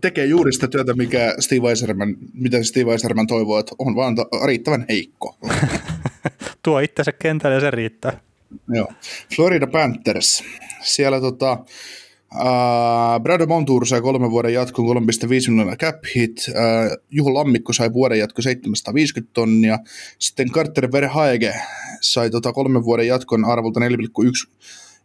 Tekee 0.00 0.26
juuri 0.26 0.52
sitä 0.52 0.68
työtä, 0.68 0.94
mikä 0.94 1.34
Steve 1.38 1.68
Eiserman, 1.68 2.16
mitä 2.32 2.62
Steve 2.62 2.92
Eiserman 2.92 3.26
toivoo, 3.26 3.58
että 3.58 3.74
on 3.78 3.96
vaan 3.96 4.16
riittävän 4.46 4.86
heikko. 4.88 5.36
Tuo 6.62 6.80
itsensä 6.80 7.12
kentälle 7.12 7.54
ja 7.54 7.60
se 7.60 7.70
riittää. 7.70 8.20
Joo. 8.68 8.92
Florida 9.36 9.66
Panthers. 9.66 10.44
Siellä 10.82 11.20
tota, 11.20 11.58
Uh, 12.34 13.20
Brad 13.22 13.46
Montour 13.46 13.86
sai 13.86 14.00
kolmen 14.00 14.30
vuoden 14.30 14.54
jatkon 14.54 14.84
3,5 14.84 15.28
miljoonaa 15.28 15.76
cap 15.76 15.96
hit. 16.14 16.48
Uh, 16.48 16.96
Juho 17.10 17.34
Lammikko 17.34 17.72
sai 17.72 17.92
vuoden 17.92 18.18
jatko 18.18 18.42
750 18.42 19.30
tonnia. 19.34 19.78
Sitten 20.18 20.50
Carter 20.50 20.92
Verhaege 20.92 21.54
sai 22.00 22.30
tota 22.30 22.52
kolmen 22.52 22.84
vuoden 22.84 23.06
jatkon 23.06 23.44
arvolta 23.44 23.80
4,1 23.80 23.86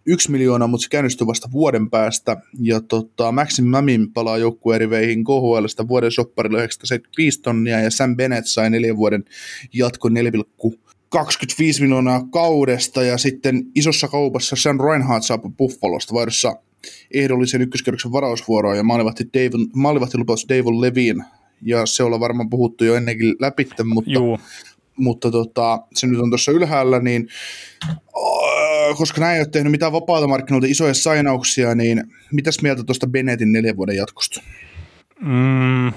1 0.08 0.32
miljoonaa, 0.32 0.67
mutta 0.67 0.84
se 0.84 0.89
käynnistyy 0.89 1.28
vasta 1.28 1.50
vuoden 1.52 1.89
päästä. 1.89 2.38
Ja 2.62 2.82
tota, 2.82 3.32
Maxim 3.32 3.65
Mamin 3.65 4.13
palaa 4.13 4.38
joukkueeriveihin 4.38 5.24
KHLstä 5.24 5.88
vuoden 5.88 6.12
sopparilla 6.12 6.58
975 6.58 7.41
tonnia 7.41 7.80
ja 7.80 7.91
Sam 7.91 8.15
Bennett 8.15 8.48
sai 8.48 8.70
neljän 8.70 8.98
vuoden 8.98 9.26
jatko 9.74 10.10
4,25 10.10 10.15
miljoonaa 11.82 12.28
kaudesta 12.32 13.04
ja 13.04 13.17
sitten 13.17 13.63
isossa 13.76 14.08
kaupassa 14.08 14.56
Sam 14.56 14.80
Reinhardt 14.80 15.26
saapui 15.26 15.52
Buffalosta 15.58 16.13
vaihdossa 16.13 16.56
ehdollisen 17.13 17.62
ykköskerroksen 17.62 18.12
varausvuoroon 18.12 18.78
ja 18.78 18.84
maalivahti, 18.84 20.17
lupasi 20.17 20.48
David 20.50 20.82
Levin 20.82 21.24
ja 21.62 21.86
se 21.86 22.04
ollaan 22.04 22.20
varmaan 22.20 22.50
puhuttu 22.50 22.86
jo 22.86 22.96
ennenkin 22.96 23.36
läpi, 23.39 23.67
mutta, 23.86 24.12
Juu. 24.12 24.39
mutta 24.98 25.32
tota, 25.32 25.80
se 25.93 26.08
nyt 26.08 26.20
on 26.20 26.30
tuossa 26.30 26.52
ylhäällä, 26.52 27.00
niin 27.00 27.28
koska 28.95 29.21
näin 29.21 29.36
ei 29.36 29.41
ole 29.41 29.47
tehnyt 29.47 29.71
mitään 29.71 29.91
vapaata 29.91 30.28
markkinoilta 30.28 30.67
isoja 30.69 30.93
sainauksia, 30.93 31.76
niin 31.76 32.04
mitäs 32.32 32.62
mieltä 32.62 32.84
tuosta 32.84 33.08
Bennettin 33.08 33.52
neljän 33.52 33.78
vuoden 33.78 33.95
jatkosta? 33.95 34.41
Mm, 35.21 35.93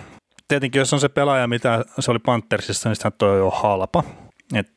tietenkin 0.48 0.78
jos 0.78 0.92
on 0.92 1.00
se 1.00 1.08
pelaaja, 1.08 1.46
mitä 1.46 1.84
se 1.98 2.10
oli 2.10 2.18
Panthersissa, 2.18 2.88
niin 2.88 2.96
sitä 2.96 3.10
toi 3.10 3.40
on 3.40 3.52
halpa. 3.54 4.04
Et 4.54 4.72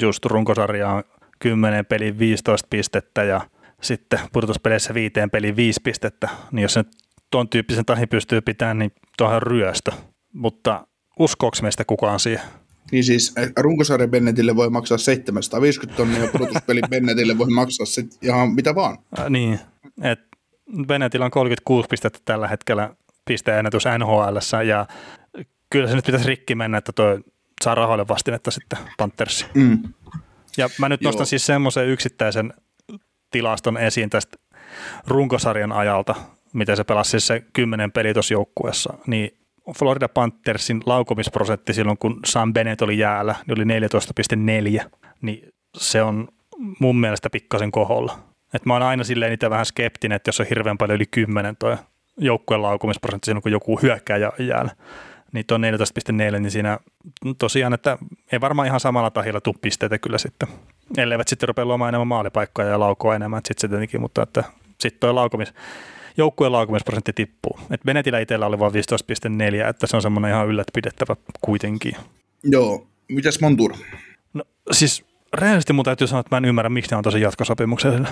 just 0.00 0.24
runkosarja 0.24 0.88
on 0.88 1.04
10 1.38 1.86
peli 1.86 2.18
15 2.18 2.66
pistettä 2.70 3.24
ja 3.24 3.40
sitten 3.82 4.20
pudotuspeleissä 4.32 4.94
viiteen 4.94 5.30
peli 5.30 5.56
5 5.56 5.80
pistettä, 5.84 6.28
niin 6.52 6.62
jos 6.62 6.72
se 6.74 6.84
tuon 7.30 7.48
tyyppisen 7.48 7.84
tahi 7.84 8.06
pystyy 8.06 8.40
pitämään, 8.40 8.78
niin 8.78 8.92
tuohon 9.18 9.36
on 9.36 9.42
ryöstö. 9.42 9.92
Mutta 10.32 10.86
uskoako 11.18 11.56
meistä 11.62 11.84
kukaan 11.84 12.20
siihen? 12.20 12.44
Niin 12.92 13.04
siis 13.04 13.34
runkosarja 13.56 14.08
Bennetille 14.08 14.56
voi 14.56 14.70
maksaa 14.70 14.98
750 14.98 15.96
tonnia 15.96 16.20
ja 16.20 16.28
pudotuspeli 16.32 16.80
Bennetille 16.90 17.38
voi 17.38 17.50
maksaa 17.50 17.86
sit 17.86 18.18
ihan 18.22 18.50
mitä 18.50 18.74
vaan. 18.74 18.98
Äh, 19.18 19.30
niin, 19.30 19.60
että 20.02 20.28
Bennettillä 20.86 21.24
on 21.24 21.30
36 21.30 21.88
pistettä 21.88 22.18
tällä 22.24 22.48
hetkellä 22.48 22.94
pisteennätys 23.24 23.84
NHL 23.98 24.62
ja 24.66 24.86
kyllä 25.70 25.88
se 25.88 25.94
nyt 25.94 26.04
pitäisi 26.04 26.26
rikki 26.26 26.54
mennä, 26.54 26.78
että 26.78 26.92
toi 26.92 27.20
saa 27.64 27.74
rahoille 27.74 28.08
vastinetta 28.08 28.50
sitten 28.50 28.78
Panthersi. 28.96 29.46
Mm. 29.54 29.82
Ja 30.56 30.68
mä 30.78 30.88
nyt 30.88 31.00
nostan 31.00 31.20
Joo. 31.20 31.26
siis 31.26 31.46
semmoisen 31.46 31.86
yksittäisen 31.86 32.54
tilaston 33.30 33.76
esiin 33.76 34.10
tästä 34.10 34.38
runkosarjan 35.06 35.72
ajalta, 35.72 36.14
miten 36.52 36.76
se 36.76 36.84
pelasi 36.84 37.10
siis 37.10 37.26
se 37.26 37.42
kymmenen 37.52 37.92
peli 37.92 38.14
tuossa 38.14 38.34
joukkueessa, 38.34 38.94
niin 39.06 39.37
Florida 39.76 40.08
Panthersin 40.08 40.80
laukomisprosentti 40.86 41.72
silloin, 41.72 41.98
kun 41.98 42.20
Sam 42.26 42.52
Bennett 42.52 42.82
oli 42.82 42.98
jäällä, 42.98 43.34
niin 43.46 43.58
oli 43.58 43.64
14,4, 44.84 44.90
niin 45.22 45.52
se 45.76 46.02
on 46.02 46.28
mun 46.80 46.96
mielestä 46.96 47.30
pikkasen 47.30 47.70
koholla. 47.70 48.18
Et 48.54 48.66
mä 48.66 48.72
oon 48.72 48.82
aina 48.82 49.04
silleen 49.04 49.30
niitä 49.30 49.50
vähän 49.50 49.66
skeptinen, 49.66 50.16
että 50.16 50.28
jos 50.28 50.40
on 50.40 50.46
hirveän 50.50 50.78
paljon 50.78 50.96
yli 50.96 51.06
10 51.06 51.56
toi 51.56 51.76
joukkueen 52.18 52.62
laukomisprosentti 52.62 53.26
silloin, 53.26 53.42
kun 53.42 53.52
joku 53.52 53.78
hyökkääjä 53.82 54.32
on 54.40 54.46
jäällä, 54.46 54.70
niin 55.32 55.46
tuo 55.46 55.58
14,4, 55.58 56.38
niin 56.38 56.50
siinä 56.50 56.78
tosiaan, 57.38 57.74
että 57.74 57.98
ei 58.32 58.40
varmaan 58.40 58.66
ihan 58.66 58.80
samalla 58.80 59.10
tahilla 59.10 59.40
tule 59.40 59.54
pisteitä 59.60 59.98
kyllä 59.98 60.18
sitten. 60.18 60.48
Elleivät 60.96 61.28
sitten 61.28 61.48
rupea 61.48 61.64
luomaan 61.64 61.88
enemmän 61.88 62.06
maalipaikkoja 62.06 62.68
ja 62.68 62.80
laukoa 62.80 63.16
enemmän, 63.16 63.40
sitten 63.48 63.60
se 63.60 63.68
tietenkin, 63.68 64.00
mutta 64.00 64.22
että 64.22 64.44
sitten 64.80 65.00
tuo 65.00 65.14
laukomis, 65.14 65.54
joukkueen 66.18 66.52
laukomisprosentti 66.52 67.12
tippuu. 67.12 67.60
Et 67.70 67.80
Benetillä 67.86 68.18
itsellä 68.20 68.46
oli 68.46 68.58
vain 68.58 68.72
15,4, 68.72 69.68
että 69.68 69.86
se 69.86 69.96
on 69.96 70.02
semmoinen 70.02 70.30
ihan 70.30 70.48
yllät 70.48 70.66
pidettävä 70.74 71.16
kuitenkin. 71.40 71.96
Joo. 72.44 72.86
Mitäs 73.08 73.40
Montur? 73.40 73.72
No 74.34 74.44
siis 74.72 75.04
rehellisesti 75.34 75.72
mun 75.72 75.84
täytyy 75.84 76.06
sanoa, 76.06 76.20
että 76.20 76.36
mä 76.36 76.38
en 76.38 76.44
ymmärrä, 76.44 76.68
miksi 76.68 76.90
ne 76.90 76.96
on 76.96 77.04
tosi 77.04 77.20
jatkosopimuksen. 77.20 78.08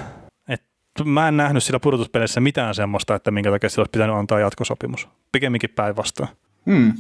Et 0.49 0.63
mä 1.05 1.29
en 1.29 1.37
nähnyt 1.37 1.65
sillä 1.65 1.81
pudotuspeleissä 1.81 2.41
mitään 2.41 2.75
semmoista, 2.75 3.15
että 3.15 3.31
minkä 3.31 3.51
takia 3.51 3.71
sillä 3.71 3.83
olisi 3.83 3.91
pitänyt 3.91 4.17
antaa 4.17 4.41
jatkosopimus. 4.41 5.09
Pikemminkin 5.33 5.71
päinvastoin. 5.71 6.29
Hmm. 6.67 6.93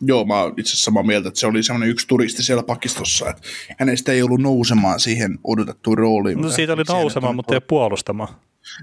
Joo, 0.00 0.24
mä 0.24 0.40
oon 0.40 0.54
itse 0.56 0.70
asiassa 0.70 0.84
samaa 0.84 1.02
mieltä, 1.02 1.28
että 1.28 1.40
se 1.40 1.46
oli 1.46 1.62
semmoinen 1.62 1.88
yksi 1.88 2.08
turisti 2.08 2.42
siellä 2.42 2.62
pakistossa, 2.62 3.30
että 3.30 3.42
hänestä 3.78 4.12
ei 4.12 4.22
ollut 4.22 4.40
nousemaan 4.40 5.00
siihen 5.00 5.38
odotettuun 5.44 5.98
rooliin. 5.98 6.40
No 6.40 6.48
siitä 6.48 6.72
oli 6.72 6.82
nousemaan, 6.88 7.36
mutta 7.36 7.54
ei 7.54 7.60
puolustamaan. 7.60 8.28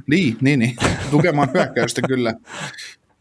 Niin, 0.08 0.38
niin, 0.42 0.60
niin. 0.60 0.76
Tukemaan 1.12 1.50
hyökkäystä 1.54 2.02
kyllä. 2.08 2.34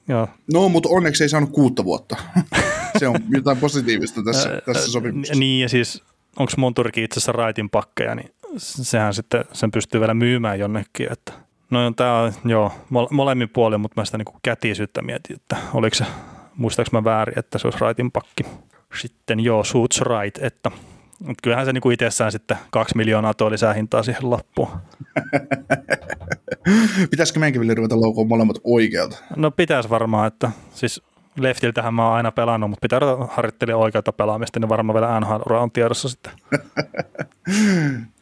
Joo. 0.09 0.29
No, 0.53 0.69
mutta 0.69 0.89
onneksi 0.89 1.25
ei 1.25 1.29
saanut 1.29 1.51
kuutta 1.51 1.85
vuotta. 1.85 2.17
se 2.99 3.09
on 3.09 3.17
jotain 3.29 3.57
positiivista 3.59 4.23
tässä, 4.25 4.63
tässä 4.67 4.93
sopimuksessa. 4.93 5.41
Niin 5.41 5.63
ja 5.63 5.69
siis 5.69 6.03
onko 6.37 6.53
Monturikin 6.57 7.05
itse 7.05 7.19
asiassa 7.19 7.33
raitin 7.33 7.71
pakkeja, 7.71 8.15
niin 8.15 8.31
sehän 8.57 9.15
sitten 9.15 9.45
sen 9.53 9.71
pystyy 9.71 10.01
vielä 10.01 10.15
myymään 10.15 10.59
jonnekin. 10.59 11.13
Että 11.13 11.33
no 11.71 11.93
tämä 11.97 12.21
on 12.21 12.33
joo, 12.45 12.73
mole- 12.91 13.09
molemmin 13.11 13.49
puolin, 13.49 13.81
mutta 13.81 14.01
mä 14.01 14.05
sitä 14.05 14.19
niinku 14.19 14.39
kätisyyttä 14.43 15.03
mietin, 15.03 15.37
että 15.37 15.57
oliko 15.75 15.95
se, 15.95 16.05
muistaaks 16.57 16.93
mä 16.93 17.05
väärin, 17.05 17.39
että 17.39 17.59
se 17.59 17.67
olisi 17.67 17.81
raitin 17.81 18.11
pakki. 18.11 18.43
Sitten 19.01 19.41
joo, 19.41 19.65
suits 19.65 20.01
right, 20.01 20.39
että 20.45 20.71
mutta 21.21 21.41
kyllähän 21.43 21.67
se 21.67 21.73
niinku 21.73 21.91
itsessään 21.91 22.33
sitten 22.33 22.57
kaksi 22.71 22.97
miljoonaa 22.97 23.35
tuo 23.35 23.51
lisää 23.51 23.75
hintaa 23.75 24.03
siihen 24.03 24.31
loppuun. 24.31 24.69
Pitäisikö 27.11 27.41
meidänkin 27.41 27.61
vielä 27.61 27.75
ruveta 27.75 28.01
laukoon 28.01 28.29
molemmat 28.29 28.57
oikealta? 28.65 29.17
No 29.37 29.51
pitäisi 29.51 29.91
varmaan, 29.91 30.27
että 30.27 30.51
siis 30.75 31.03
leftiltähän 31.39 31.95
mä 31.95 32.07
oon 32.07 32.17
aina 32.17 32.33
pelannut, 32.33 32.71
mutta 32.71 32.83
pitää 32.83 32.99
ruveta 32.99 33.33
harjoittelemaan 33.33 33.83
oikealta 33.83 34.13
pelaamista, 34.13 34.61
niin 34.61 34.69
varmaan 34.69 34.95
vielä 34.95 35.21
NHL 35.21 35.55
on 35.55 35.71
tiedossa 35.71 36.09
sitten. 36.09 36.33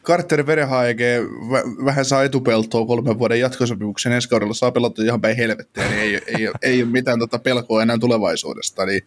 Carter 0.03 0.45
Verhaege 0.45 1.21
vä- 1.21 1.85
vähän 1.85 2.05
saa 2.05 2.23
etupeltoa 2.23 2.85
kolmen 2.85 3.19
vuoden 3.19 3.39
jatkosopimuksen 3.39 4.11
ensi 4.11 4.29
kaudella, 4.29 4.53
saa 4.53 4.71
pelata 4.71 5.03
ihan 5.03 5.21
päin 5.21 5.37
helvettiä, 5.37 5.89
niin 5.89 5.99
ei, 5.99 6.15
ei, 6.15 6.21
ei, 6.27 6.51
ei 6.61 6.83
ole 6.83 6.91
mitään 6.91 7.19
tota 7.19 7.39
pelkoa 7.39 7.81
enää 7.81 7.97
tulevaisuudesta. 7.97 8.85
Niin, 8.85 9.01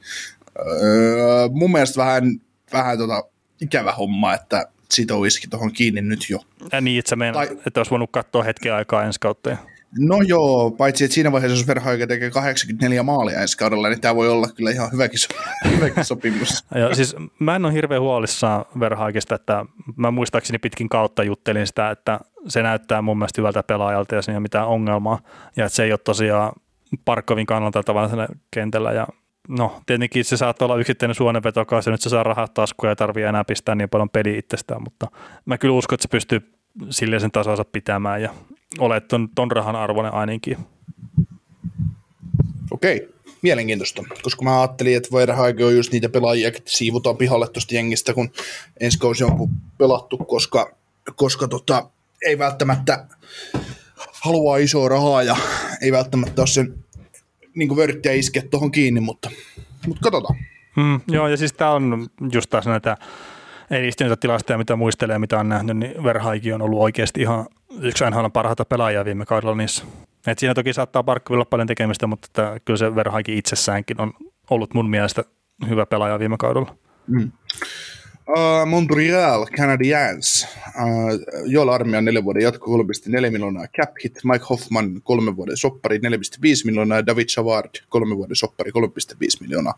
öö, 0.59 1.49
mun 1.51 1.73
mielestä 1.73 2.01
vähän, 2.01 2.25
vähän 2.73 2.99
tota 2.99 3.25
ikävä 3.63 3.93
homma, 3.93 4.35
että 4.35 4.67
sitoisikin 4.91 5.51
tuohon 5.51 5.73
kiinni 5.73 6.01
nyt 6.03 6.31
jo. 6.31 6.39
Ja 6.73 6.81
niin, 6.81 6.99
että 6.99 7.09
sä 7.11 7.17
meinaat, 7.17 7.49
Tai- 7.49 7.59
että 7.67 7.81
olisi 7.81 7.91
voinut 7.91 8.11
katsoa 8.13 8.43
hetken 8.43 8.75
aikaa 8.75 9.05
ensi 9.05 9.21
kautta. 9.21 9.51
ja- 9.51 9.57
No 9.99 10.17
joo, 10.27 10.71
paitsi 10.71 11.05
että 11.05 11.15
siinä 11.15 11.33
vaiheessa, 11.33 11.59
jos 11.59 11.67
Verhaege 11.67 12.07
tekee 12.07 12.31
84 12.31 13.03
maalia 13.03 13.41
ensi 13.41 13.57
kaudella, 13.59 13.89
niin 13.89 14.01
tämä 14.01 14.15
voi 14.17 14.29
olla 14.29 14.49
kyllä 14.57 14.71
ihan 14.71 14.93
hyväkin, 14.93 15.19
so- 15.19 15.29
hyväkin 15.77 16.05
sopimus. 16.05 16.65
Ja 16.75 16.95
siis 16.95 17.17
mä 17.39 17.57
en 17.57 17.65
ole 17.65 17.73
hirveän 17.73 18.01
huolissaan 18.03 18.65
Verhaikista, 18.81 19.35
että 19.35 19.65
mä 19.97 20.11
muistaakseni 20.11 20.59
pitkin 20.59 20.89
kautta 20.89 21.23
juttelin 21.25 21.67
sitä, 21.67 21.91
että 21.91 22.21
se 22.49 22.63
näyttää 22.63 23.03
mun 23.03 23.19
mielestä 23.19 23.41
hyvältä 23.41 23.63
pelaajalta 23.63 24.15
ja 24.15 24.23
siinä 24.23 24.35
ei 24.35 24.37
ole 24.39 24.43
mitään 24.43 24.67
ongelmaa. 24.69 25.19
Ja 25.57 25.67
että 25.67 25.77
se 25.77 25.85
ei 25.85 25.93
ole 25.93 25.99
tosiaan 25.99 26.53
Parkkovin 27.05 27.47
kannalta 27.47 27.83
tavallaan 27.83 28.29
kentällä 28.51 28.93
ja 28.93 29.07
No, 29.49 29.83
tietenkin 29.87 30.25
se 30.25 30.37
saattaa 30.37 30.67
olla 30.67 30.77
yksittäinen 30.81 31.15
suonenveto, 31.15 31.65
kai 31.65 31.83
se 31.83 31.91
nyt 31.91 32.01
se 32.01 32.11
saa 32.11 32.23
rahat 32.23 32.55
taskuja 32.55 32.93
ja 32.93 32.97
tarvii 32.97 33.25
enää 33.25 33.45
pistää 33.45 33.75
niin 33.75 33.89
paljon 33.89 34.11
peliä 34.11 34.39
itsestään, 34.39 34.83
mutta 34.83 35.07
mä 35.45 35.59
kyllä 35.59 35.75
uskon, 35.75 35.95
että 35.95 36.03
se 36.03 36.09
pystyy 36.09 36.55
silleen 36.91 37.21
sen 37.21 37.31
tasonsa 37.31 37.65
pitämään 37.65 38.23
ja 38.23 38.35
olet 38.79 39.09
ton, 39.09 39.29
ton 39.35 39.51
rahan 39.51 39.77
arvoinen 39.77 40.15
ainakin. 40.15 40.59
Okei, 42.71 43.09
mielenkiintoista, 43.43 44.03
koska 44.23 44.43
mä 44.43 44.61
ajattelin, 44.61 44.97
että 44.97 45.09
Verhaege 45.13 45.65
on 45.65 45.77
just 45.77 45.93
niitä 45.93 46.09
pelaajia, 46.09 46.49
että 46.49 46.63
siivutaan 46.67 47.17
pihalle 47.17 47.49
tuosta 47.49 47.75
jengistä, 47.75 48.15
kun 48.15 48.31
ensi 48.81 48.99
kausi 48.99 49.25
on 49.25 49.49
pelattu, 49.79 50.19
koska, 50.19 50.77
koska 51.17 51.49
tota, 51.49 51.91
ei 52.27 52.39
välttämättä 52.39 53.07
haluaa 54.13 54.57
isoa 54.57 54.89
rahaa 54.89 55.23
ja 55.23 55.37
ei 55.83 55.93
välttämättä 55.93 56.43
ole 56.43 56.47
sen 56.47 56.82
niin 57.55 57.77
vörttiä 57.77 58.13
iskeä 58.13 58.43
tuohon 58.51 58.71
kiinni, 58.71 59.01
mutta, 59.01 59.31
mutta 59.87 60.01
katsotaan. 60.03 60.39
Mm, 60.77 61.01
joo, 61.09 61.29
ja 61.29 61.37
siis 61.37 61.53
tämä 61.53 61.71
on 61.71 62.07
just 62.33 62.51
taas 62.51 62.67
näitä 62.67 62.97
edistyneitä 63.71 64.17
tilastoja, 64.17 64.59
mitä 64.59 64.77
muistelee, 64.77 65.19
mitä 65.19 65.39
on 65.39 65.49
nähnyt, 65.49 65.77
niin 65.77 66.05
Verhaiki 66.05 66.53
on 66.53 66.63
ollut 66.63 66.81
oikeasti 66.81 67.21
ihan 67.21 67.47
yksi 67.81 68.05
NHL 68.11 68.27
parhaita 68.33 68.65
pelaajia 68.65 69.05
viime 69.05 69.27
kaudella 69.27 69.55
niissä. 69.55 69.85
Et 70.27 70.39
siinä 70.39 70.55
toki 70.55 70.73
saattaa 70.73 71.03
Parkkivilla 71.03 71.37
olla 71.37 71.49
paljon 71.51 71.67
tekemistä, 71.67 72.07
mutta 72.07 72.27
että 72.27 72.61
kyllä 72.65 72.77
se 72.77 72.95
Verhaiki 72.95 73.39
itsessäänkin 73.39 74.01
on 74.01 74.13
ollut 74.51 74.75
mun 74.75 74.91
mielestä 74.91 75.25
hyvä 75.69 75.87
pelaaja 75.87 76.19
viime 76.19 76.37
kaudella. 76.37 76.77
Uh, 78.33 78.67
Montreal 78.67 79.47
Canadiens, 79.47 80.49
uh, 80.67 81.45
Joel 81.47 81.69
Armia 81.69 82.01
neljän 82.01 82.25
vuoden 82.25 82.43
jatko 82.43 82.79
3,4 82.79 83.31
miljoonaa 83.31 83.67
cap 83.67 83.91
hit, 84.05 84.19
Mike 84.25 84.45
Hoffman 84.51 85.03
kolmen 85.03 85.37
vuoden 85.37 85.57
soppari 85.57 85.99
4,5 85.99 86.03
miljoonaa. 86.65 86.99
Ja 86.99 87.07
David 87.07 87.29
Savard 87.29 87.71
kolmen 87.89 88.19
vuoden 88.19 88.37
soppari 88.37 88.71
3,5 88.71 88.87
miljoonaa. 89.41 89.75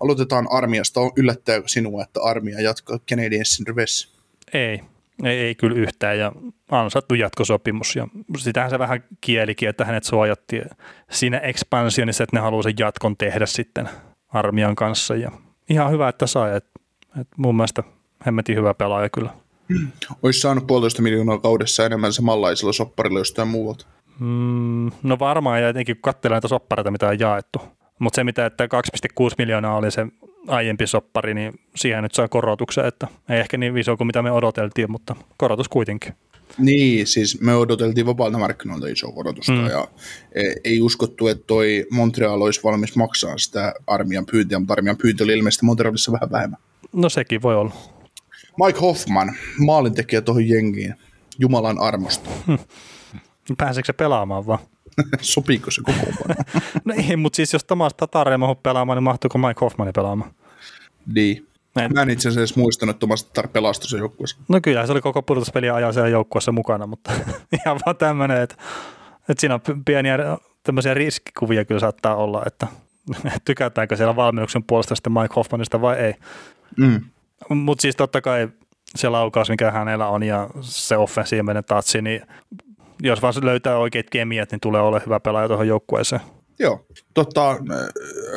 Aloitetaan 0.00 0.46
Armiasta. 0.50 1.00
Yllättääkö 1.16 1.68
sinua, 1.68 2.02
että 2.02 2.20
Armia 2.22 2.60
jatkaa 2.60 2.98
Canadiensin 2.98 3.66
rivessä? 3.66 4.08
Ei, 4.52 4.80
ei, 5.24 5.38
ei 5.38 5.54
kyllä 5.54 5.76
yhtään. 5.76 6.18
Ja 6.18 6.32
ansattu 6.70 7.14
jatkosopimus. 7.14 7.96
Ja 7.96 8.08
sitähän 8.38 8.70
se 8.70 8.78
vähän 8.78 9.04
kielikin, 9.20 9.68
että 9.68 9.84
hänet 9.84 10.04
suojattiin 10.04 10.64
siinä 11.10 11.38
expansionissa, 11.38 12.24
että 12.24 12.36
ne 12.36 12.40
haluaa 12.40 12.62
sen 12.62 12.74
jatkon 12.78 13.16
tehdä 13.16 13.46
sitten 13.46 13.88
armian 14.28 14.76
kanssa. 14.76 15.16
Ja 15.16 15.30
ihan 15.70 15.92
hyvä, 15.92 16.08
että 16.08 16.26
sai, 16.26 16.56
että 16.56 16.77
et 17.20 17.28
mun 17.36 17.56
mielestä 17.56 17.82
hemmetin 18.26 18.56
hyvä 18.56 18.74
pelaaja 18.74 19.08
kyllä. 19.08 19.30
Olisi 20.22 20.40
saanut 20.40 20.66
puolitoista 20.66 21.02
miljoonaa 21.02 21.38
kaudessa 21.38 21.86
enemmän 21.86 22.12
samanlaisella 22.12 22.72
sopparilla 22.72 23.18
jostain 23.18 23.48
muualta. 23.48 23.86
Mm, 24.18 24.90
no 25.02 25.18
varmaan, 25.18 25.62
ja 25.62 25.68
etenkin 25.68 25.96
kun 25.96 26.02
katselee 26.02 26.34
näitä 26.34 26.48
soppareita, 26.48 26.90
mitä 26.90 27.08
on 27.08 27.18
jaettu. 27.18 27.60
Mutta 27.98 28.16
se, 28.16 28.24
mitä 28.24 28.46
että 28.46 28.64
2,6 28.64 29.34
miljoonaa 29.38 29.76
oli 29.76 29.90
se 29.90 30.06
aiempi 30.46 30.86
soppari, 30.86 31.34
niin 31.34 31.60
siihen 31.76 32.02
nyt 32.02 32.14
saa 32.14 32.28
korotuksen, 32.28 32.84
että 32.84 33.08
ei 33.28 33.40
ehkä 33.40 33.56
niin 33.56 33.78
iso 33.78 33.96
kuin 33.96 34.06
mitä 34.06 34.22
me 34.22 34.32
odoteltiin, 34.32 34.90
mutta 34.90 35.16
korotus 35.36 35.68
kuitenkin. 35.68 36.14
Niin, 36.58 37.06
siis 37.06 37.40
me 37.40 37.54
odoteltiin 37.54 38.06
vapaalta 38.06 38.38
markkinoilta 38.38 38.88
isoa 38.88 39.12
korotusta 39.12 39.52
mm. 39.52 39.66
ja 39.66 39.88
e- 40.34 40.54
ei 40.64 40.80
uskottu, 40.80 41.26
että 41.26 41.44
toi 41.46 41.86
Montreal 41.90 42.40
olisi 42.40 42.60
valmis 42.64 42.96
maksaa 42.96 43.38
sitä 43.38 43.74
armian 43.86 44.26
pyyntiä, 44.26 44.58
mutta 44.58 44.72
armian 44.72 44.96
pyynti 44.96 45.24
oli 45.24 45.32
ilmeisesti 45.32 45.66
Montrealissa 45.66 46.12
vähän 46.12 46.30
vähemmän. 46.30 46.60
No 46.92 47.08
sekin 47.08 47.42
voi 47.42 47.56
olla. 47.56 47.74
Mike 48.64 48.80
Hoffman, 48.80 49.36
maalintekijä 49.58 50.20
tuohon 50.20 50.48
jengiin, 50.48 50.94
Jumalan 51.38 51.78
armosta. 51.78 52.30
Pääseekö 53.58 53.86
se 53.86 53.92
pelaamaan 53.92 54.46
vaan? 54.46 54.58
Sopiiko 55.20 55.70
se 55.70 55.82
koko 55.82 55.98
No 56.84 56.94
ei, 57.08 57.16
mutta 57.16 57.36
siis 57.36 57.52
jos 57.52 57.64
Tomas 57.64 57.94
Tatar 57.94 58.32
ei 58.32 58.38
mahdu 58.38 58.54
pelaamaan, 58.54 58.96
niin 58.96 59.02
mahtuuko 59.02 59.38
Mike 59.38 59.60
Hoffmani 59.60 59.92
pelaamaan? 59.92 60.30
Niin. 61.14 61.48
En. 61.76 61.92
Mä 61.94 62.02
en 62.02 62.10
itse 62.10 62.28
asiassa 62.28 62.40
edes 62.40 62.56
muistanut, 62.56 62.90
että 62.94 63.00
Tomas 63.00 63.24
Tatar 63.24 63.48
pelastui 63.48 63.88
sen 63.88 63.98
joukkueessa. 63.98 64.36
No 64.48 64.60
kyllä, 64.62 64.86
se 64.86 64.92
oli 64.92 65.00
koko 65.00 65.22
pudotuspeliä 65.22 65.74
ajan 65.74 65.94
siellä 65.94 66.08
joukkueessa 66.08 66.52
mukana, 66.52 66.86
mutta 66.86 67.12
ihan 67.64 67.80
vaan 67.86 67.96
tämmöinen, 67.96 68.42
että, 68.42 68.54
että 69.28 69.40
siinä 69.40 69.54
on 69.54 69.84
pieniä 69.84 70.18
tämmöisiä 70.62 70.94
riskikuvia 70.94 71.64
kyllä 71.64 71.80
saattaa 71.80 72.16
olla, 72.16 72.42
että 72.46 72.66
tykätäänkö 73.44 73.96
siellä 73.96 74.16
valmennuksen 74.16 74.64
puolesta 74.64 74.94
sitten 74.94 75.12
Mike 75.12 75.34
Hoffmanista 75.36 75.80
vai 75.80 75.98
ei. 75.98 76.14
Mm. 76.76 77.00
Mutta 77.48 77.82
siis 77.82 77.96
totta 77.96 78.20
kai 78.20 78.48
se 78.96 79.08
laukaus, 79.08 79.50
mikä 79.50 79.70
hänellä 79.70 80.08
on 80.08 80.22
ja 80.22 80.50
se 80.60 80.96
offensiivinen 80.96 81.64
tatsi, 81.64 82.02
niin 82.02 82.22
jos 83.02 83.22
vaan 83.22 83.34
löytää 83.42 83.78
oikeat 83.78 84.10
kemiat, 84.10 84.50
niin 84.50 84.60
tulee 84.60 84.80
olla 84.80 85.00
hyvä 85.06 85.20
pelaaja 85.20 85.48
tuohon 85.48 85.68
joukkueeseen. 85.68 86.22
Joo. 86.58 86.86
Tota, 87.14 87.50
äh, 87.50 87.58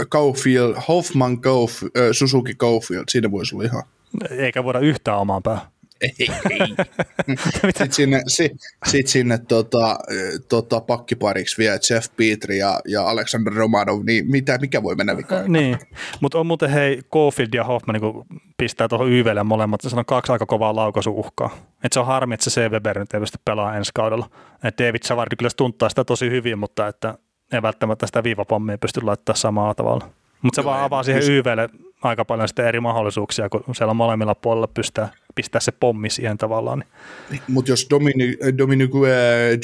Caulfield, 0.10 0.76
Hoffman 0.88 1.34
äh, 1.34 2.02
Suzuki 2.12 2.56
Caulfield, 2.56 3.04
siinä 3.10 3.32
voisi 3.32 3.56
olla 3.56 3.66
ihan. 3.66 3.84
Eikä 4.30 4.64
voida 4.64 4.80
yhtään 4.80 5.18
omaan 5.18 5.44
päähän. 5.44 5.68
Ei, 6.02 6.28
ei. 6.50 6.76
Sitten 7.66 7.92
sinne, 7.92 8.22
si, 8.28 8.50
sit 8.88 9.08
sinne 9.08 9.38
tota, 9.38 10.00
tota, 10.50 10.82
pakkipariksi 10.82 11.58
vielä 11.58 11.80
Jeff 11.90 12.08
Petri 12.18 12.58
ja, 12.58 12.80
ja 12.88 13.10
Alexander 13.10 13.54
Romanov, 13.54 14.02
niin 14.06 14.32
mitä, 14.32 14.58
mikä 14.58 14.84
voi 14.84 14.96
mennä 14.96 15.18
vikaan? 15.18 15.52
Niin, 15.52 15.78
mutta 16.20 16.40
on 16.40 16.48
muuten 16.48 16.70
hei, 16.70 17.02
Caulfield 17.14 17.50
ja 17.54 17.64
Hoffman 17.64 17.94
niin 18.02 18.42
pistää 18.58 18.88
tuohon 18.88 19.12
YVlle 19.12 19.44
molemmat, 19.44 19.82
se 19.82 19.96
on 19.96 20.06
kaksi 20.06 20.32
aika 20.32 20.46
kovaa 20.46 20.76
laukaisuuhkaa. 20.76 21.50
Et 21.84 21.94
se 21.94 22.00
on 22.00 22.06
harmi, 22.06 22.34
että 22.34 22.50
se 22.50 22.62
C. 22.62 22.72
Weber 22.72 23.00
nyt 23.00 23.14
ei 23.14 23.20
pysty 23.20 23.40
pelaamaan 23.46 23.78
ensi 23.78 23.92
kaudella. 23.94 24.30
Et 24.64 24.78
David 24.78 25.04
Savardi 25.04 25.36
kyllä 25.36 25.52
tuntaa 25.58 25.90
sitä 25.90 26.04
tosi 26.04 26.30
hyvin, 26.30 26.60
mutta 26.60 26.88
että 26.88 27.18
ei 27.54 27.62
välttämättä 27.62 28.06
sitä 28.06 28.24
viivapommia 28.24 28.78
pysty 28.78 29.02
laittaa 29.02 29.36
samalla 29.36 29.74
tavalla. 29.74 30.10
Mutta 30.42 30.56
se 30.56 30.62
Joo, 30.62 30.72
vaan 30.72 30.84
avaa 30.84 31.04
siihen 31.04 31.32
YVlle 31.32 31.70
aika 32.02 32.26
paljon 32.26 32.48
sitten 32.48 32.66
eri 32.66 32.80
mahdollisuuksia, 32.80 33.50
kun 33.50 33.76
siellä 33.76 33.94
molemmilla 33.94 34.36
puolella 34.36 34.68
pystää 34.68 35.10
pistää 35.36 35.62
se 35.62 35.72
pommi 35.72 36.10
siihen 36.10 36.38
tavallaan. 36.38 36.80
Niin. 36.80 36.88
niin 37.30 37.42
Mutta 37.48 37.72
jos 37.72 37.88
Dominic, 37.90 38.40
Dominic 38.58 38.92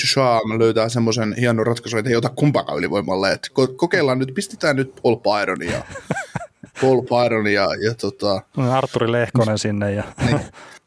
Duchamp 0.01 0.59
löytää 0.59 0.89
semmoisen 0.89 1.35
hienon 1.39 1.67
ratkaisun, 1.67 1.99
että 1.99 2.09
ei 2.09 2.15
ota 2.15 2.29
kumpakaan 2.29 2.77
ylivoimalle, 2.77 3.31
että 3.31 3.49
kokeillaan 3.75 4.19
nyt, 4.19 4.33
pistetään 4.33 4.75
nyt 4.75 4.93
Paul 5.03 5.15
Byronia 5.15 5.83
Paul 6.81 7.01
Byron 7.01 7.47
ja, 7.47 7.67
ja 7.85 7.93
tota... 7.93 8.41
Arturi 8.71 9.11
Lehkonen 9.11 9.57
sinne 9.57 9.91
ja... 9.91 10.03
Niin, 10.25 10.39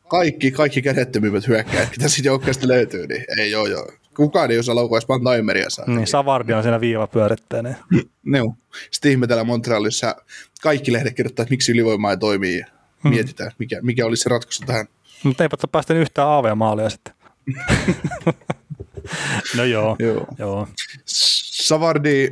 kaikki, 0.08 0.50
kaikki 0.50 0.82
kädettömimmät 0.82 1.48
hyökkäjät, 1.48 1.90
mitä 1.90 2.08
siitä 2.08 2.28
joukkueesta 2.28 2.68
löytyy, 2.68 3.06
niin 3.06 3.24
ei 3.38 3.50
joo 3.50 3.66
joo. 3.66 3.92
Kukaan 4.16 4.50
ei 4.50 4.58
osaa 4.58 4.74
laukua 4.74 4.98
edes 4.98 5.08
Mantaimeria 5.08 5.70
saa. 5.70 5.84
Niin, 5.86 6.06
Savardi 6.06 6.52
on 6.52 6.62
siinä 6.62 6.80
viiva 6.80 7.06
pyörittäinen. 7.06 7.76
Joo. 8.24 8.54
Sitten 8.90 9.10
ihmetellään 9.10 9.46
Montrealissa, 9.46 10.16
kaikki 10.62 10.92
lehdet 10.92 11.14
kirjoittaa, 11.14 11.42
että 11.42 11.52
miksi 11.52 11.72
ylivoima 11.72 12.10
ei 12.10 12.16
toimii. 12.16 12.62
Hmm. 13.04 13.10
Mietitään, 13.10 13.52
mikä, 13.58 13.78
mikä 13.82 14.06
olisi 14.06 14.22
se 14.22 14.28
ratkaisu 14.28 14.62
tähän. 14.66 14.86
Mutta 15.22 15.44
eipä 15.44 15.56
päästä 15.72 15.94
yhtään 15.94 16.28
AV-maalia 16.28 16.90
sitten. 16.90 17.14
no 19.56 19.64
joo, 19.64 19.96
joo. 19.98 20.26
joo. 20.38 20.68
Savardi 21.60 22.30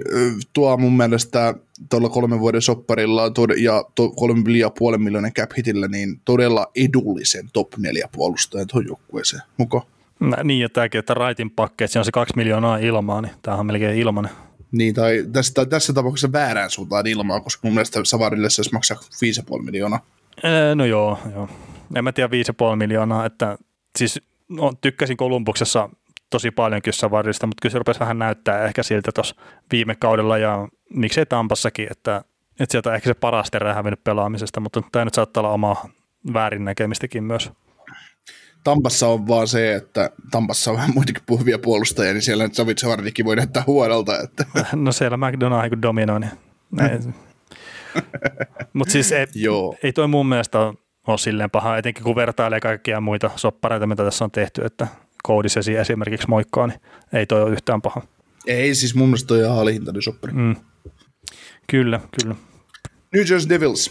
tuo 0.52 0.76
mun 0.76 0.96
mielestä 0.96 1.54
tuolla 1.90 2.08
kolmen 2.08 2.40
vuoden 2.40 2.62
sopparilla 2.62 3.22
ja 3.56 3.84
kolmen 4.16 4.56
ja 4.56 4.70
puolen 4.70 5.02
miljoonan 5.02 5.32
cap 5.32 5.50
hitillä 5.58 5.88
niin 5.88 6.20
todella 6.24 6.66
edullisen 6.76 7.48
top 7.52 7.76
4 7.76 8.08
puolustajan 8.12 8.66
tuohon 8.66 8.86
joukkueeseen 8.86 9.42
mukaan. 9.56 9.86
No, 10.20 10.36
niin, 10.44 10.60
ja 10.60 10.68
tämäkin, 10.68 10.98
että 10.98 11.14
raitin 11.14 11.50
pakkeet, 11.50 11.90
siinä 11.90 12.00
on 12.00 12.04
se 12.04 12.12
kaksi 12.12 12.36
miljoonaa 12.36 12.78
ilmaa, 12.78 13.20
niin 13.20 13.32
tämähän 13.42 13.60
on 13.60 13.66
melkein 13.66 13.98
ilmanen. 13.98 14.30
Niin, 14.72 14.94
tai 14.94 15.24
tässä, 15.32 15.66
tässä 15.66 15.92
tapauksessa 15.92 16.32
väärään 16.32 16.70
suuntaan 16.70 17.06
ilmaa, 17.06 17.40
koska 17.40 17.60
mun 17.68 17.74
mielestä 17.74 18.00
Savarille 18.04 18.50
se 18.50 18.62
maksaa 18.72 18.96
5,5 19.56 19.62
miljoonaa. 19.62 20.06
No 20.74 20.84
joo, 20.84 21.18
joo. 21.34 21.48
En 21.94 22.04
mä 22.04 22.12
tiedä 22.12 22.28
5,5 22.72 22.76
miljoonaa, 22.76 23.26
että 23.26 23.58
siis 23.98 24.20
no, 24.48 24.72
tykkäsin 24.80 25.16
Kolumbuksessa 25.16 25.88
tosi 26.30 26.50
paljon 26.50 26.80
Savarista, 26.90 27.46
mutta 27.46 27.60
kyllä 27.62 27.72
se 27.72 27.78
rupesi 27.78 28.00
vähän 28.00 28.18
näyttää 28.18 28.64
ehkä 28.64 28.82
siltä 28.82 29.12
tuossa 29.14 29.34
viime 29.72 29.94
kaudella 29.94 30.38
ja 30.38 30.68
miksei 30.94 31.26
Tampassakin, 31.26 31.88
että, 31.90 32.24
että 32.60 32.72
sieltä 32.72 32.88
on 32.88 32.94
ehkä 32.94 33.10
se 33.10 33.14
paras 33.14 33.50
terä 33.50 33.74
hävinnyt 33.74 34.04
pelaamisesta, 34.04 34.60
mutta 34.60 34.82
tämä 34.92 35.04
nyt 35.04 35.14
saattaa 35.14 35.40
olla 35.40 35.52
omaa 35.52 35.88
väärin 36.32 36.64
näkemistäkin 36.64 37.24
myös. 37.24 37.50
Tampassa 38.64 39.08
on 39.08 39.28
vaan 39.28 39.48
se, 39.48 39.74
että 39.74 40.10
Tampassa 40.30 40.70
on 40.70 40.76
vähän 40.76 40.94
muitakin 40.94 41.22
puhuvia 41.26 41.58
puolustajia, 41.58 42.12
niin 42.12 42.22
siellä 42.22 42.44
nyt 42.44 42.54
Savit 42.54 42.78
Savardikin 42.78 43.24
voi 43.24 43.36
näyttää 43.36 43.64
huonolta. 43.66 44.20
Että. 44.20 44.44
No 44.72 44.92
siellä 44.92 45.18
kun 45.70 45.82
dominoi, 45.82 46.20
niin 46.20 46.30
Mutta 48.72 48.92
siis 48.92 49.12
ei, 49.12 49.26
Joo. 49.34 49.76
ei 49.82 49.92
toi 49.92 50.08
mun 50.08 50.26
mielestä 50.26 50.58
ole 51.06 51.18
silleen 51.18 51.50
paha, 51.50 51.76
etenkin 51.76 52.04
kun 52.04 52.16
vertailee 52.16 52.60
kaikkia 52.60 53.00
muita 53.00 53.30
soppareita, 53.36 53.86
mitä 53.86 54.04
tässä 54.04 54.24
on 54.24 54.30
tehty, 54.30 54.64
että 54.64 54.86
koodisesi 55.22 55.76
esimerkiksi 55.76 56.28
moikkaa, 56.28 56.66
niin 56.66 56.80
ei 57.12 57.26
toi 57.26 57.42
ole 57.42 57.50
yhtään 57.50 57.82
paha. 57.82 58.02
Ei, 58.46 58.74
siis 58.74 58.94
mun 58.94 59.08
mielestä 59.08 59.26
toi 59.26 59.44
on 59.44 59.58
alihintainen 59.58 60.02
soppari. 60.02 60.32
Mm. 60.32 60.56
Kyllä, 61.70 62.00
kyllä. 62.22 62.34
New 63.14 63.24
Jersey 63.30 63.48
Devils. 63.48 63.90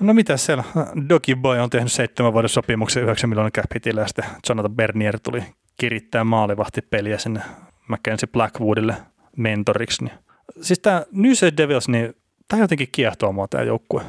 No 0.00 0.14
mitä 0.14 0.36
siellä? 0.36 0.64
Doki 1.08 1.36
Boy 1.36 1.58
on 1.58 1.70
tehnyt 1.70 1.92
seitsemän 1.92 2.32
vuoden 2.32 2.48
sopimuksen 2.48 3.02
9 3.02 3.30
miljoonan 3.30 3.52
cap 3.52 3.86
ja 3.96 4.06
sitten 4.06 4.24
Jonathan 4.48 4.76
Bernier 4.76 5.18
tuli 5.20 5.42
kirittää 5.76 6.24
maalivahtipeliä 6.24 7.18
sinne 7.18 7.40
Mackenzie 7.88 8.28
Blackwoodille 8.32 8.96
mentoriksi. 9.36 10.04
Niin. 10.04 10.14
Siis 10.60 10.78
tämä 10.78 11.04
New 11.12 11.28
Jersey 11.28 11.56
Devils, 11.56 11.88
niin 11.88 12.14
tämä 12.48 12.62
jotenkin 12.62 12.88
kiehtoo 12.92 13.32
mua 13.32 13.48
tämä 13.48 13.64
joukkue. 13.64 14.02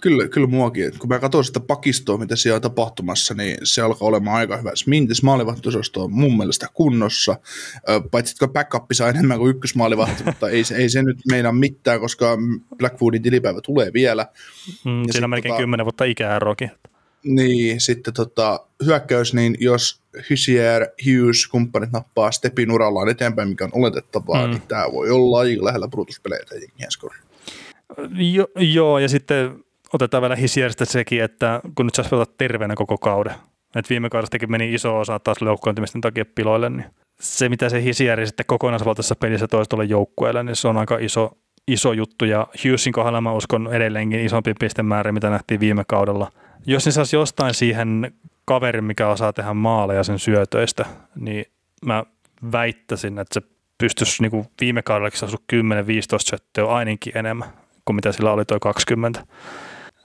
Kyllä, 0.00 0.28
kyllä 0.28 0.46
muakin. 0.46 0.98
Kun 0.98 1.08
mä 1.08 1.18
katson 1.18 1.44
sitä 1.44 1.60
pakistoa, 1.60 2.18
mitä 2.18 2.36
siellä 2.36 2.56
on 2.56 2.62
tapahtumassa, 2.62 3.34
niin 3.34 3.58
se 3.62 3.82
alkaa 3.82 4.08
olemaan 4.08 4.36
aika 4.36 4.56
hyvä. 4.56 4.70
Mintis 4.86 5.22
maalivahtosasto 5.22 6.04
on 6.04 6.12
mun 6.12 6.36
mielestä 6.36 6.66
kunnossa. 6.74 7.36
Paitsi, 8.10 8.32
että 8.32 8.48
backup 8.48 8.84
saa 8.92 9.08
enemmän 9.08 9.38
kuin 9.38 9.50
ykkösmaalivahti, 9.50 10.24
mutta 10.30 10.48
ei, 10.48 10.62
ei 10.76 10.88
se 10.88 11.02
nyt 11.02 11.18
meinaa 11.30 11.52
mitään, 11.52 12.00
koska 12.00 12.38
Blackwoodin 12.76 13.22
tilipäivä 13.22 13.60
tulee 13.60 13.92
vielä. 13.92 14.26
Mm, 14.84 15.02
siinä 15.10 15.26
on 15.26 15.30
melkein 15.30 15.52
tota, 15.52 15.62
10 15.62 15.86
vuotta 15.86 16.04
ikäeroakin. 16.04 16.70
Niin, 17.24 17.80
sitten 17.80 18.14
tota, 18.14 18.66
hyökkäys, 18.84 19.34
niin 19.34 19.56
jos 19.60 20.02
Hysier, 20.30 20.82
Hughes, 20.82 21.46
kumppanit 21.46 21.92
nappaa 21.92 22.30
stepin 22.30 22.70
urallaan 22.70 23.08
eteenpäin, 23.08 23.48
mikä 23.48 23.64
on 23.64 23.70
oletettavaa, 23.72 24.46
mm. 24.46 24.50
niin 24.50 24.62
tämä 24.68 24.92
voi 24.92 25.10
olla 25.10 25.38
aika 25.38 25.64
lähellä 25.64 25.88
Brutus-pelejä 25.88 26.44
Jo, 28.14 28.46
joo, 28.56 28.98
ja 28.98 29.08
sitten 29.08 29.64
otetaan 29.92 30.22
vielä 30.22 30.36
Hisieristä 30.36 30.84
sekin, 30.84 31.22
että 31.22 31.60
kun 31.74 31.86
nyt 31.86 31.94
saisi 31.94 32.10
pelata 32.10 32.32
terveenä 32.38 32.74
koko 32.74 32.98
kauden, 32.98 33.34
että 33.76 33.90
viime 33.90 34.10
kaudestakin 34.10 34.50
meni 34.50 34.74
iso 34.74 34.98
osa 34.98 35.18
taas 35.18 35.42
loukkaantumisten 35.42 36.00
takia 36.00 36.24
piloille, 36.34 36.70
niin 36.70 36.86
se 37.20 37.48
mitä 37.48 37.68
se 37.68 37.82
Hisieri 37.82 38.26
sitten 38.26 38.46
kokonaisvaltaisessa 38.46 39.16
pelissä 39.16 39.48
toisi 39.48 39.68
tuolle 39.68 39.84
joukkueelle, 39.84 40.42
niin 40.42 40.56
se 40.56 40.68
on 40.68 40.76
aika 40.76 40.98
iso, 40.98 41.38
iso 41.68 41.92
juttu. 41.92 42.24
Ja 42.24 42.46
Hughesin 42.64 42.92
kohdalla 42.92 43.20
mä 43.20 43.32
uskon 43.32 43.74
edelleenkin 43.74 44.20
isompi 44.20 44.54
pistemäärä, 44.60 45.12
mitä 45.12 45.30
nähtiin 45.30 45.60
viime 45.60 45.84
kaudella. 45.88 46.32
Jos 46.66 46.86
ne 46.86 46.92
saisi 46.92 47.16
jostain 47.16 47.54
siihen 47.54 48.12
kaverin, 48.44 48.84
mikä 48.84 49.08
osaa 49.08 49.32
tehdä 49.32 49.54
maaleja 49.54 50.04
sen 50.04 50.18
syötöistä, 50.18 50.86
niin 51.20 51.44
mä 51.84 52.04
väittäisin, 52.52 53.18
että 53.18 53.40
se 53.40 53.46
pystyisi 53.78 54.22
niin 54.22 54.30
kuin 54.30 54.46
viime 54.60 54.82
kaudellakin 54.82 55.18
saada 55.18 55.36
10-15 55.52 55.56
syöttöä 56.18 56.66
ainakin 56.66 57.18
enemmän 57.18 57.48
kuin 57.86 57.96
mitä 57.96 58.12
sillä 58.12 58.32
oli 58.32 58.44
tuo 58.44 58.60
20. 58.60 59.26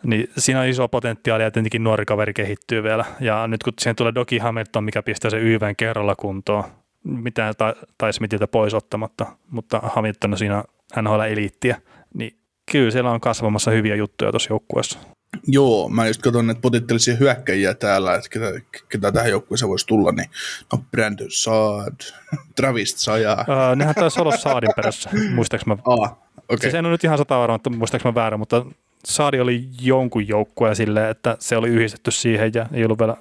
Niin 0.03 0.29
siinä 0.37 0.59
on 0.61 0.67
iso 0.67 0.87
potentiaali 0.87 1.43
ja 1.43 1.51
tietenkin 1.51 1.83
nuori 1.83 2.05
kaveri 2.05 2.33
kehittyy 2.33 2.83
vielä. 2.83 3.05
Ja 3.19 3.47
nyt 3.47 3.63
kun 3.63 3.73
siihen 3.79 3.95
tulee 3.95 4.15
Doki 4.15 4.37
Hamilton, 4.37 4.83
mikä 4.83 5.03
pistää 5.03 5.31
se 5.31 5.37
YVn 5.37 5.75
kerralla 5.77 6.15
kuntoon, 6.15 6.63
mitä 7.03 7.53
tai 7.97 8.13
Smithiltä 8.13 8.47
pois 8.47 8.73
ottamatta, 8.73 9.25
mutta 9.49 9.79
Hamilton 9.83 10.31
on 10.31 10.37
siinä 10.37 10.63
NHL-eliittiä, 11.01 11.81
niin 12.13 12.37
kyllä 12.71 12.91
siellä 12.91 13.11
on 13.11 13.21
kasvamassa 13.21 13.71
hyviä 13.71 13.95
juttuja 13.95 14.31
tuossa 14.31 14.53
joukkueessa. 14.53 14.99
Joo, 15.47 15.89
mä 15.89 16.07
just 16.07 16.21
katson 16.21 16.47
näitä 16.47 16.61
potentiaalisia 16.61 17.15
hyökkäjiä 17.15 17.73
täällä, 17.73 18.15
että 18.15 18.29
ketä, 18.29 18.45
ketä 18.89 19.11
tähän 19.11 19.29
joukkueeseen 19.29 19.69
voisi 19.69 19.87
tulla, 19.87 20.11
niin 20.11 20.29
no 20.71 20.83
Brandon 20.91 21.27
Saad, 21.29 21.95
Travis 22.55 23.03
Saja. 23.03 23.45
Öö, 23.49 23.75
nehän 23.75 23.95
taisi 23.95 24.21
olla 24.21 24.37
Saadin 24.37 24.69
perässä, 24.75 25.09
muistaaks 25.35 25.65
mä. 25.65 25.77
Ah, 25.85 26.17
okay. 26.53 26.59
Siis 26.61 26.73
en 26.73 26.85
ole 26.85 26.91
nyt 26.93 27.03
ihan 27.03 27.17
sata 27.17 27.39
varma, 27.39 27.55
että 27.55 27.69
muistaaks 27.69 28.05
mä 28.05 28.15
väärä, 28.15 28.37
mutta 28.37 28.65
Saadi 29.05 29.39
oli 29.39 29.63
jonkun 29.81 30.27
joukkueen 30.27 30.75
silleen, 30.75 31.09
että 31.09 31.37
se 31.39 31.57
oli 31.57 31.69
yhdistetty 31.69 32.11
siihen 32.11 32.51
ja 32.55 32.65
ei 32.73 32.85
ollut 32.85 32.99
vielä 32.99 33.17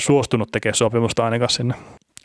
suostunut 0.00 0.52
tekemään 0.52 0.76
sopimusta 0.76 1.24
ainakaan 1.24 1.50
sinne. 1.50 1.74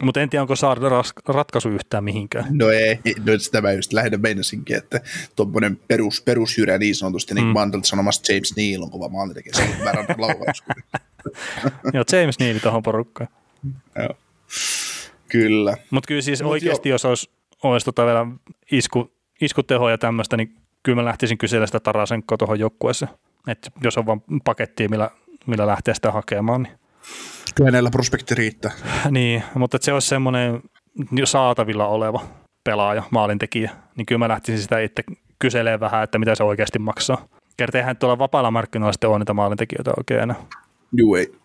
Mutta 0.01 0.21
en 0.21 0.29
tiedä, 0.29 0.41
onko 0.41 0.55
Saadi 0.55 0.81
ratkaisu 1.27 1.69
yhtään 1.69 2.03
mihinkään. 2.03 2.45
No 2.49 2.69
ei, 2.69 2.99
no 3.25 3.39
sitä 3.39 3.61
mä 3.61 3.71
just 3.71 3.93
lähinnä 3.93 4.17
meinasinkin, 4.17 4.77
että 4.77 5.01
tuommoinen 5.35 5.79
perus, 5.87 6.21
perusjyrä 6.21 6.77
niin 6.77 6.95
sanotusti, 6.95 7.33
niin 7.33 7.53
kuin 7.53 7.69
mm. 7.69 7.83
sanomassa 7.83 8.33
James 8.33 8.55
Neal 8.55 8.81
on 8.83 8.91
kova 8.91 9.09
maalintekijä, 9.09 9.53
se 9.53 9.61
on 9.61 9.85
väärän. 9.85 10.05
Joo, 11.93 12.03
James 12.11 12.39
Neal 12.39 12.59
tuohon 12.59 12.83
porukkaan. 12.83 13.29
Joo. 13.95 14.17
Kyllä. 15.27 15.77
Mutta 15.89 16.07
kyllä 16.07 16.21
siis 16.21 16.43
Mut 16.43 16.51
oikeasti, 16.51 16.89
jo. 16.89 16.93
jos 16.93 17.05
olisi, 17.05 17.29
olisi 17.63 17.85
tota 17.85 18.05
vielä 18.05 18.27
isku, 18.71 19.11
iskuteho 19.41 19.89
ja 19.89 19.97
tämmöistä, 19.97 20.37
niin 20.37 20.55
kyllä 20.83 20.95
mä 20.95 21.05
lähtisin 21.05 21.37
kysellä 21.37 21.65
sitä 21.65 21.79
Tarasenkoa 21.79 22.37
tuohon 22.37 22.59
joukkueeseen. 22.59 23.11
Että 23.47 23.71
jos 23.83 23.97
on 23.97 24.05
vaan 24.05 24.21
pakettia, 24.43 24.89
millä, 24.89 25.09
millä 25.45 25.67
lähtee 25.67 25.93
sitä 25.93 26.11
hakemaan, 26.11 26.63
niin 26.63 26.73
Kyllä 27.55 27.71
näillä 27.71 27.89
prospekti 27.89 28.35
riittää. 28.35 28.71
Niin, 29.11 29.43
mutta 29.55 29.77
se 29.81 29.93
olisi 29.93 30.07
semmoinen 30.07 30.61
jo 31.11 31.25
saatavilla 31.25 31.87
oleva 31.87 32.21
pelaaja, 32.63 33.03
maalintekijä, 33.11 33.71
niin 33.95 34.05
kyllä 34.05 34.19
mä 34.19 34.27
lähtisin 34.27 34.61
sitä 34.61 34.79
itse 34.79 35.03
kyselemään 35.39 35.79
vähän, 35.79 36.03
että 36.03 36.19
mitä 36.19 36.35
se 36.35 36.43
oikeasti 36.43 36.79
maksaa. 36.79 37.27
Kerta 37.57 37.77
eihän 37.77 37.97
tuolla 37.97 38.19
vapailla 38.19 38.51
markkinoilla 38.51 38.93
sitten 38.93 39.09
ole 39.09 39.19
niitä 39.19 39.33
maalintekijöitä 39.33 39.91
oikein 39.97 40.21
enää. 40.21 40.35
Juu, 40.97 41.15
ei. 41.15 41.35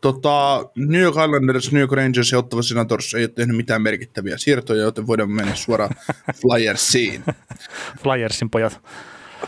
Tota, 0.00 0.64
New 0.76 1.00
York 1.00 1.16
Islanders, 1.16 1.72
New 1.72 1.80
York 1.80 1.92
Rangers 1.92 2.32
ja 2.32 2.38
Ottava 2.38 2.62
Senators 2.62 3.14
ei 3.14 3.22
ole 3.22 3.28
tehnyt 3.28 3.56
mitään 3.56 3.82
merkittäviä 3.82 4.38
siirtoja, 4.38 4.82
joten 4.82 5.06
voidaan 5.06 5.30
mennä 5.30 5.54
suoraan 5.54 5.90
Flyersiin. 6.40 7.24
Flyersin 8.02 8.50
pojat. 8.50 8.80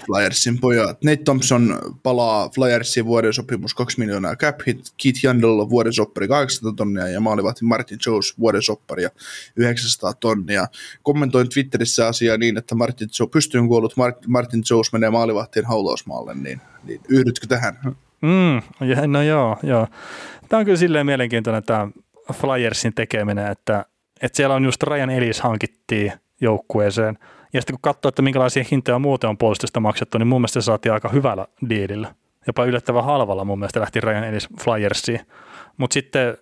Flyersin 0.07 0.61
pojat. 0.61 1.05
Nate 1.05 1.23
Thompson 1.25 1.79
palaa 2.03 2.49
Flyersin 2.49 3.05
vuoden 3.05 3.33
sopimus 3.33 3.75
2 3.75 3.99
miljoonaa 3.99 4.37
cap 4.37 4.61
hit, 4.67 4.95
Keith 5.03 5.25
Yandel 5.25 5.71
vuoden 5.71 5.93
soppari 5.93 6.29
800 6.29 6.73
tonnia 6.77 7.09
ja 7.09 7.21
maalivahti 7.21 7.65
Martin 7.65 7.99
Jones 8.07 8.39
vuoden 8.39 8.63
sopparia 8.63 9.11
900 9.57 10.15
tonnia. 10.15 10.67
Kommentoin 11.03 11.49
Twitterissä 11.49 12.09
asiaa 12.09 12.37
niin, 12.37 12.57
että 12.59 12.75
Martin 12.75 13.09
Jones, 13.19 13.31
pystyyn 13.33 13.69
kuollut 13.69 13.95
Martin 14.27 14.63
Jones 14.71 14.93
menee 14.93 15.11
maalivahtien 15.11 15.67
haulausmaalle, 15.67 16.35
niin, 16.35 16.61
niin 16.85 17.01
yhdytkö 17.09 17.47
tähän? 17.47 17.97
Mm, 18.23 18.63
no 19.07 19.23
joo, 19.23 19.57
joo. 19.63 19.87
Tämä 20.49 20.59
on 20.59 20.65
kyllä 20.65 20.79
silleen 20.79 21.07
mielenkiintoinen 21.07 21.63
tämä 21.63 21.89
Flyersin 22.33 22.95
tekeminen, 22.95 23.47
että, 23.47 23.85
että 24.23 24.37
siellä 24.37 24.55
on 24.55 24.65
just 24.65 24.83
Ryan 24.83 25.11
Ellis 25.11 25.41
hankittiin 25.41 26.13
joukkueeseen. 26.41 27.19
Ja 27.53 27.61
sitten 27.61 27.75
kun 27.75 27.83
katsoo, 27.83 28.09
että 28.09 28.23
minkälaisia 28.23 28.65
hintoja 28.71 28.99
muuten 28.99 29.31
on 29.31 29.39
puolustusta 29.39 29.81
maksettu, 29.81 30.19
niin 30.19 30.27
mun 30.27 30.41
mielestä 30.41 30.61
se 30.61 30.65
saatiin 30.65 30.93
aika 30.93 31.09
hyvällä 31.09 31.47
diilillä. 31.69 32.15
Jopa 32.47 32.65
yllättävän 32.65 33.05
halvalla 33.05 33.45
mun 33.45 33.59
mielestä 33.59 33.81
lähti 33.81 34.01
Ryan 34.01 34.25
Ellis 34.25 34.49
Flyersiin. 34.61 35.21
Mutta 35.77 35.95
sitten, 35.95 36.37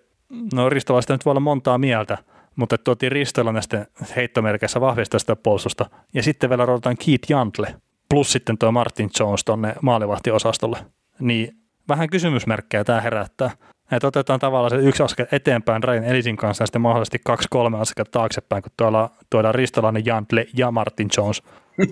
no 0.53 0.69
Ristolaista 0.69 1.13
nyt 1.13 1.25
voi 1.25 1.31
olla 1.31 1.39
montaa 1.39 1.77
mieltä, 1.77 2.17
mutta 2.55 2.77
tuotiin 2.77 3.11
Ristolla 3.11 3.51
näistä 3.51 3.85
heittomerkeissä 4.15 4.81
vahvistaa 4.81 5.19
sitä 5.19 5.35
puolustusta. 5.35 5.89
Ja 6.13 6.23
sitten 6.23 6.49
vielä 6.49 6.65
rodataan 6.65 6.97
Keith 7.05 7.29
Jantle 7.31 7.75
plus 8.09 8.31
sitten 8.31 8.57
tuo 8.57 8.71
Martin 8.71 9.09
Jones 9.19 9.43
tuonne 9.43 9.75
maalivahtiosastolle. 9.81 10.77
Niin 11.19 11.60
vähän 11.89 12.09
kysymysmerkkejä 12.09 12.83
tämä 12.83 13.01
herättää. 13.01 13.51
Että 13.91 14.07
otetaan 14.07 14.39
tavallaan 14.39 14.69
se 14.69 14.87
yksi 14.87 15.03
askel 15.03 15.25
eteenpäin 15.31 15.83
Ryan 15.83 16.03
Elisin 16.03 16.37
kanssa 16.37 16.61
ja 16.61 16.67
sitten 16.67 16.81
mahdollisesti 16.81 17.19
kaksi-kolme 17.25 17.79
askelta 17.79 18.11
taaksepäin, 18.11 18.63
kun 18.63 18.71
tuolla 18.77 19.11
tuodaan 19.29 19.55
Ristolainen 19.55 20.05
Jantle 20.05 20.45
ja 20.57 20.71
Martin 20.71 21.09
Jones. 21.17 21.43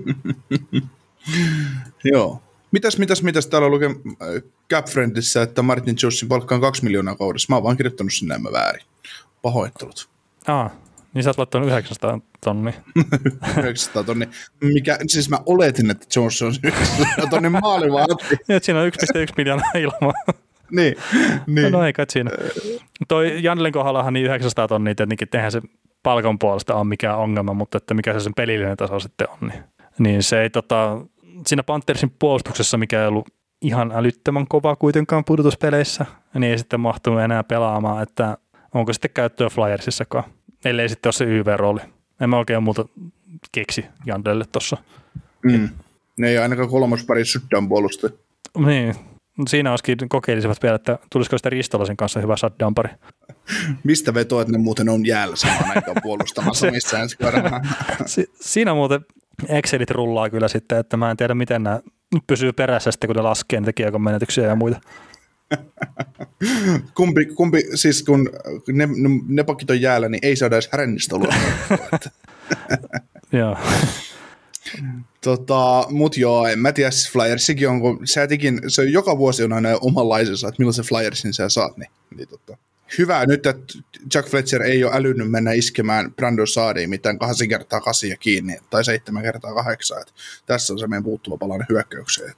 Joo. 2.14 2.42
Mitäs, 2.72 2.98
mitäs, 2.98 3.24
mitäs 3.24 3.48
täällä 3.48 3.70
lukee 3.70 3.90
äh, 3.90 4.28
Capfriendissä, 4.74 5.42
että 5.42 5.62
Martin 5.62 5.96
Jonesin 6.04 6.30
palkka 6.30 6.56
on 6.56 6.62
kaksi 6.62 6.84
miljoonaa 6.84 7.16
kaudessa. 7.16 7.46
Mä 7.50 7.56
oon 7.56 7.64
vaan 7.64 7.78
kirjoittanut 7.78 8.14
sinne 8.14 8.38
mä 8.38 8.52
väärin. 8.52 8.86
Pahoittelut. 9.42 10.10
Aa, 10.48 10.70
niin 11.14 11.24
sä 11.24 11.30
oot 11.30 11.38
laittanut 11.38 11.68
900 11.68 12.20
tonni. 12.44 12.74
900 13.58 14.04
tonni. 14.04 14.30
Mikä, 14.62 14.98
siis 15.08 15.30
mä 15.30 15.40
oletin, 15.46 15.92
että 15.92 16.06
Jones 16.16 16.42
on 16.42 16.54
900 16.64 17.28
tonni 17.30 17.50
maalivahti. 17.50 18.38
Niin, 18.48 18.64
siinä 18.64 18.82
on 18.82 18.88
1,1 18.88 19.34
miljoonaa 19.38 19.72
ilmaa. 19.76 20.14
niin, 20.78 20.96
niin. 21.48 21.72
No, 21.72 21.80
no 21.80 21.86
ei 21.86 21.94
kai 21.94 22.06
siinä. 22.10 22.32
Toi 23.08 23.44
Janlen 23.44 23.72
kohdallahan 23.72 24.14
niin 24.14 24.26
900 24.26 24.68
tonnia 24.68 24.96
tietenkin, 24.96 25.28
tehdään 25.28 25.52
se 25.52 25.62
palkan 26.04 26.40
puolesta 26.40 26.76
on 26.76 26.88
mikään 26.88 27.18
ongelma, 27.18 27.54
mutta 27.54 27.78
että 27.78 27.94
mikä 27.94 28.14
se 28.14 28.20
sen 28.20 28.34
pelillinen 28.34 28.78
taso 28.78 29.00
sitten 29.00 29.28
on, 29.30 29.50
niin, 29.50 29.64
niin 30.00 30.24
se 30.24 30.42
ei 30.42 30.50
tota, 30.50 30.98
siinä 31.48 31.64
Panthersin 31.64 32.16
puolustuksessa, 32.20 32.78
mikä 32.78 33.02
ei 33.02 33.08
ollut 33.08 33.28
ihan 33.62 33.92
älyttömän 33.96 34.48
kova 34.48 34.76
kuitenkaan 34.76 35.26
pudotuspeleissä, 35.26 36.06
niin 36.34 36.52
ei 36.52 36.58
sitten 36.58 36.80
mahtunut 36.80 37.22
enää 37.22 37.44
pelaamaan, 37.44 38.04
että 38.04 38.38
onko 38.74 38.94
sitten 38.94 39.12
käyttöä 39.14 39.50
Flyersissakaan, 39.50 40.24
ellei 40.66 40.90
sitten 40.90 41.08
ole 41.08 41.14
se 41.14 41.26
YV-rooli. 41.26 41.82
En 42.22 42.30
mä 42.30 42.38
oikein 42.38 42.64
muuta 42.64 42.86
keksi 43.52 43.86
Jandelle 44.06 44.46
tuossa. 44.52 44.78
Mm. 45.44 45.70
Ne 46.18 46.30
ei 46.30 46.38
ainakaan 46.38 46.70
kolmas 46.70 47.04
pari 47.06 47.26
shutdown 47.26 47.70
puolusta. 47.70 48.10
Niin, 48.66 48.96
siinä 49.48 49.72
olisikin 49.72 49.98
kokeilisivat 50.10 50.64
vielä, 50.64 50.76
että 50.76 51.00
tulisiko 51.12 51.38
sitä 51.38 51.50
Ristolaisen 51.50 51.98
kanssa 51.98 52.20
hyvä 52.20 52.36
shutdown 52.38 52.76
pari. 52.76 52.90
Mistä 53.84 54.14
vetoa, 54.14 54.42
että 54.42 54.52
ne 54.52 54.58
muuten 54.58 54.90
on 54.90 55.06
jäällä 55.06 55.36
samaan 55.36 55.70
aikaan 55.76 55.98
puolustamassa 56.04 56.60
se, 56.68 56.72
missään 56.72 57.10
si- 58.06 58.32
Siinä 58.42 58.74
muuten 58.74 59.06
Excelit 59.48 59.92
rullaa 59.92 60.30
kyllä 60.30 60.48
sitten, 60.48 60.78
että 60.78 60.98
mä 60.98 61.12
en 61.12 61.18
tiedä 61.18 61.36
miten 61.36 61.64
nämä 61.64 61.80
pysyy 62.28 62.54
perässä 62.54 62.92
sitten, 62.92 63.08
kun 63.08 63.16
ne 63.16 63.22
laskee 63.22 63.62
niitä 63.62 64.00
menetyksiä 64.00 64.48
ja 64.48 64.56
muita. 64.56 64.80
kumpi, 66.98 67.26
kumpi, 67.26 67.64
siis 67.76 68.04
kun 68.04 68.30
ne, 68.68 68.88
ne 69.28 69.44
pakit 69.44 69.70
on 69.70 69.82
jäällä, 69.82 70.10
niin 70.10 70.26
ei 70.26 70.36
saada 70.36 70.56
edes 70.56 70.70
härännistä. 70.72 71.16
Joo. 73.32 73.58
Tota, 75.22 75.86
mut 75.90 76.18
joo, 76.18 76.48
en 76.48 76.60
mä 76.60 76.72
tiedä, 76.72 76.92
siis 76.92 77.12
Flyersikin 77.12 77.70
on, 77.70 77.82
kun 77.82 78.08
sä 78.08 78.28
tekin, 78.28 78.62
se 78.68 78.84
joka 78.84 79.18
vuosi 79.18 79.44
on 79.44 79.54
aina 79.54 79.70
omanlaisensa, 79.82 80.48
että 80.48 80.60
milloin 80.60 80.74
se 80.74 80.84
Flyersin 80.84 81.34
sä 81.34 81.50
saat, 81.50 81.78
niin, 81.78 81.90
niin 82.16 82.28
tota. 82.28 82.58
Hyvä 82.98 83.26
nyt, 83.26 83.46
että 83.46 83.74
Jack 84.14 84.30
Fletcher 84.30 84.62
ei 84.62 84.84
ole 84.84 84.96
älynyt 84.96 85.32
mennä 85.32 85.52
iskemään 85.52 86.14
Brandon 86.14 86.48
Saadiin 86.48 86.90
mitään 86.90 87.20
kahdeksan 87.20 87.48
kertaa 87.48 87.82
kasia 87.82 88.18
kiinni, 88.18 88.58
tai 88.70 88.86
seitsemän 88.86 89.24
kertaa 89.24 89.54
kahdeksan, 89.54 90.02
että 90.02 90.14
tässä 90.46 90.74
on 90.74 90.80
se 90.80 90.88
meidän 90.88 91.04
puuttuva 91.04 91.38
palanen 91.38 91.68
hyökkäykseen. 91.70 92.34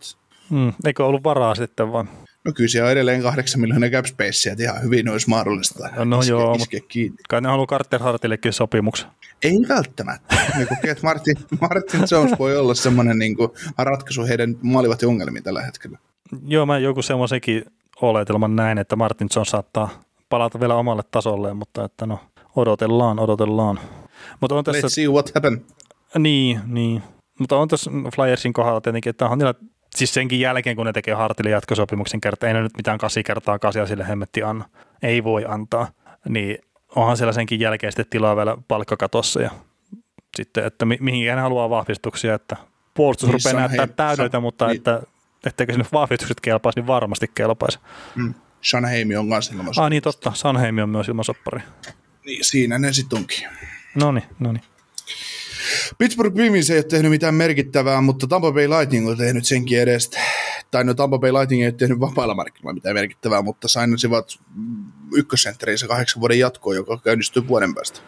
Hmm, 0.49 0.73
eikö 0.85 1.05
ollut 1.05 1.23
varaa 1.23 1.55
sitten 1.55 1.91
vaan? 1.91 2.09
No 2.45 2.51
kyllä 2.53 2.67
siellä 2.67 2.85
on 2.85 2.91
edelleen 2.91 3.21
kahdeksan 3.21 3.61
miljoonaa 3.61 3.89
cap 3.89 4.05
spacea, 4.05 4.51
että 4.51 4.63
ihan 4.63 4.83
hyvin 4.83 5.09
olisi 5.09 5.29
mahdollista 5.29 5.89
no, 5.95 6.03
no 6.05 6.19
iske, 6.19 6.29
joo, 6.29 6.55
iske 6.55 6.79
kiinni. 6.79 7.17
Kai 7.29 7.41
ne 7.41 7.49
haluaa 7.49 7.67
Carter 7.67 8.01
Hartillekin 8.03 8.53
sopimuksen. 8.53 9.07
Ei 9.43 9.57
välttämättä. 9.69 10.35
niin 10.57 10.67
kuin, 10.67 10.77
että 10.83 11.03
Martin, 11.03 11.35
Martin 11.61 12.01
Jones 12.11 12.39
voi 12.39 12.57
olla 12.57 12.73
semmoinen 12.73 13.19
niin 13.19 13.35
kuin, 13.35 13.49
ratkaisu 13.77 14.25
heidän 14.25 14.55
maalivat 14.61 15.03
ongelmiin 15.03 15.43
tällä 15.43 15.61
hetkellä. 15.61 15.97
Joo, 16.45 16.65
mä 16.65 16.77
joku 16.77 17.01
semmoisenkin 17.01 17.65
oletelman 18.01 18.55
näin, 18.55 18.77
että 18.77 18.95
Martin 18.95 19.27
Jones 19.35 19.49
saattaa 19.49 20.03
palata 20.29 20.59
vielä 20.59 20.75
omalle 20.75 21.03
tasolleen, 21.11 21.57
mutta 21.57 21.85
että 21.85 22.05
no, 22.05 22.19
odotellaan, 22.55 23.19
odotellaan. 23.19 23.79
Mutta 24.39 24.55
on 24.55 24.63
tässä, 24.63 24.87
Let's 24.87 24.89
see 24.89 25.07
what 25.07 25.31
happen. 25.35 25.65
Niin, 26.17 26.59
niin. 26.65 27.03
Mutta 27.39 27.57
on 27.57 27.67
tässä 27.67 27.91
Flyersin 28.15 28.53
kohdalla 28.53 28.81
tietenkin, 28.81 29.09
että 29.09 29.25
on 29.25 29.37
niillä 29.37 29.53
siis 29.95 30.13
senkin 30.13 30.39
jälkeen, 30.39 30.75
kun 30.75 30.85
ne 30.85 30.93
tekee 30.93 31.13
Hartille 31.13 31.49
jatkosopimuksen 31.49 32.21
kertaa, 32.21 32.47
ei 32.47 32.53
ne 32.53 32.61
nyt 32.61 32.77
mitään 32.77 32.97
kasi 32.97 33.23
kertaa 33.23 33.59
kasia 33.59 33.85
sille 33.85 34.07
hemmetti 34.07 34.43
anna. 34.43 34.65
Ei 35.03 35.23
voi 35.23 35.45
antaa. 35.47 35.87
Niin 36.29 36.57
onhan 36.95 37.17
siellä 37.17 37.33
senkin 37.33 37.59
jälkeen 37.59 37.91
sitten 37.91 38.05
tilaa 38.09 38.35
vielä 38.35 38.57
palkkakatossa 38.67 39.41
ja 39.41 39.51
sitten, 40.37 40.65
että 40.65 40.85
mi- 40.85 40.97
mihin 41.01 41.29
hän 41.29 41.39
haluaa 41.39 41.69
vahvistuksia, 41.69 42.33
että 42.33 42.57
puolustus 42.93 43.29
niin, 43.29 43.33
rupeaa 43.33 43.67
näyttää 43.67 43.87
täydeltä, 43.87 44.39
mutta 44.39 44.67
niin. 44.67 44.77
että 44.77 45.01
etteikö 45.45 45.73
sinne 45.73 45.85
vahvistukset 45.93 46.41
kelpaisi, 46.41 46.79
niin 46.79 46.87
varmasti 46.87 47.31
kelpaisi. 47.35 47.79
Mm. 48.15 48.33
Sanheimi 48.61 49.15
on 49.15 49.29
kanssa 49.29 49.53
ilmasoppari. 49.53 49.85
Ah 49.85 49.89
niin 49.89 50.03
totta, 50.03 50.31
Sanheimi 50.35 50.81
on 50.81 50.89
myös 50.89 51.07
ilmasoppari. 51.07 51.61
Niin, 52.25 52.45
siinä 52.45 52.79
ne 52.79 52.93
sitten 52.93 53.19
onkin. 53.19 53.47
No 53.95 54.11
niin, 54.11 54.25
no 54.39 54.51
niin. 54.51 54.63
Pittsburgh 55.97 56.35
Penguins 56.35 56.69
ei 56.69 56.77
ole 56.77 56.83
tehnyt 56.83 57.11
mitään 57.11 57.35
merkittävää, 57.35 58.01
mutta 58.01 58.27
Tampa 58.27 58.51
Bay 58.51 58.67
Lightning 58.69 59.09
on 59.09 59.17
tehnyt 59.17 59.45
senkin 59.45 59.81
edestä. 59.81 60.19
Tai 60.71 60.83
no 60.83 60.93
Tampa 60.93 61.19
Bay 61.19 61.33
Lightning 61.33 61.61
ei 61.61 61.67
ole 61.67 61.73
tehnyt 61.73 61.99
vapailla 61.99 62.35
markkinoilla 62.35 62.73
mitään 62.73 62.95
merkittävää, 62.95 63.41
mutta 63.41 63.67
sainasivat 63.67 64.39
ykkössentteriinsä 65.15 65.87
kahdeksan 65.87 66.19
vuoden 66.19 66.39
jatkoon, 66.39 66.75
joka 66.75 66.97
käynnistyy 66.97 67.47
vuoden 67.47 67.75
päästä. 67.75 67.99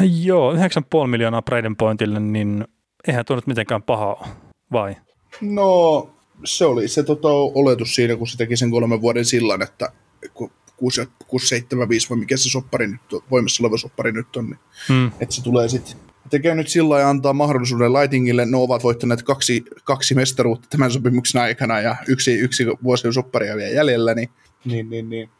Joo, 0.00 0.54
9,5 0.54 0.58
miljoonaa 1.06 1.42
Braden 1.42 1.76
Pointille, 1.76 2.20
niin 2.20 2.64
eihän 3.08 3.24
tuo 3.24 3.36
nyt 3.36 3.46
mitenkään 3.46 3.82
paha 3.82 4.28
vai? 4.72 4.96
No, 5.40 6.10
se 6.44 6.64
oli 6.64 6.88
se 6.88 7.02
tota, 7.02 7.28
oletus 7.28 7.94
siinä, 7.94 8.16
kun 8.16 8.26
se 8.26 8.36
teki 8.36 8.56
sen 8.56 8.70
kolmen 8.70 9.00
vuoden 9.00 9.24
sillan, 9.24 9.62
että 9.62 9.92
kun 10.34 10.50
6, 10.76 11.08
6 11.26 11.46
7, 11.46 11.88
5 11.88 12.10
vai 12.10 12.18
mikä 12.18 12.36
se 12.36 12.50
soppari 12.50 12.86
nyt, 12.86 13.00
voimassa 13.30 13.62
oleva 13.62 13.76
soppari 13.76 14.12
nyt 14.12 14.36
on, 14.36 14.46
niin 14.46 14.58
hmm. 14.88 15.10
että 15.20 15.34
se 15.34 15.42
tulee 15.42 15.68
sitten 15.68 15.96
tekee 16.30 16.54
nyt 16.54 16.68
sillä 16.68 17.00
ja 17.00 17.08
antaa 17.08 17.32
mahdollisuuden 17.32 17.92
Lightingille. 17.92 18.46
Ne 18.46 18.56
ovat 18.56 18.82
voittaneet 18.82 19.22
kaksi, 19.22 19.64
kaksi 19.84 20.14
mestaruutta 20.14 20.68
tämän 20.70 20.90
sopimuksen 20.90 21.40
aikana 21.42 21.80
ja 21.80 21.96
yksi, 22.08 22.34
yksi 22.34 22.66
vuosi 22.82 23.06
on 23.06 23.14
sopparia 23.14 23.56
vielä 23.56 23.74
jäljellä, 23.74 24.14
niin, 24.14 24.28
niin, 24.64 24.90
niin, 24.90 25.10
niin 25.10 25.30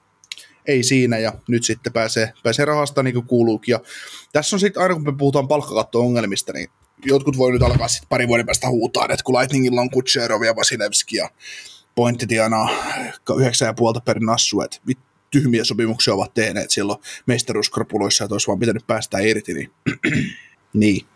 ei 0.66 0.82
siinä 0.82 1.18
ja 1.18 1.32
nyt 1.48 1.64
sitten 1.64 1.92
pääsee, 1.92 2.32
pääsee 2.42 2.64
rahasta 2.64 3.02
niin 3.02 3.14
kuin 3.14 3.26
kuuluukin. 3.26 3.72
Ja 3.72 3.80
tässä 4.32 4.56
on 4.56 4.60
sitten 4.60 4.82
aina 4.82 4.94
kun 4.94 5.04
me 5.04 5.16
puhutaan 5.18 5.48
palkkakatto-ongelmista, 5.48 6.52
niin 6.52 6.68
jotkut 7.04 7.38
voi 7.38 7.52
nyt 7.52 7.62
alkaa 7.62 7.88
sitten 7.88 8.08
pari 8.08 8.28
vuoden 8.28 8.46
päästä 8.46 8.68
huutaa, 8.68 9.06
että 9.10 9.24
kun 9.24 9.38
Lightningilla 9.38 9.80
on 9.80 9.90
Kutserov 9.90 10.42
ja 10.42 10.56
Vasilevski 10.56 11.16
ja 11.16 11.30
pointti 11.94 12.26
tienaa 12.26 12.68
9,5 13.30 14.00
per 14.04 14.20
nassu, 14.20 14.60
että 14.60 14.78
tyhmiä 15.30 15.64
sopimuksia 15.64 16.14
ovat 16.14 16.34
tehneet 16.34 16.70
silloin 16.70 17.00
mestaruuskorpuloissa, 17.26 18.24
että 18.24 18.34
olisi 18.34 18.46
vaan 18.46 18.58
pitänyt 18.58 18.86
päästä 18.86 19.18
irti, 19.18 19.54
niin 19.54 19.70
niin. 20.76 21.06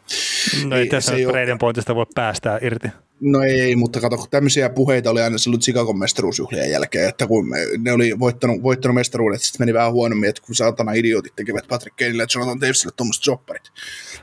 No 0.69 0.77
ei 0.77 0.87
tässä 0.87 1.13
nyt 1.13 1.29
Braden 1.29 1.59
pointista 1.59 1.95
voi 1.95 2.07
päästää 2.15 2.59
irti. 2.63 2.89
No 3.21 3.43
ei, 3.43 3.77
mutta 3.77 4.01
kato, 4.01 4.27
tämmöisiä 4.31 4.71
puheita 4.71 5.11
oli 5.11 5.23
aina 5.23 5.39
silloin 5.39 5.61
Chicagon 5.61 5.99
mestaruusjuhlien 5.99 6.71
jälkeen, 6.71 7.09
että 7.09 7.27
kun 7.27 7.47
ne 7.79 7.93
oli 7.93 8.19
voittanut, 8.19 8.63
voittanut 8.63 8.95
mestaruudet, 8.95 9.43
sitten 9.43 9.63
meni 9.63 9.75
vähän 9.75 9.93
huonommin, 9.93 10.31
että 10.31 10.43
kun 10.47 10.55
saatana 10.55 10.93
idiotit 10.93 11.37
tekevät 11.37 11.69
Patrick 11.69 11.97
Kaneille 11.97 12.23
ja 12.23 12.27
Jonathan 12.35 12.61
Davesille 12.61 12.95
tuommoiset 12.97 13.27
jopparit. 13.27 13.63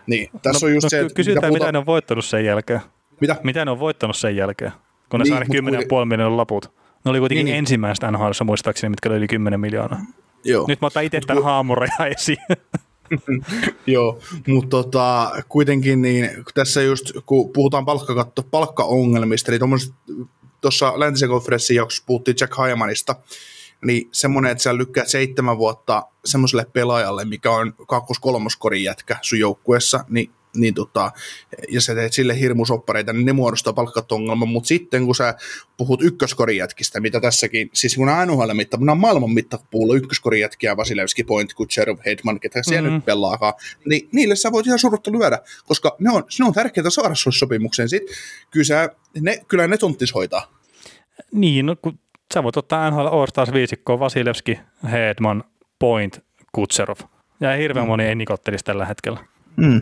Niin, 0.07 0.29
tässä 0.41 0.65
no, 0.65 0.69
on 0.69 0.73
just 0.73 0.83
no, 0.83 0.89
se, 0.89 0.99
että... 0.99 1.13
Kysytään, 1.13 1.35
mitä, 1.35 1.47
puhuta... 1.47 1.65
mitä 1.65 1.71
ne 1.71 1.77
on 1.77 1.85
voittanut 1.85 2.25
sen 2.25 2.45
jälkeen. 2.45 2.81
Mitä? 3.21 3.35
Mitä 3.43 3.65
ne 3.65 3.71
on 3.71 3.79
voittanut 3.79 4.15
sen 4.15 4.35
jälkeen, 4.35 4.71
kun 5.09 5.19
ne 5.19 5.23
niin, 5.23 5.33
saa 5.33 5.39
10,5 5.39 5.45
kuitenkin... 5.47 6.07
miljoonaa 6.07 6.38
laput. 6.38 6.71
Ne 7.05 7.11
oli 7.11 7.19
kuitenkin 7.19 7.45
Niin, 7.45 7.51
niin. 7.51 7.59
ensimmäistä 7.59 8.11
NHL 8.11 8.31
muistaakseni, 8.43 8.89
mitkä 8.89 9.09
oli 9.09 9.17
yli 9.17 9.27
10 9.27 9.59
miljoonaa. 9.59 10.01
Joo. 10.43 10.65
Nyt 10.67 10.81
mä 10.81 10.88
otan 10.88 11.03
itse 11.03 11.19
tämän 11.27 11.43
haamureja 11.43 12.05
esiin. 12.17 12.38
Joo, 13.88 14.20
mutta 14.47 14.70
tota, 14.70 15.32
kuitenkin 15.49 16.01
niin, 16.01 16.30
tässä 16.53 16.82
just 16.82 17.12
kun 17.26 17.53
puhutaan 17.53 17.86
palkkakatto, 17.86 18.43
palkkaongelmista, 18.43 19.51
niin 19.51 19.62
tuossa 20.62 20.99
läntisen 20.99 21.30
konferenssin 21.30 21.76
jaksossa 21.76 22.03
puhuttiin 22.08 22.38
Jack 22.41 22.53
Hymanista, 22.70 23.16
niin 23.86 24.10
semmoinen, 24.12 24.51
että 24.51 24.64
sä 24.64 24.78
lykkäät 24.78 25.08
seitsemän 25.08 25.58
vuotta 25.58 26.03
semmoiselle 26.26 26.66
pelaajalle, 26.74 27.26
mikä 27.26 27.51
on 27.51 27.74
kakkos-kolmoskorin 27.88 28.84
jätkä 28.84 29.18
sun 29.22 29.39
joukkueessa, 29.39 30.05
niin 30.10 30.32
niin 30.56 30.74
tota, 30.74 31.12
ja 31.70 31.82
sä 31.82 31.95
teet 31.95 32.14
sille 32.14 32.39
hirmusoppareita, 32.39 33.14
niin 33.14 33.26
ne 33.26 33.34
muodostaa 33.34 33.74
palkkatto-ongelman, 33.74 34.48
mutta 34.48 34.68
sitten 34.68 35.06
kun 35.06 35.16
sä 35.16 35.36
puhut 35.78 36.02
ykköskorin 36.04 36.58
jätkistä, 36.58 37.00
mitä 37.00 37.20
tässäkin, 37.20 37.70
siis 37.74 37.95
kun 37.95 38.10
on 38.10 38.28
NHL 38.28 38.54
mitta, 38.54 38.78
on 38.89 38.98
maailman 38.98 39.32
mittapuulla 39.32 39.95
ykköskorin 39.95 40.41
jätkiä, 40.41 40.78
Vasilevski, 40.78 41.24
Point, 41.24 41.54
Kutcherov, 41.54 41.98
Hedman, 42.06 42.39
ketä 42.39 42.64
siellä 42.64 42.82
Mhm. 42.82 42.86
mm-hmm. 42.88 42.95
nyt 42.95 43.06
pelaakaan, 43.06 43.54
niin 43.86 44.10
niille 44.12 44.36
sä 44.36 44.52
voit 44.52 44.68
ihan 44.68 44.80
surutta 44.80 45.12
lyödä, 45.12 45.39
koska 45.66 45.95
ne 46.00 46.10
on, 46.12 46.24
ne 46.39 46.45
on 46.45 46.54
tärkeää 46.54 46.89
saada 46.89 47.16
sulle 47.16 47.38
sopimukseen. 47.38 47.89
Sitten 47.89 48.16
kyllä, 48.52 48.64
sä, 48.66 48.89
ne, 49.22 49.41
kyllä 49.48 49.68
ne 49.68 49.78
tonttis 49.78 50.14
hoitaa. 50.16 50.52
niin, 51.32 51.66
no, 51.66 51.76
kun 51.82 52.00
sä 52.34 52.43
voit 52.43 52.58
ottaa 52.58 52.91
NHL 52.91 53.08
All-Stars 53.08 53.54
viisikkoon 53.54 54.00
Vasilevski, 54.00 54.60
Hedman, 54.91 55.43
Point, 55.80 56.20
Kutserov. 56.52 56.98
Ja 57.39 57.56
hirveän 57.58 57.86
mm. 57.86 57.88
moni 57.88 58.04
ei 58.04 58.16
nikottelisi 58.16 58.64
tällä 58.66 58.86
hetkellä. 58.86 59.20
Mm. 59.56 59.82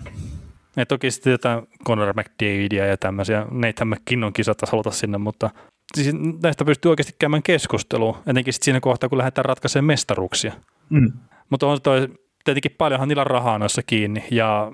Ja 0.77 0.85
toki 0.85 1.11
sitten 1.11 1.31
jotain 1.31 1.67
Conor 1.87 2.13
McDavidia 2.13 2.85
ja 2.85 2.97
tämmöisiä, 2.97 3.45
Nathan 3.51 3.87
McKinnon 3.87 4.33
kisata 4.33 4.65
haluta 4.71 4.91
sinne, 4.91 5.17
mutta 5.17 5.49
siis 5.95 6.15
näistä 6.43 6.65
pystyy 6.65 6.89
oikeasti 6.89 7.15
käymään 7.19 7.43
keskustelua, 7.43 8.21
etenkin 8.27 8.53
sit 8.53 8.63
siinä 8.63 8.79
kohtaa, 8.79 9.09
kun 9.09 9.17
lähdetään 9.17 9.45
ratkaisemaan 9.45 9.85
mestaruuksia. 9.85 10.53
Mm. 10.89 11.11
Mutta 11.49 11.67
on 11.67 11.81
toi, 11.81 12.07
tietenkin 12.43 12.75
paljonhan 12.77 13.07
niillä 13.07 13.21
on 13.21 13.27
rahaa 13.27 13.59
noissa 13.59 13.83
kiinni 13.83 14.23
ja 14.31 14.71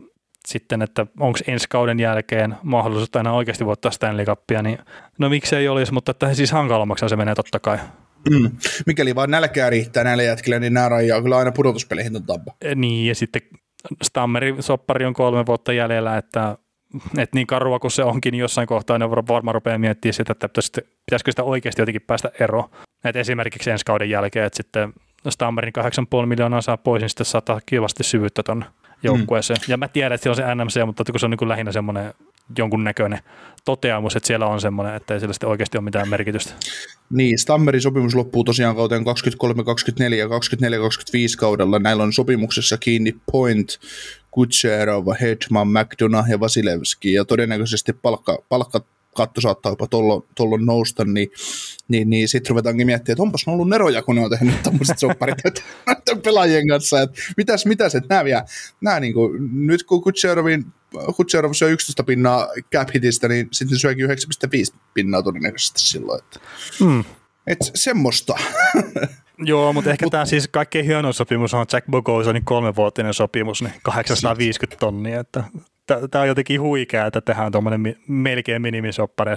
sitten, 0.47 0.81
että 0.81 1.05
onko 1.19 1.39
ensi 1.47 1.67
kauden 1.69 1.99
jälkeen 1.99 2.55
mahdollisuus 2.63 3.09
aina 3.15 3.33
oikeasti 3.33 3.65
voittaa 3.65 3.91
Stanley 3.91 4.25
Cupia, 4.25 4.61
niin 4.61 4.77
no 5.19 5.29
miksei 5.29 5.67
olisi, 5.67 5.93
mutta 5.93 6.11
että 6.11 6.33
siis 6.33 6.51
hankalammaksi 6.51 7.09
se 7.09 7.15
menee 7.15 7.35
totta 7.35 7.59
kai. 7.59 7.77
Mm. 8.29 8.51
Mikäli 8.85 9.15
vaan 9.15 9.31
nälkää 9.31 9.69
riittää 9.69 10.03
näille 10.03 10.23
jätkille, 10.23 10.59
niin 10.59 10.73
nämä 10.73 10.89
rajaa 10.89 11.21
kyllä 11.21 11.37
aina 11.37 11.51
pudotuspeleihin 11.51 12.11
tuon 12.11 12.25
tampa. 12.25 12.53
E, 12.61 12.75
Niin, 12.75 13.07
ja 13.07 13.15
sitten 13.15 13.41
Stammerin 14.03 14.63
soppari 14.63 15.05
on 15.05 15.13
kolme 15.13 15.45
vuotta 15.45 15.73
jäljellä, 15.73 16.17
että, 16.17 16.57
että 17.17 17.37
niin 17.37 17.47
karua 17.47 17.79
kuin 17.79 17.91
se 17.91 18.03
onkin, 18.03 18.31
niin 18.31 18.39
jossain 18.39 18.67
kohtaa 18.67 18.97
ne 18.97 19.09
varmaan 19.09 19.55
rupeaa 19.55 19.77
miettimään 19.77 20.13
sitä, 20.13 20.31
että 20.31 20.49
pitäisikö, 21.05 21.31
sitä 21.31 21.43
oikeasti 21.43 21.81
jotenkin 21.81 22.01
päästä 22.01 22.31
eroon. 22.39 22.69
Että 23.03 23.19
esimerkiksi 23.19 23.71
ensi 23.71 23.85
kauden 23.85 24.09
jälkeen, 24.09 24.45
että 24.45 24.57
sitten 24.57 24.93
Stammerin 25.29 25.73
8,5 26.21 26.25
miljoonaa 26.25 26.61
saa 26.61 26.77
pois, 26.77 27.01
niin 27.01 27.09
sitten 27.09 27.25
saattaa 27.25 27.61
kivasti 27.65 28.03
syvyyttä 28.03 28.43
tuonne 28.43 28.65
joukkueeseen. 29.03 29.59
Mm. 29.67 29.71
Ja 29.71 29.77
mä 29.77 29.87
tiedän, 29.87 30.11
että 30.15 30.23
siellä 30.23 30.53
on 30.53 30.69
se 30.69 30.79
NMC, 30.79 30.85
mutta 30.85 31.03
kun 31.11 31.19
se 31.19 31.25
on 31.25 31.29
niin 31.29 31.37
kuin 31.37 31.49
lähinnä 31.49 31.71
semmoinen 31.71 32.13
jonkunnäköinen 32.57 33.19
toteamus, 33.65 34.15
että 34.15 34.27
siellä 34.27 34.47
on 34.47 34.61
semmoinen, 34.61 34.95
että 34.95 35.13
ei 35.13 35.19
sillä 35.19 35.33
sitten 35.33 35.49
oikeasti 35.49 35.77
ole 35.77 35.83
mitään 35.83 36.09
merkitystä. 36.09 36.53
Niin, 37.11 37.39
Stammerin 37.39 37.81
sopimus 37.81 38.15
loppuu 38.15 38.43
tosiaan 38.43 38.75
kauteen 38.75 39.01
23-24 39.01 39.03
ja 40.13 40.27
24-25 40.27 40.31
kaudella. 41.37 41.79
Näillä 41.79 42.03
on 42.03 42.13
sopimuksessa 42.13 42.77
kiinni 42.77 43.15
Point, 43.31 43.79
Kutserov, 44.31 45.07
Hedman, 45.21 45.67
McDonough 45.67 46.29
ja 46.29 46.39
Vasilevski. 46.39 47.13
Ja 47.13 47.25
todennäköisesti 47.25 47.93
palkka, 47.93 48.43
palkkakatto 48.49 49.41
saattaa 49.41 49.71
jopa 49.71 49.87
tuolloin 50.35 50.65
nousta, 50.65 51.05
niin, 51.05 51.29
niin, 51.87 52.09
niin 52.09 52.29
sitten 52.29 52.49
ruvetaankin 52.49 52.87
miettimään, 52.87 53.13
että 53.13 53.23
onpas 53.23 53.47
ollut 53.47 53.69
neroja, 53.69 54.03
kun 54.03 54.15
ne 54.15 54.21
on 54.21 54.29
tehnyt 54.29 54.63
tämmöiset 54.63 54.99
sopparit 55.03 55.37
näiden 55.85 56.21
pelaajien 56.23 56.67
kanssa. 56.67 57.01
Että 57.01 57.21
mitäs, 57.37 57.65
mitäs, 57.65 57.95
että 57.95 58.13
nämä 58.13 58.25
vielä, 58.25 58.45
nämä 58.81 58.99
niin 58.99 59.13
kuin, 59.13 59.49
nyt 59.67 59.83
kun 59.83 60.01
Kutserovin 60.01 60.65
Kutserov 61.15 61.53
syö 61.53 61.69
11 61.69 62.03
pinnaa 62.03 62.47
cap 62.75 62.89
hitistä, 62.93 63.27
niin 63.27 63.47
sitten 63.51 63.77
se 63.77 63.81
syökin 63.81 64.09
9,5 64.09 64.79
pinnaa 64.93 65.23
todennäköisesti 65.23 65.81
silloin. 65.81 66.19
Että. 66.23 66.39
Mm. 66.79 67.03
Et 67.47 67.57
semmoista. 67.73 68.35
Joo, 69.43 69.73
mutta 69.73 69.89
ehkä 69.89 70.07
tämä 70.11 70.25
siis 70.25 70.47
kaikkein 70.47 70.85
hienoin 70.85 71.13
sopimus 71.13 71.53
on 71.53 71.65
Jack 71.73 71.87
Bogosanin 71.91 72.45
kolmenvuotinen 72.45 73.13
sopimus, 73.13 73.61
niin 73.61 73.73
850 73.83 74.79
tonnia. 74.79 75.19
Että 75.19 75.43
tämä 76.11 76.21
on 76.21 76.27
jotenkin 76.27 76.61
huikea, 76.61 77.05
että 77.05 77.21
tehdään 77.21 77.51
tuommoinen 77.51 77.95
melkein 78.07 78.61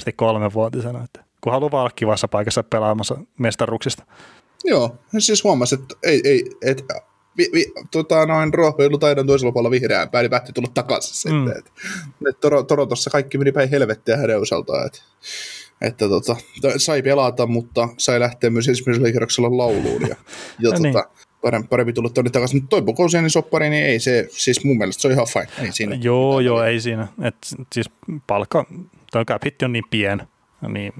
sitten 0.00 0.14
kolmenvuotisena. 0.16 1.04
Että 1.04 1.24
kun 1.40 1.52
haluaa 1.52 1.80
olla 1.80 1.90
kivassa 1.96 2.28
paikassa 2.28 2.62
pelaamassa 2.62 3.16
mestaruksista. 3.38 4.04
Joo, 4.64 4.98
siis 5.18 5.44
huomasi, 5.44 5.74
että 5.74 5.94
ei, 6.02 6.20
ei, 6.24 6.44
et, 6.62 6.84
vi, 7.38 7.48
vi, 7.54 7.72
tota, 7.90 8.26
noin 8.26 8.54
ruohonjuuritaidon 8.54 9.26
toisella 9.26 9.52
puolella 9.52 9.70
vihreään 9.70 10.10
päin, 10.10 10.24
niin 10.24 10.30
päätti 10.30 10.52
tulla 10.52 10.68
takaisin 10.74 11.32
Mm. 11.32 11.38
mm. 11.38 11.44
sitten. 11.46 11.58
Et, 11.58 11.72
et 12.28 12.40
Toro, 12.40 12.62
Torontossa 12.62 13.10
kaikki 13.10 13.38
meni 13.38 13.52
päin 13.52 13.70
helvettiä 13.70 14.16
hänen 14.16 14.40
osaltaan. 14.40 14.86
Et, 14.86 15.02
että 15.80 16.08
tota, 16.08 16.36
sai 16.76 17.02
pelata, 17.02 17.46
mutta 17.46 17.88
sai 17.98 18.20
lähteä 18.20 18.50
myös 18.50 18.68
ensimmäisellä 18.68 19.10
kierroksella 19.10 19.56
lauluun. 19.56 20.02
Ja, 20.02 20.08
ja 20.60 20.70
No 20.70 20.78
niin. 20.78 20.92
tota, 20.92 21.08
parempi, 21.40 21.68
parempi 21.68 21.92
tulla 21.92 22.10
tuonne 22.10 22.30
takaisin. 22.30 22.56
Mutta 22.56 22.68
toi 22.68 22.82
Bogosianin 22.82 23.30
soppari, 23.30 23.70
niin 23.70 23.84
ei 23.84 24.00
se, 24.00 24.28
siis 24.30 24.64
mun 24.64 24.78
mielestä 24.78 25.02
se 25.02 25.08
on 25.08 25.14
ihan 25.14 25.26
fine. 25.32 25.66
Ei 25.66 25.72
siinä 25.72 25.94
Joo, 25.94 26.40
joo, 26.40 26.62
ei 26.64 26.80
siinä. 26.80 27.08
Et 27.22 27.36
siis 27.72 27.90
palkka, 28.26 28.64
toi 29.12 29.24
cap 29.24 29.42
on 29.64 29.72
niin 29.72 29.84
pien, 29.90 30.22
niin 30.68 30.92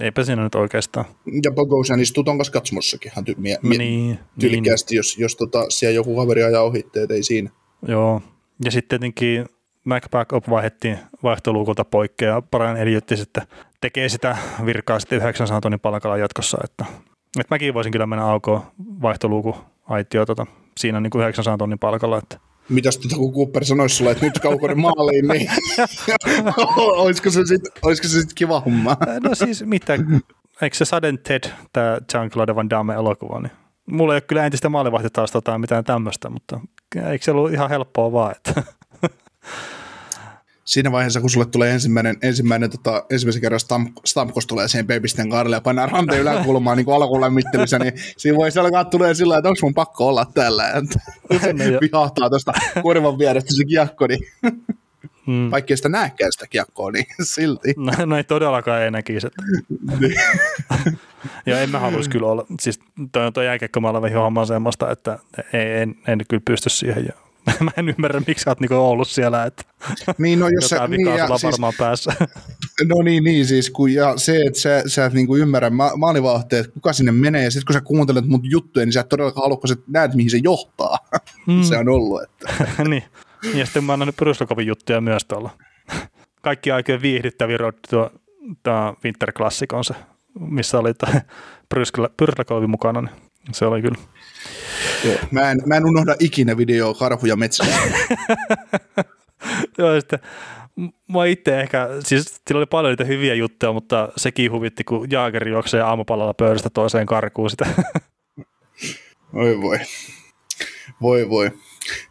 eipä 0.00 0.24
siinä 0.24 0.42
nyt 0.42 0.54
oikeastaan. 0.54 1.04
Ja 1.44 1.50
Bogosian 1.50 2.00
istuu 2.00 2.24
ton 2.24 2.38
kanssa 2.38 2.52
katsomossakin 2.52 3.12
ihan 3.12 3.24
ty- 3.30 3.34
mie- 3.38 3.58
mie- 3.62 3.78
Niin, 3.78 4.18
tyylikkäästi, 4.40 4.96
jos, 4.96 5.18
jos 5.18 5.36
tota, 5.36 5.70
siellä 5.70 5.94
joku 5.94 6.16
kaveri 6.16 6.42
ajaa 6.42 6.62
ohitteet, 6.62 7.10
ei 7.10 7.22
siinä. 7.22 7.50
Joo, 7.88 8.22
ja 8.64 8.70
sitten 8.70 9.00
tietenkin 9.00 9.46
MacBackup 9.84 10.48
vaihdettiin 10.50 10.98
vaihtoluukulta 11.22 11.84
poikkeaa 11.84 12.36
ja 12.36 12.42
Brian 12.42 12.76
Eliotti 12.76 13.16
sitten 13.16 13.42
tekee 13.80 14.08
sitä 14.08 14.36
virkaa 14.66 15.00
sitten 15.00 15.18
900 15.18 15.60
tonnin 15.60 15.80
palkalla 15.80 16.16
jatkossa, 16.18 16.58
että, 16.64 16.84
että 17.40 17.54
mäkin 17.54 17.74
voisin 17.74 17.92
kyllä 17.92 18.06
mennä 18.06 18.24
aukoon 18.24 18.62
vaihtoluuku 19.02 19.56
aitio 19.88 20.26
tota, 20.26 20.46
siinä 20.78 21.00
niin 21.00 21.10
kuin 21.10 21.22
900 21.22 21.56
tonnin 21.58 21.78
palkalla, 21.78 22.18
että 22.18 22.38
Mitäs 22.70 22.98
tota, 22.98 23.16
kun 23.16 23.34
Cooper 23.34 23.64
sanoisi 23.64 23.96
sulle, 23.96 24.10
että 24.10 24.24
nyt 24.24 24.38
kaukonen 24.38 24.80
maaliin, 24.80 25.28
niin 25.28 25.50
olisiko 27.02 27.30
se 27.30 27.46
sitten 27.46 27.72
sit 28.10 28.34
kiva 28.34 28.60
homma? 28.60 28.96
no 29.22 29.34
siis 29.34 29.64
mitä, 29.64 29.98
eikö 30.62 30.76
se 30.76 30.84
Sudden 30.84 31.18
Ted, 31.18 31.50
tämä 31.72 31.98
Jean-Claude 32.12 32.54
Van 32.54 32.70
Damme 32.70 32.94
elokuva, 32.94 33.40
niin 33.40 33.52
mulla 33.86 34.12
ei 34.12 34.16
ole 34.16 34.20
kyllä 34.20 34.46
entistä 34.46 34.68
maalivahtitausta 34.68 35.42
tai 35.42 35.58
mitään 35.58 35.84
tämmöistä, 35.84 36.30
mutta 36.30 36.60
eikö 37.10 37.24
se 37.24 37.30
ollut 37.30 37.52
ihan 37.52 37.70
helppoa 37.70 38.12
vaan, 38.12 38.34
että 38.36 38.62
Siinä 40.70 40.92
vaiheessa, 40.92 41.20
kun 41.20 41.30
sulle 41.30 41.46
tulee 41.46 41.72
ensimmäinen, 41.72 42.16
ensimmäinen 42.22 42.70
tota, 42.70 43.04
ensimmäisen 43.10 43.42
kerran 43.42 43.60
Stamp, 43.60 43.96
Stamkos 44.04 44.46
tulee 44.46 44.68
siihen 44.68 44.86
pepisten 44.86 45.30
kaarelle 45.30 45.56
ja 45.56 45.60
painaa 45.60 45.86
ranteen 45.86 46.20
yläkulmaan 46.20 46.76
niin 46.76 46.92
alkulämmittelyssä, 46.92 47.78
niin 47.78 47.92
siinä 48.16 48.36
voisi 48.36 48.58
alkaa 48.58 48.84
tulee 48.84 49.14
sillä 49.14 49.38
että 49.38 49.48
onko 49.48 49.58
mun 49.62 49.74
pakko 49.74 50.08
olla 50.08 50.26
täällä. 50.34 50.64
Joo. 50.70 51.80
Vihahtaa 51.80 52.30
tuosta 52.30 52.52
korvan 52.82 53.18
vierestä 53.18 53.54
se 53.56 53.64
kiekko, 53.64 54.06
niin 54.06 54.20
mm, 55.26 55.50
vaikka 55.50 55.72
ei 55.72 55.76
sitä 55.76 55.88
näekään 55.88 56.32
sitä 56.32 56.46
kiekkoa, 56.46 56.90
niin 56.90 57.06
silti. 57.22 57.74
no, 57.76 57.92
no 58.06 58.16
ei 58.16 58.24
todellakaan 58.24 58.82
ei 58.82 58.90
näkisi, 58.90 59.26
että 59.26 59.42
Ja 61.46 61.60
en 61.60 61.70
mä 61.70 61.78
haluaisi 61.78 62.10
kyllä 62.10 62.26
olla, 62.26 62.46
siis 62.60 62.80
toi, 63.12 63.32
toi 63.32 63.46
vähän 64.02 64.22
homma 64.22 64.44
semmoista, 64.44 64.90
että 64.90 65.18
ei, 65.52 65.72
en, 65.72 65.94
en 66.06 66.20
kyllä 66.28 66.42
pysty 66.44 66.70
siihen. 66.70 67.04
Ja 67.04 67.29
mä 67.60 67.70
en 67.76 67.88
ymmärrä, 67.88 68.22
miksi 68.26 68.42
sä 68.42 68.50
oot 68.50 68.60
niinku 68.60 68.74
ollut 68.74 69.08
siellä, 69.08 69.44
että 69.44 69.62
Niin, 70.18 70.38
no, 70.38 70.48
jos 70.48 70.68
sä, 70.68 70.88
niin, 70.88 71.06
ja 71.06 71.26
sulla 71.26 71.38
siis, 71.38 71.52
varmaan 71.52 71.72
päässä. 71.78 72.12
No 72.88 73.02
niin, 73.04 73.24
niin 73.24 73.46
siis, 73.46 73.70
kun, 73.70 73.92
ja 73.92 74.16
se, 74.16 74.42
että 74.46 74.60
sä, 74.60 74.82
sä 74.86 75.06
et 75.06 75.12
niinku 75.12 75.36
ymmärrä 75.36 75.70
ma- 75.70 75.96
maalivahteet, 75.96 76.72
kuka 76.72 76.92
sinne 76.92 77.12
menee, 77.12 77.44
ja 77.44 77.50
sitten 77.50 77.66
kun 77.66 77.74
sä 77.74 77.80
kuuntelet 77.80 78.26
mun 78.26 78.40
juttuja, 78.42 78.86
niin 78.86 78.92
sä 78.92 79.00
et 79.00 79.08
todellakaan 79.08 79.44
halua, 79.44 79.56
kun 79.56 79.68
sä 79.68 79.76
näet, 79.86 80.14
mihin 80.14 80.30
se 80.30 80.40
johtaa. 80.42 80.98
Mm. 81.46 81.62
se 81.62 81.76
on 81.76 81.88
ollut, 81.88 82.22
että 82.22 82.54
niin. 82.88 83.04
Ja 83.54 83.64
sitten 83.64 83.84
mä 83.84 83.92
oon 83.92 83.98
nähnyt 83.98 84.16
Bryslokovin 84.16 84.66
juttuja 84.66 85.00
myös 85.00 85.24
tuolla. 85.24 85.50
Kaikki 86.42 86.70
aikojen 86.70 87.02
viihdyttävin 87.02 87.60
road 87.60 87.74
tuo, 87.90 88.10
tuo 88.62 88.96
Winter 89.04 89.32
Classic 89.32 89.72
on 89.72 89.84
se, 89.84 89.94
missä 90.40 90.78
oli 90.78 90.94
toi 90.94 91.20
Bryslokovi 92.16 92.66
mukana, 92.66 93.00
niin 93.00 93.10
se 93.52 93.64
oli 93.64 93.82
kyllä. 93.82 93.98
Joo. 95.04 95.18
Mä, 95.30 95.50
en, 95.50 95.62
mä 95.66 95.76
en 95.76 95.86
unohda 95.86 96.16
ikinä 96.18 96.56
videoa 96.56 96.94
karhuja 96.94 97.36
metsässä. 97.36 97.80
Joo, 99.78 100.00
sitten 100.00 100.18
mä 101.12 101.26
itse 101.26 101.60
ehkä, 101.60 101.88
siis 102.04 102.40
sillä 102.48 102.58
oli 102.58 102.66
paljon 102.66 102.92
niitä 102.92 103.04
hyviä 103.04 103.34
juttuja, 103.34 103.72
mutta 103.72 104.08
sekin 104.16 104.52
huvitti, 104.52 104.84
kun 104.84 105.10
Jaager 105.10 105.48
juoksee 105.48 105.82
aamupalalla 105.82 106.34
pöydästä 106.34 106.70
toiseen 106.70 107.06
karkuun 107.06 107.50
sitä. 107.50 107.66
Oi 109.32 109.60
voi. 109.60 109.78
Voi 111.00 111.28
voi. 111.28 111.50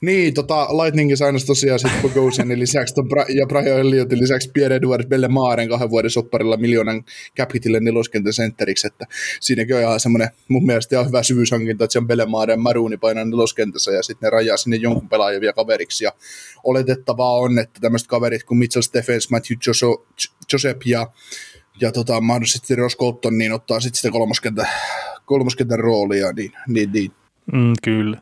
Niin, 0.02 0.34
tota, 0.34 0.68
Lightningin 0.78 1.18
sainasi 1.18 1.46
tosiaan 1.46 1.80
sitten 1.80 2.02
Bogosianin 2.02 2.60
lisäksi 2.60 2.96
ton 2.96 3.06
Bra- 3.06 3.38
ja 3.38 3.46
Brian 3.48 3.80
Elliotin 3.80 4.20
lisäksi 4.20 4.50
Pierre 4.54 4.76
Edouard 4.76 5.28
Maaren 5.28 5.70
kahden 5.70 5.90
vuoden 5.90 6.12
sopparilla 6.12 6.58
miljoonan 6.58 7.04
cap 7.38 7.54
hitille 7.54 7.80
neloskentän 7.80 8.34
sentteriksi, 8.34 8.88
että 8.88 9.06
siinäkin 9.40 9.76
on 9.76 9.82
ihan 9.82 10.00
semmoinen 10.00 10.30
mun 10.48 10.66
mielestä 10.66 10.96
ihan 10.96 11.08
hyvä 11.08 11.24
syvyyshankinta, 11.24 11.84
että 11.84 11.94
se 11.94 12.00
on 12.00 12.30
Maaren 12.30 12.60
Maruuni 12.60 12.98
painaa 12.98 13.26
neloskentässä 13.26 13.92
ja 13.92 14.04
sitten 14.04 14.28
ne 14.28 14.30
rajaa 14.30 14.58
sinne 14.58 14.76
jonkun 14.76 15.10
pelaajan 15.10 15.42
vielä 15.42 15.54
kaveriksi 15.54 16.04
ja 16.04 16.12
oletettavaa 16.64 17.34
on, 17.34 17.60
että 17.60 17.80
tämmöiset 17.82 18.08
kaverit 18.08 18.44
kuin 18.44 18.58
Mitchell 18.58 18.82
Stephens, 18.82 19.30
Matthew 19.30 19.58
Joseph 20.54 20.88
ja 20.88 21.08
ja 21.82 21.92
tota, 21.92 22.22
mahdollisesti 22.22 22.76
Ross 22.76 22.98
Colton, 22.98 23.38
niin 23.38 23.52
ottaa 23.52 23.80
sitten 23.80 23.98
sitä 24.02 24.12
kolmoskentän 25.26 25.80
roolia, 25.80 26.32
niin, 26.32 26.52
niin, 26.68 26.92
niin. 26.92 27.12
Mm, 27.54 27.74
kyllä. 27.84 28.22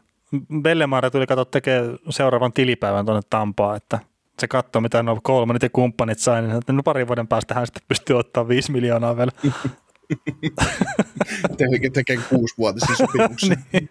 Bellemaare 0.62 1.10
tuli 1.10 1.28
katsoa 1.28 1.46
tekee 1.46 1.84
seuraavan 2.10 2.54
tilipäivän 2.54 3.06
tuonne 3.06 3.22
Tampaa, 3.30 3.76
että 3.76 4.00
se 4.40 4.48
katsoo, 4.48 4.82
mitä 4.82 5.04
nuo 5.04 5.20
kolmannet 5.24 5.64
ja 5.64 5.70
kumppanit 5.70 6.20
sai, 6.20 6.42
niin 6.42 6.58
että 6.58 6.74
no 6.74 6.84
parin 6.84 7.08
vuoden 7.08 7.28
päästä 7.28 7.54
hän 7.54 7.66
sitten 7.66 7.84
pystyy 7.88 8.18
ottaa 8.18 8.48
viisi 8.48 8.72
miljoonaa 8.72 9.18
vielä. 9.18 9.32
Tekee 11.58 11.90
tekee 11.94 12.18
kuusi 12.30 12.56
vuotisen 12.58 12.96
sopimuksen. 12.96 13.58
niin. 13.74 13.90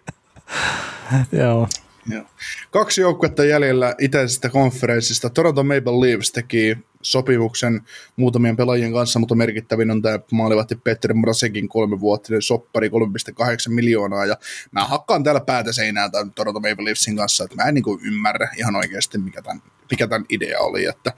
Joo. 1.31 1.67
Joo. 2.09 2.23
Kaksi 2.71 3.01
joukkuetta 3.01 3.45
jäljellä 3.45 3.95
itäisestä 3.99 4.49
konferenssista. 4.49 5.29
Toronto 5.29 5.63
Maple 5.63 5.99
Leafs 6.01 6.31
teki 6.31 6.77
sopimuksen 7.01 7.81
muutamien 8.15 8.57
pelaajien 8.57 8.93
kanssa, 8.93 9.19
mutta 9.19 9.35
merkittävin 9.35 9.91
on 9.91 10.01
tämä 10.01 10.19
maalivahti 10.31 10.75
Petter 10.75 11.13
Mrasekin 11.13 11.69
kolmivuotinen 11.69 12.41
soppari 12.41 12.89
3,8 12.89 12.93
miljoonaa. 13.67 14.25
Ja 14.25 14.37
mä 14.71 14.85
hakkaan 14.85 15.23
täällä 15.23 15.41
päätä 15.41 15.73
seinään 15.73 16.11
tämän 16.11 16.31
Toronto 16.31 16.59
Maple 16.59 16.85
Leafsin 16.85 17.17
kanssa, 17.17 17.43
että 17.43 17.55
mä 17.55 17.63
en 17.63 17.73
niin 17.73 17.99
ymmärrä 18.03 18.49
ihan 18.57 18.75
oikeasti, 18.75 19.17
mikä 19.17 19.41
tämän, 19.41 19.61
mikä 19.91 20.07
tämän 20.07 20.25
idea 20.29 20.59
oli. 20.59 20.85
Että 20.85 21.13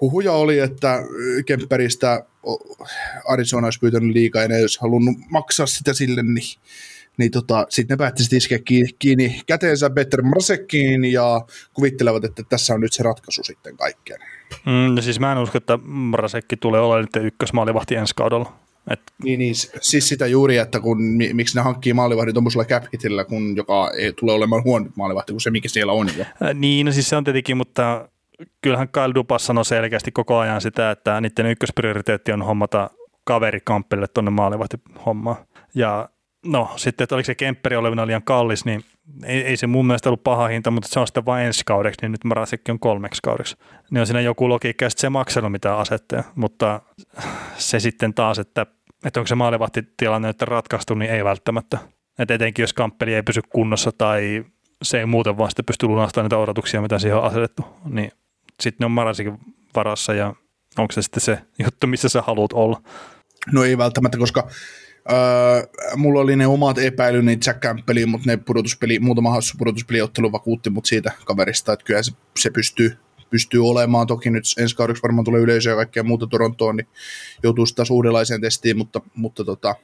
huhuja 0.00 0.32
oli, 0.32 0.58
että 0.58 1.02
Kemperistä 1.46 2.24
Arizona 3.28 3.66
olisi 3.66 3.78
pyytänyt 3.78 4.14
liikaa 4.14 4.42
ja 4.42 4.48
ne 4.48 4.60
olisi 4.60 4.80
halunnut 4.80 5.16
maksaa 5.30 5.66
sitä 5.66 5.94
sille, 5.94 6.22
niin 6.22 6.58
niin 7.18 7.30
tota, 7.30 7.66
sitten 7.68 7.94
ne 7.94 7.98
päättivät 7.98 8.32
iskeä 8.32 8.58
kiinni, 8.58 8.92
kiinni 8.98 9.40
käteensä 9.46 9.90
Better 9.90 10.22
Mrasekkiin 10.22 11.04
ja 11.04 11.40
kuvittelevat, 11.74 12.24
että 12.24 12.42
tässä 12.48 12.74
on 12.74 12.80
nyt 12.80 12.92
se 12.92 13.02
ratkaisu 13.02 13.42
sitten 13.44 13.76
kaikkeen. 13.76 14.20
Mm, 14.66 14.94
no 14.94 15.02
siis 15.02 15.20
mä 15.20 15.32
en 15.32 15.38
usko, 15.38 15.58
että 15.58 15.78
Mrasekki 15.86 16.56
tulee 16.56 16.80
olemaan 16.80 17.08
nyt 17.14 17.26
ykkösmaalivahti 17.26 17.94
ensi 17.94 18.14
kaudella. 18.14 18.52
Et... 18.90 19.00
Niin, 19.22 19.38
niin, 19.38 19.54
siis 19.80 20.08
sitä 20.08 20.26
juuri, 20.26 20.56
että 20.56 20.80
kun, 20.80 20.98
miksi 21.32 21.56
ne 21.56 21.62
hankkii 21.62 21.92
maalivahdin 21.92 22.34
tuommoisella 22.34 22.64
cap 22.64 22.84
hitillä, 22.92 23.24
kun 23.24 23.56
joka 23.56 23.90
ei 23.98 24.12
tule 24.12 24.32
olemaan 24.32 24.64
huono 24.64 24.86
maalivahti 24.96 25.32
kuin 25.32 25.40
se, 25.40 25.50
mikä 25.50 25.68
siellä 25.68 25.92
on 25.92 26.08
jo. 26.18 26.22
Äh, 26.22 26.54
niin, 26.54 26.86
no 26.86 26.92
siis 26.92 27.08
se 27.08 27.16
on 27.16 27.24
tietenkin, 27.24 27.56
mutta 27.56 28.08
kyllähän 28.62 28.88
Kyle 28.88 29.14
Dupas 29.14 29.46
sanoi 29.46 29.64
selkeästi 29.64 30.12
koko 30.12 30.38
ajan 30.38 30.60
sitä, 30.60 30.90
että 30.90 31.20
niiden 31.20 31.46
ykkösprioriteetti 31.46 32.32
on 32.32 32.42
hommata 32.42 32.90
kaveri 33.24 33.60
Kampelle 33.64 34.06
tuonne 34.08 34.30
maalivahti 34.30 34.76
hommaan. 35.06 35.36
Ja 35.74 36.08
no 36.44 36.70
sitten, 36.76 37.04
että 37.04 37.14
oliko 37.14 37.26
se 37.26 37.34
Kempperi 37.34 37.76
olevina 37.76 38.06
liian 38.06 38.22
kallis, 38.22 38.64
niin 38.64 38.84
ei, 39.24 39.40
ei, 39.40 39.56
se 39.56 39.66
mun 39.66 39.86
mielestä 39.86 40.08
ollut 40.08 40.24
paha 40.24 40.48
hinta, 40.48 40.70
mutta 40.70 40.88
se 40.88 41.00
on 41.00 41.06
sitten 41.06 41.26
vain 41.26 41.46
ensi 41.46 41.62
kaudeksi, 41.66 41.98
niin 42.02 42.12
nyt 42.12 42.24
Marasikki 42.24 42.72
on 42.72 42.78
kolmeksi 42.78 43.20
kaudeksi. 43.22 43.56
Niin 43.90 44.00
on 44.00 44.06
siinä 44.06 44.20
joku 44.20 44.48
logiikka, 44.48 44.84
ja 44.84 44.90
se 44.90 45.08
maksanut 45.08 45.52
mitään 45.52 45.78
asetteja, 45.78 46.24
mutta 46.34 46.80
se 47.56 47.80
sitten 47.80 48.14
taas, 48.14 48.38
että, 48.38 48.66
että 49.04 49.20
onko 49.20 49.26
se 49.26 49.34
maalivahtitilanne 49.34 50.28
nyt 50.28 50.42
ratkaistu, 50.42 50.94
niin 50.94 51.10
ei 51.10 51.24
välttämättä. 51.24 51.78
Et 52.18 52.30
etenkin 52.30 52.62
jos 52.62 52.72
kamppeli 52.72 53.14
ei 53.14 53.22
pysy 53.22 53.40
kunnossa 53.48 53.92
tai 53.98 54.44
se 54.82 54.98
ei 54.98 55.06
muuten 55.06 55.38
vaan 55.38 55.50
sitten 55.50 55.64
pysty 55.64 55.86
lunastamaan 55.86 56.24
niitä 56.24 56.38
odotuksia, 56.38 56.82
mitä 56.82 56.98
siihen 56.98 57.18
on 57.18 57.24
asetettu, 57.24 57.64
niin 57.84 58.10
sitten 58.60 58.84
ne 58.84 58.84
on 58.84 58.90
Marasikin 58.90 59.38
varassa 59.74 60.14
ja 60.14 60.34
onko 60.78 60.92
se 60.92 61.02
sitten 61.02 61.20
se 61.20 61.38
juttu, 61.64 61.86
missä 61.86 62.08
sä 62.08 62.22
haluat 62.22 62.52
olla? 62.52 62.82
No 63.52 63.64
ei 63.64 63.78
välttämättä, 63.78 64.18
koska 64.18 64.48
Öö, 65.12 65.96
mulla 65.96 66.20
oli 66.20 66.36
ne 66.36 66.46
omat 66.46 66.78
epäilyni 66.78 67.38
Jack 67.46 67.60
Campbelliin, 67.60 68.08
mutta 68.08 68.30
ne 68.30 68.36
pudotuspeli, 68.36 68.98
muutama 68.98 69.30
hassu 69.30 69.54
pudotuspeliottelu 69.58 70.32
vakuutti 70.32 70.70
mut 70.70 70.86
siitä 70.86 71.12
kaverista, 71.24 71.72
että 71.72 71.84
kyllä 71.84 72.02
se, 72.02 72.12
se 72.38 72.50
pystyy, 72.50 72.96
pystyy 73.30 73.68
olemaan. 73.68 74.06
Toki 74.06 74.30
nyt 74.30 74.44
ensi 74.58 74.76
kaudeksi 74.76 75.02
varmaan 75.02 75.24
tulee 75.24 75.40
yleisöä 75.40 75.72
ja 75.72 75.76
kaikkea 75.76 76.02
muuta 76.02 76.26
Torontoon, 76.26 76.76
niin 76.76 76.86
joutuu 77.42 77.66
sitä 77.66 77.82
uudenlaiseen 77.90 78.40
testiin, 78.40 78.78
mutta, 78.78 79.00
mutta 79.14 79.44
tota, 79.44 79.74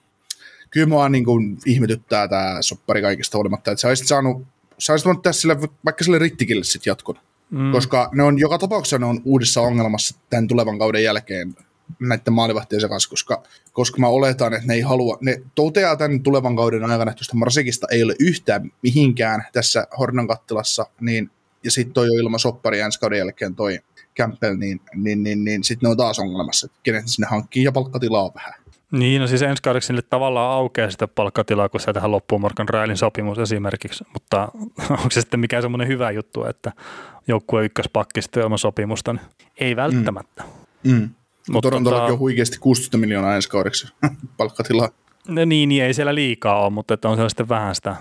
kyllä 0.70 0.86
mua 0.86 1.08
niin 1.08 1.24
kuin 1.24 1.58
ihmetyttää 1.66 2.28
tämä 2.28 2.56
soppari 2.60 3.02
kaikista 3.02 3.38
huolimatta, 3.38 3.70
että 3.70 3.80
sä 3.80 3.88
olisit 3.88 4.08
saanut, 4.08 4.46
sä 4.78 4.92
olisit 4.92 5.06
voinut 5.06 5.22
tässä 5.22 5.40
sille, 5.40 5.56
vaikka 5.84 6.04
sille 6.04 6.18
rittikille 6.18 6.64
sitten 6.64 6.90
jatkon. 6.90 7.16
Mm. 7.50 7.72
Koska 7.72 8.10
ne 8.12 8.22
on 8.22 8.38
joka 8.38 8.58
tapauksessa 8.58 8.98
ne 8.98 9.06
on 9.06 9.20
uudessa 9.24 9.60
ongelmassa 9.60 10.18
tämän 10.30 10.48
tulevan 10.48 10.78
kauden 10.78 11.04
jälkeen 11.04 11.54
näiden 11.98 12.32
maalivahtien 12.32 12.88
kanssa, 12.88 13.10
koska, 13.10 13.42
koska 13.72 14.00
mä 14.00 14.08
oletan, 14.08 14.54
että 14.54 14.66
ne 14.66 14.74
ei 14.74 14.80
halua, 14.80 15.18
ne 15.20 15.42
toteaa 15.54 15.96
tämän 15.96 16.22
tulevan 16.22 16.56
kauden 16.56 16.84
aikana, 16.84 17.10
että 17.10 17.24
Marsikista 17.34 17.86
ei 17.90 18.02
ole 18.02 18.14
yhtään 18.20 18.72
mihinkään 18.82 19.44
tässä 19.52 19.86
Hornan 19.98 20.28
kattilassa, 20.28 20.86
niin, 21.00 21.30
ja 21.64 21.70
sitten 21.70 21.94
toi 21.94 22.06
jo 22.06 22.12
ilman 22.12 22.40
soppari 22.40 22.80
ensi 22.80 23.00
kauden 23.00 23.18
jälkeen 23.18 23.54
toi 23.54 23.78
Campbell, 24.16 24.56
niin, 24.56 24.80
niin, 24.94 25.22
niin, 25.22 25.44
niin 25.44 25.64
sitten 25.64 25.86
ne 25.86 25.90
on 25.90 25.96
taas 25.96 26.18
ongelmassa, 26.18 26.66
että 26.66 26.78
kenet 26.82 27.02
sinne 27.06 27.28
hankkii 27.30 27.64
ja 27.64 27.72
palkkatilaa 27.72 28.34
vähän. 28.34 28.54
Niin, 28.92 29.20
no 29.20 29.26
siis 29.26 29.42
ensi 29.42 29.62
kaudeksi 29.62 29.86
sinne 29.86 30.02
tavallaan 30.02 30.52
aukeaa 30.52 30.90
sitä 30.90 31.08
palkkatilaa, 31.08 31.68
kun 31.68 31.80
se 31.80 31.92
tähän 31.92 32.10
loppuu 32.10 32.38
Morgan 32.38 32.68
Railin 32.68 32.96
sopimus 32.96 33.38
esimerkiksi, 33.38 34.04
mutta 34.12 34.48
onko 34.90 35.10
se 35.10 35.20
sitten 35.20 35.40
mikään 35.40 35.62
semmoinen 35.62 35.88
hyvä 35.88 36.10
juttu, 36.10 36.44
että 36.44 36.72
joukkue 37.28 37.64
ykköspakki 37.64 38.22
sitten 38.22 38.42
ilman 38.42 38.58
sopimusta, 38.58 39.12
niin 39.12 39.26
ei 39.60 39.76
välttämättä. 39.76 40.42
Mm. 40.84 40.92
Mm. 40.92 41.10
Mutta 41.52 41.66
Torontollakin 41.66 42.02
tota, 42.02 42.12
on 42.12 42.18
huikeasti 42.18 42.58
16 42.58 42.98
miljoonaa 42.98 43.34
ensi 43.34 43.48
kaudeksi 43.48 43.88
palkkatilaa. 44.36 44.88
No 45.28 45.44
niin, 45.44 45.68
niin, 45.68 45.84
ei 45.84 45.94
siellä 45.94 46.14
liikaa 46.14 46.62
ole, 46.62 46.70
mutta 46.70 46.94
että 46.94 47.08
on 47.08 47.16
siellä 47.16 47.28
sitten 47.28 47.48
vähän 47.48 47.74
sitä, 47.74 47.96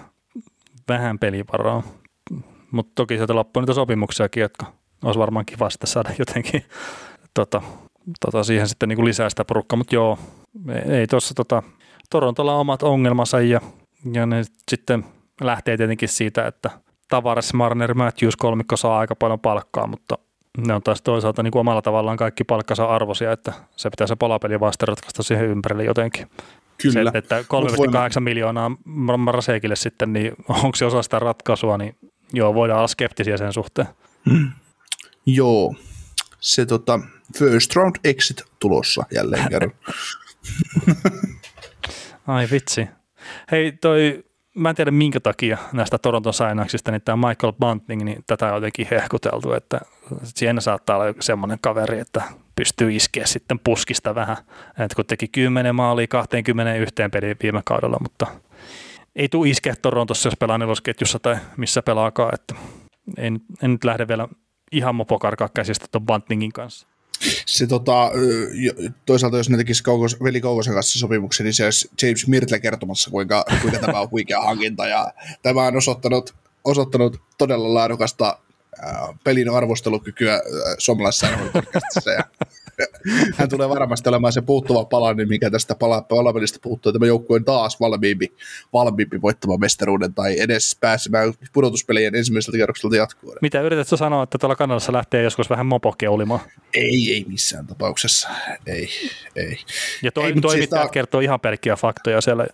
vähän 0.88 1.20
pelivaraa. 1.20 1.84
Mutta 2.72 2.91
toki 2.95 3.16
sieltä 3.16 3.36
loppuu 3.36 3.62
niitä 3.62 3.74
sopimuksiakin, 3.74 4.41
jotka 4.41 4.66
olisi 5.04 5.20
varmaan 5.20 5.45
kiva 5.45 5.70
sitten 5.70 5.88
saada 5.88 6.10
jotenkin 6.20 6.64
tota, 7.34 7.62
tota 8.20 8.43
siihen 8.43 8.68
sitten 8.68 8.89
niin 8.89 8.97
kuin 8.97 9.08
lisää 9.08 9.30
sitä 9.30 9.45
porukkaa, 9.45 9.78
mutta 9.78 9.95
joo, 9.95 10.20
ei 10.86 11.08
tuossa 11.08 11.34
tota, 11.34 11.64
Torontolla 12.10 12.54
on 12.54 12.60
omat 12.60 12.84
ongelmansa 12.84 13.41
ja, 13.41 13.62
ja 14.14 14.26
ne 14.26 14.43
sitten 14.72 15.06
lähtee 15.41 15.78
tietenkin 15.78 16.10
siitä, 16.10 16.47
että 16.47 16.70
Tavares, 17.10 17.54
Marner, 17.54 17.93
Matthews 17.93 18.36
kolmikko 18.36 18.78
saa 18.78 19.00
aika 19.00 19.16
paljon 19.16 19.39
palkkaa, 19.39 19.88
mutta 19.88 20.18
ne 20.58 20.74
on 20.74 20.82
taas 20.84 21.02
toisaalta 21.02 21.43
niin 21.43 21.52
kuin 21.52 21.60
omalla 21.60 21.82
tavallaan 21.82 22.18
kaikki 22.18 22.43
palkkansa 22.43 22.86
arvoisia, 22.86 23.32
että 23.32 23.54
se 23.76 23.89
pitää 23.89 24.08
se 24.08 24.16
palapeli 24.16 24.60
vasta 24.60 24.86
ratkaista 24.86 25.24
siihen 25.24 25.45
ympärille 25.45 25.84
jotenkin. 25.84 26.28
Kyllä. 26.82 27.12
Se, 27.12 27.18
että 27.18 27.41
3,8 27.41 27.45
voin... 27.78 28.24
miljoonaa 28.24 28.72
Marasekille 29.18 29.76
sitten, 29.76 30.14
niin 30.14 30.32
onko 30.50 30.76
se 30.76 30.86
osa 30.86 31.02
sitä 31.02 31.20
ratkaisua, 31.20 31.78
niin 31.78 31.95
joo, 32.34 32.54
voidaan 32.54 32.78
olla 32.78 32.88
skeptisiä 32.88 33.38
sen 33.38 33.54
suhteen. 33.54 33.88
Mm. 34.26 34.52
Joo, 35.26 35.76
se 36.39 36.66
tota, 36.66 37.00
first 37.38 37.76
round 37.76 37.95
exit 38.04 38.43
tulossa 38.60 39.04
jälleen 39.16 39.50
kerran. 39.52 39.72
Ai 42.28 42.47
vitsi. 42.52 42.88
Hei, 43.52 43.72
toi 43.72 44.24
mä 44.60 44.70
en 44.70 44.76
tiedä 44.76 44.91
minkä 44.91 45.20
takia 45.20 45.57
näistä 45.74 45.97
Toronton 45.97 46.34
sainauksista, 46.34 46.91
niin 46.91 47.01
tämä 47.01 47.28
Michael 47.28 47.53
Bunting, 47.60 48.03
niin 48.03 48.24
tätä 48.28 48.47
on 48.47 48.55
jotenkin 48.55 48.88
hehkuteltu, 48.91 49.53
että 49.53 49.82
siinä 50.24 50.62
saattaa 50.62 50.97
olla 50.97 51.14
semmoinen 51.20 51.57
kaveri, 51.62 51.99
että 51.99 52.24
pystyy 52.55 52.95
iskeä 52.95 53.26
sitten 53.26 53.60
puskista 53.60 54.16
vähän, 54.16 54.38
että 54.70 54.95
kun 54.95 55.05
teki 55.05 55.28
10 55.28 55.76
maalia 55.76 56.07
21 56.07 56.95
peliin 57.12 57.38
viime 57.43 57.62
kaudella, 57.66 57.97
mutta 58.01 58.28
ei 59.16 59.30
tule 59.30 59.49
iskeä 59.49 59.76
Torontossa, 59.82 60.28
jos 60.28 60.38
pelaa 60.39 60.57
nelosketjussa 60.57 61.20
tai 61.20 61.38
missä 61.57 61.82
pelaakaan, 61.82 62.34
että 62.34 62.55
en, 63.18 63.41
en 63.64 63.72
nyt 63.72 63.84
lähde 63.84 64.07
vielä 64.07 64.28
ihan 64.72 64.95
mopokarkaa 64.95 65.49
käsistä 65.53 65.86
tuon 65.91 66.05
Buntingin 66.05 66.53
kanssa 66.53 66.88
se 67.45 67.68
tota, 67.68 68.12
toisaalta 69.05 69.38
jos 69.38 69.49
ne 69.49 69.57
tekisi 69.57 69.84
kaukos, 69.84 70.24
veli 70.24 70.41
Kaukosen 70.41 70.74
kanssa 70.74 70.99
sopimuksen, 70.99 71.43
niin 71.43 71.53
se 71.53 71.66
olisi 71.66 71.89
James 72.01 72.28
Mirtle 72.28 72.60
kertomassa, 72.60 73.12
kuinka, 73.12 73.45
kuinka 73.62 73.80
tämä 73.80 73.99
on 73.99 74.12
huikea 74.12 74.41
hankinta, 74.41 74.88
ja 74.88 75.14
tämä 75.41 75.64
on 75.64 75.78
osoittanut, 75.78 76.36
osoittanut 76.64 77.22
todella 77.38 77.74
laadukasta 77.74 78.39
pelin 79.24 79.49
arvostelukykyä 79.49 80.41
suomalaisessa 80.78 81.28
podcastissa. 81.53 82.12
Ja 82.12 82.24
hän 83.38 83.50
tulee 83.50 83.70
varmasti 83.70 84.10
olemaan 84.10 84.34
se 84.34 84.42
puuttuva 84.42 84.86
palanen, 84.86 85.28
mikä 85.28 85.50
tästä 85.50 85.76
pala- 85.76 86.02
palapelistä 86.02 86.60
puuttuu. 86.62 86.92
Tämä 86.92 87.06
joukkue 87.06 87.36
on 87.36 87.46
taas 87.46 87.80
valmiimpi, 87.80 88.34
valmiimpi 88.74 89.22
voittamaan 89.22 89.60
mestaruuden 89.60 90.14
tai 90.14 90.40
edes 90.40 90.78
pääsemään 90.80 91.34
pudotuspelien 91.54 92.16
ensimmäiseltä 92.16 92.58
kerrokselta 92.58 92.96
jatkuun. 92.96 93.36
Mitä 93.42 93.62
yritätkö 93.62 93.98
sanoa, 93.98 94.24
että 94.24 94.38
tuolla 94.38 94.56
Kanadassa 94.56 94.94
lähtee 94.94 95.24
joskus 95.24 95.50
vähän 95.50 95.66
mopokeulimaan? 95.66 96.40
Ei, 96.74 97.14
ei 97.14 97.26
missään 97.28 97.68
tapauksessa. 97.68 98.30
Ei, 98.66 98.90
ei. 99.36 99.58
Ja 100.04 100.12
toi, 100.12 100.26
ei, 100.26 100.42
toimittajat 100.42 100.84
siis 100.84 100.92
kertoo 100.92 101.22
ihan 101.22 101.40
pelkkiä 101.40 101.76
faktoja 101.76 102.22
siellä 102.22 102.48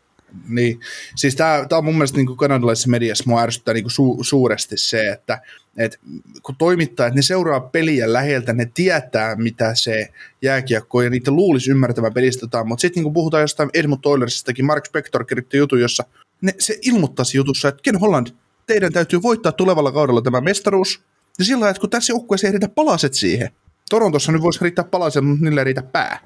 Niin, 0.47 0.79
siis 1.15 1.35
tämä 1.35 1.65
on 1.71 1.85
mun 1.85 1.93
mielestä 1.93 2.17
niin 2.17 2.37
kanadalaisessa 2.37 2.89
mediassa 2.89 3.23
mua 3.27 3.41
ärsyttää 3.41 3.73
niin 3.73 3.89
su, 3.89 4.17
suuresti 4.21 4.77
se, 4.77 5.11
että 5.11 5.41
et 5.77 5.99
kun 6.43 6.55
toimittajat, 6.55 7.13
ne 7.13 7.21
seuraa 7.21 7.59
peliä 7.59 8.13
läheltä, 8.13 8.53
ne 8.53 8.71
tietää, 8.73 9.35
mitä 9.35 9.75
se 9.75 10.07
jääkiekko 10.41 11.01
ja 11.01 11.09
niitä 11.09 11.31
luulisi 11.31 11.71
ymmärtävän 11.71 12.13
pelistä 12.13 12.47
mutta 12.65 12.81
sitten 12.81 13.03
niin 13.03 13.13
puhutaan 13.13 13.41
jostain 13.41 13.69
Edmund 13.73 14.01
Oilersistakin, 14.05 14.65
Mark 14.65 14.85
Spector 14.85 15.25
kirjoitti 15.25 15.57
jutun, 15.57 15.81
jossa 15.81 16.03
ne, 16.41 16.53
se 16.59 16.79
ilmoittaisi 16.81 17.37
jutussa, 17.37 17.67
että 17.67 17.81
Ken 17.81 17.99
Holland, 17.99 18.27
teidän 18.67 18.93
täytyy 18.93 19.21
voittaa 19.21 19.51
tulevalla 19.51 19.91
kaudella 19.91 20.21
tämä 20.21 20.41
mestaruus, 20.41 21.01
ja 21.39 21.45
sillä 21.45 21.69
että 21.69 21.79
kun 21.79 21.89
tässä 21.89 22.13
joukkueessa 22.13 22.47
ei 22.47 22.51
riitä 22.51 22.69
palaset 22.69 23.13
siihen, 23.13 23.49
Torontossa 23.89 24.31
nyt 24.31 24.41
voisi 24.41 24.59
riittää 24.61 24.85
palaset, 24.85 25.25
mutta 25.25 25.43
niillä 25.43 25.61
ei 25.61 25.65
riitä 25.65 25.83
pää. 25.83 26.19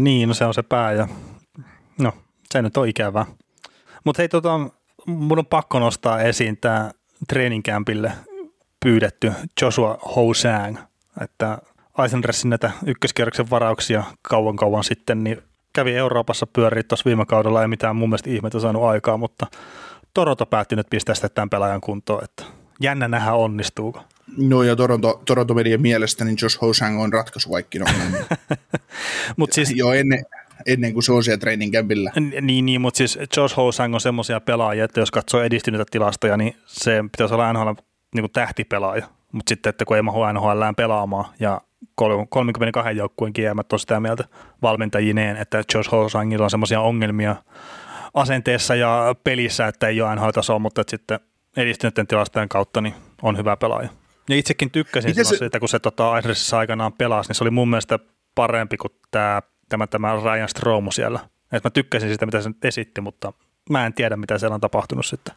Niin, 0.00 0.28
no 0.28 0.34
se 0.34 0.44
on 0.44 0.54
se 0.54 0.62
pää 0.62 0.92
ja 0.92 1.08
no, 1.98 2.12
se 2.52 2.62
nyt 2.62 2.76
on 2.76 2.88
ikävää. 2.88 3.26
Mutta 4.06 4.22
hei, 4.22 4.28
tota, 4.28 4.60
mun 5.06 5.38
on 5.38 5.46
pakko 5.46 5.78
nostaa 5.78 6.20
esiin 6.20 6.56
tämä 6.60 6.90
treeninkämpille 7.28 8.12
pyydetty 8.84 9.32
Joshua 9.62 9.98
Hosang, 10.16 10.78
että 11.20 11.58
Eisenressin 12.02 12.50
näitä 12.50 12.70
ykköskierroksen 12.86 13.50
varauksia 13.50 14.04
kauan 14.22 14.56
kauan 14.56 14.84
sitten, 14.84 15.24
niin 15.24 15.42
kävi 15.72 15.94
Euroopassa 15.94 16.46
pyöriä 16.46 16.82
tuossa 16.82 17.04
viime 17.04 17.26
kaudella, 17.26 17.62
ei 17.62 17.68
mitään 17.68 17.96
mun 17.96 18.08
mielestä 18.08 18.30
ihmettä 18.30 18.60
saanut 18.60 18.84
aikaa, 18.84 19.16
mutta 19.16 19.46
Toronto 20.14 20.46
päätti 20.46 20.76
nyt 20.76 20.86
pistää 20.90 21.14
sitä 21.14 21.28
tämän 21.28 21.50
pelaajan 21.50 21.80
kuntoon, 21.80 22.24
että 22.24 22.44
jännä 22.80 23.08
nähdä 23.08 23.32
onnistuuko. 23.32 24.02
No 24.36 24.62
ja 24.62 24.76
Toronto, 24.76 25.22
Toronto 25.24 25.54
median 25.54 25.80
mielestä 25.80 26.24
niin 26.24 26.36
Josh 26.42 26.60
Hosang 26.62 27.02
on 27.02 27.12
ratkaisu 27.12 27.50
vaikka 27.50 27.78
Mut 29.36 29.52
siis, 29.52 29.72
Joo, 29.76 29.92
ennen, 29.92 30.24
ennen 30.66 30.92
kuin 30.92 31.02
se 31.02 31.12
on 31.12 31.24
siellä 31.24 31.38
training 31.38 31.72
campilla. 31.72 32.10
Niin, 32.40 32.66
niin 32.66 32.80
mutta 32.80 32.98
siis 32.98 33.18
Josh 33.36 33.56
Hosang 33.56 33.94
on 33.94 34.00
semmoisia 34.00 34.40
pelaajia, 34.40 34.84
että 34.84 35.00
jos 35.00 35.10
katsoo 35.10 35.42
edistyneitä 35.42 35.84
tilastoja, 35.90 36.36
niin 36.36 36.56
se 36.66 37.02
pitäisi 37.02 37.34
olla 37.34 37.52
NHL 37.52 37.70
niin 38.14 38.30
tähtipelaaja. 38.32 39.06
Mutta 39.32 39.48
sitten, 39.50 39.70
että 39.70 39.84
kun 39.84 39.96
ei 39.96 40.02
mahu 40.02 40.32
NHL 40.32 40.62
pelaamaan 40.76 41.24
ja 41.40 41.60
32 42.28 42.96
joukkueen 42.96 43.32
kiemät 43.32 43.72
on 43.72 43.78
sitä 43.78 44.00
mieltä 44.00 44.24
valmentajineen, 44.62 45.36
että 45.36 45.62
Josh 45.74 45.92
Hosangilla 45.92 46.44
on 46.44 46.50
semmoisia 46.50 46.80
ongelmia 46.80 47.36
asenteessa 48.14 48.74
ja 48.74 49.14
pelissä, 49.24 49.66
että 49.66 49.88
ei 49.88 50.00
ole 50.00 50.14
NHL-tasoa, 50.14 50.58
mutta 50.58 50.80
että 50.80 50.90
sitten 50.90 51.20
edistyneiden 51.56 52.06
tilastojen 52.06 52.48
kautta 52.48 52.80
niin 52.80 52.94
on 53.22 53.36
hyvä 53.36 53.56
pelaaja. 53.56 53.88
Ja 54.28 54.36
itsekin 54.36 54.70
tykkäsin 54.70 55.14
se... 55.14 55.24
siitä, 55.36 55.60
kun 55.60 55.68
se 55.68 55.78
tota, 55.78 56.12
aikanaan 56.58 56.92
pelasi, 56.92 57.28
niin 57.28 57.34
se 57.36 57.44
oli 57.44 57.50
mun 57.50 57.70
mielestä 57.70 57.98
parempi 58.34 58.76
kuin 58.76 58.92
tämä, 59.10 59.42
tämä, 59.68 59.86
tämä 59.86 60.20
Ryan 60.24 60.48
Stromo 60.48 60.90
siellä. 60.90 61.20
Et 61.52 61.64
mä 61.64 61.70
tykkäsin 61.70 62.08
sitä, 62.08 62.26
mitä 62.26 62.42
se 62.42 62.50
esitti, 62.64 63.00
mutta 63.00 63.32
mä 63.70 63.86
en 63.86 63.94
tiedä, 63.94 64.16
mitä 64.16 64.38
siellä 64.38 64.54
on 64.54 64.60
tapahtunut 64.60 65.06
sitten. 65.06 65.34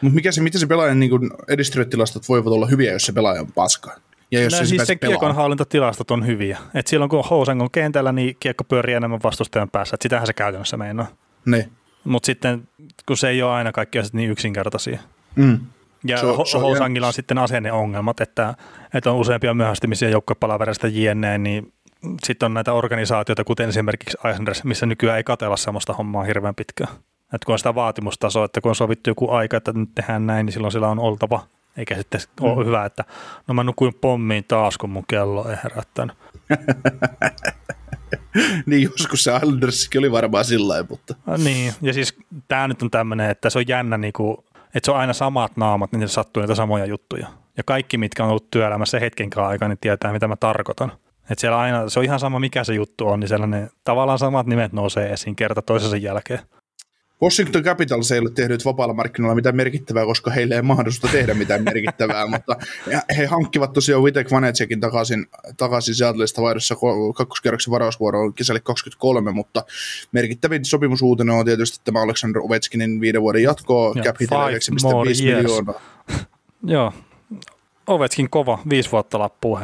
Mutta 0.00 0.14
mikä 0.14 0.32
se, 0.32 0.40
miten 0.40 0.60
se 0.60 0.66
pelaajan 0.66 1.00
niin 1.00 1.30
edistyneet 1.48 1.90
tilastot 1.90 2.28
voivat 2.28 2.52
olla 2.52 2.66
hyviä, 2.66 2.92
jos 2.92 3.02
se 3.02 3.12
pelaaja 3.12 3.40
on 3.40 3.52
paska? 3.52 3.96
Ja 4.30 4.42
jos 4.42 4.52
no, 4.52 4.58
se 4.58 4.66
siis 4.66 4.82
se 4.86 4.96
kiekon 4.96 5.34
hallintatilastot 5.34 6.10
on 6.10 6.26
hyviä. 6.26 6.58
Et 6.74 6.86
silloin 6.86 7.08
kun 7.08 7.24
Housang 7.30 7.62
on 7.62 7.70
kentällä, 7.70 8.12
niin 8.12 8.36
kiekko 8.40 8.64
pyörii 8.64 8.94
enemmän 8.94 9.20
vastustajan 9.22 9.70
päässä. 9.70 9.94
Et 9.94 10.02
sitähän 10.02 10.26
se 10.26 10.32
käytännössä 10.32 10.76
meinaa. 10.76 11.06
Niin. 11.46 11.72
Mutta 12.04 12.26
sitten, 12.26 12.68
kun 13.06 13.16
se 13.16 13.28
ei 13.28 13.42
ole 13.42 13.52
aina 13.52 13.72
kaikki 13.72 13.98
asiat 13.98 14.14
niin 14.14 14.30
yksinkertaisia. 14.30 14.98
Mm. 15.36 15.58
Ja 16.04 16.18
so, 16.18 16.44
so, 16.44 16.60
Housangilla 16.60 17.06
on 17.06 17.12
sitten 17.12 17.38
asenneongelmat, 17.38 18.20
että, 18.20 18.54
että 18.94 19.10
on 19.10 19.16
useampia 19.16 19.54
myöhästymisiä 19.54 20.08
joukkopalaverista 20.08 20.86
jienneen, 20.86 21.42
niin 21.42 21.72
sitten 22.24 22.46
on 22.46 22.54
näitä 22.54 22.72
organisaatioita, 22.72 23.44
kuten 23.44 23.68
esimerkiksi 23.68 24.18
Eisenders, 24.24 24.64
missä 24.64 24.86
nykyään 24.86 25.16
ei 25.16 25.24
katella 25.24 25.56
sellaista 25.56 25.92
hommaa 25.92 26.24
hirveän 26.24 26.54
pitkään. 26.54 26.92
Että 27.34 27.46
kun 27.46 27.52
on 27.52 27.58
sitä 27.58 27.74
vaatimustasoa, 27.74 28.44
että 28.44 28.60
kun 28.60 28.68
on 28.68 28.76
sovittu 28.76 29.10
joku 29.10 29.30
aika, 29.30 29.56
että 29.56 29.72
nyt 29.72 29.94
tehdään 29.94 30.26
näin, 30.26 30.46
niin 30.46 30.52
silloin 30.52 30.72
sillä 30.72 30.88
on 30.88 30.98
oltava. 30.98 31.46
Eikä 31.76 31.96
sitten 31.96 32.20
mm. 32.40 32.46
ole 32.46 32.66
hyvä, 32.66 32.84
että 32.84 33.04
no 33.48 33.54
mä 33.54 33.64
nukuin 33.64 33.94
pommiin 34.00 34.44
taas, 34.48 34.78
kun 34.78 34.90
mun 34.90 35.04
kello 35.08 35.48
ei 35.48 35.56
herättänyt. 35.64 36.16
niin 38.66 38.82
joskus 38.82 39.24
se 39.24 39.36
Islandersikin 39.36 39.98
oli 39.98 40.12
varmaan 40.12 40.44
sillä 40.44 40.84
mutta... 40.90 41.14
Niin, 41.44 41.72
ja 41.82 41.92
siis 41.92 42.18
tämä 42.48 42.68
nyt 42.68 42.82
on 42.82 42.90
tämmöinen, 42.90 43.30
että 43.30 43.50
se 43.50 43.58
on 43.58 43.68
jännä, 43.68 43.98
niin 43.98 44.12
kuin, 44.12 44.36
että 44.74 44.84
se 44.84 44.90
on 44.90 44.98
aina 44.98 45.12
samat 45.12 45.56
naamat, 45.56 45.92
niin 45.92 46.08
sattuu 46.08 46.40
niitä 46.40 46.54
samoja 46.54 46.86
juttuja. 46.86 47.26
Ja 47.56 47.62
kaikki, 47.64 47.98
mitkä 47.98 48.24
on 48.24 48.30
ollut 48.30 48.50
työelämässä 48.50 49.00
hetkenkään 49.00 49.46
aikaa, 49.46 49.68
niin 49.68 49.78
tietää, 49.80 50.12
mitä 50.12 50.28
mä 50.28 50.36
tarkoitan. 50.36 50.92
Että 51.30 51.40
siellä 51.40 51.58
aina, 51.58 51.88
se 51.88 51.98
on 51.98 52.04
ihan 52.04 52.20
sama, 52.20 52.38
mikä 52.38 52.64
se 52.64 52.74
juttu 52.74 53.08
on, 53.08 53.20
niin 53.20 53.28
sellainen, 53.28 53.70
tavallaan 53.84 54.18
samat 54.18 54.46
nimet 54.46 54.72
nousee 54.72 55.12
esiin 55.12 55.36
kerta 55.36 55.62
toisensa 55.62 55.96
jälkeen. 55.96 56.40
Washington 57.22 57.62
Capitals 57.62 58.12
ei 58.12 58.18
ole 58.18 58.30
tehnyt 58.30 58.64
vapaalla 58.64 58.94
markkinoilla 58.94 59.34
mitään 59.34 59.56
merkittävää, 59.56 60.04
koska 60.04 60.30
heille 60.30 60.54
ei 60.54 60.62
mahdollisuutta 60.62 61.08
tehdä 61.08 61.34
mitään 61.34 61.64
merkittävää, 61.64 62.26
mutta 62.34 62.56
he 63.16 63.26
hankkivat 63.26 63.72
tosiaan 63.72 64.04
Vitek 64.04 64.30
Vanetsekin 64.30 64.80
takaisin, 64.80 65.26
takaisin 65.56 65.94
Seattleista 65.94 66.42
vaihdossa 66.42 66.76
kakkoskerroksen 67.14 67.70
varausvuoroon 67.70 68.34
kesälle 68.34 68.60
23, 68.60 69.32
mutta 69.32 69.64
merkittävin 70.12 70.64
sopimusuutinen 70.64 71.34
on 71.34 71.44
tietysti 71.44 71.80
tämä 71.84 72.02
Alexander 72.02 72.42
Ovechkinin 72.42 73.00
viiden 73.00 73.22
vuoden 73.22 73.42
jatkoa, 73.42 73.94
cap 73.94 74.16
hit 74.20 74.30
9,5 74.30 75.24
miljoonaa. 75.24 75.80
Joo, 76.64 76.92
Ovechkin 77.86 78.30
kova, 78.30 78.58
viisi 78.68 78.92
vuotta 78.92 79.18
lappuun. 79.18 79.60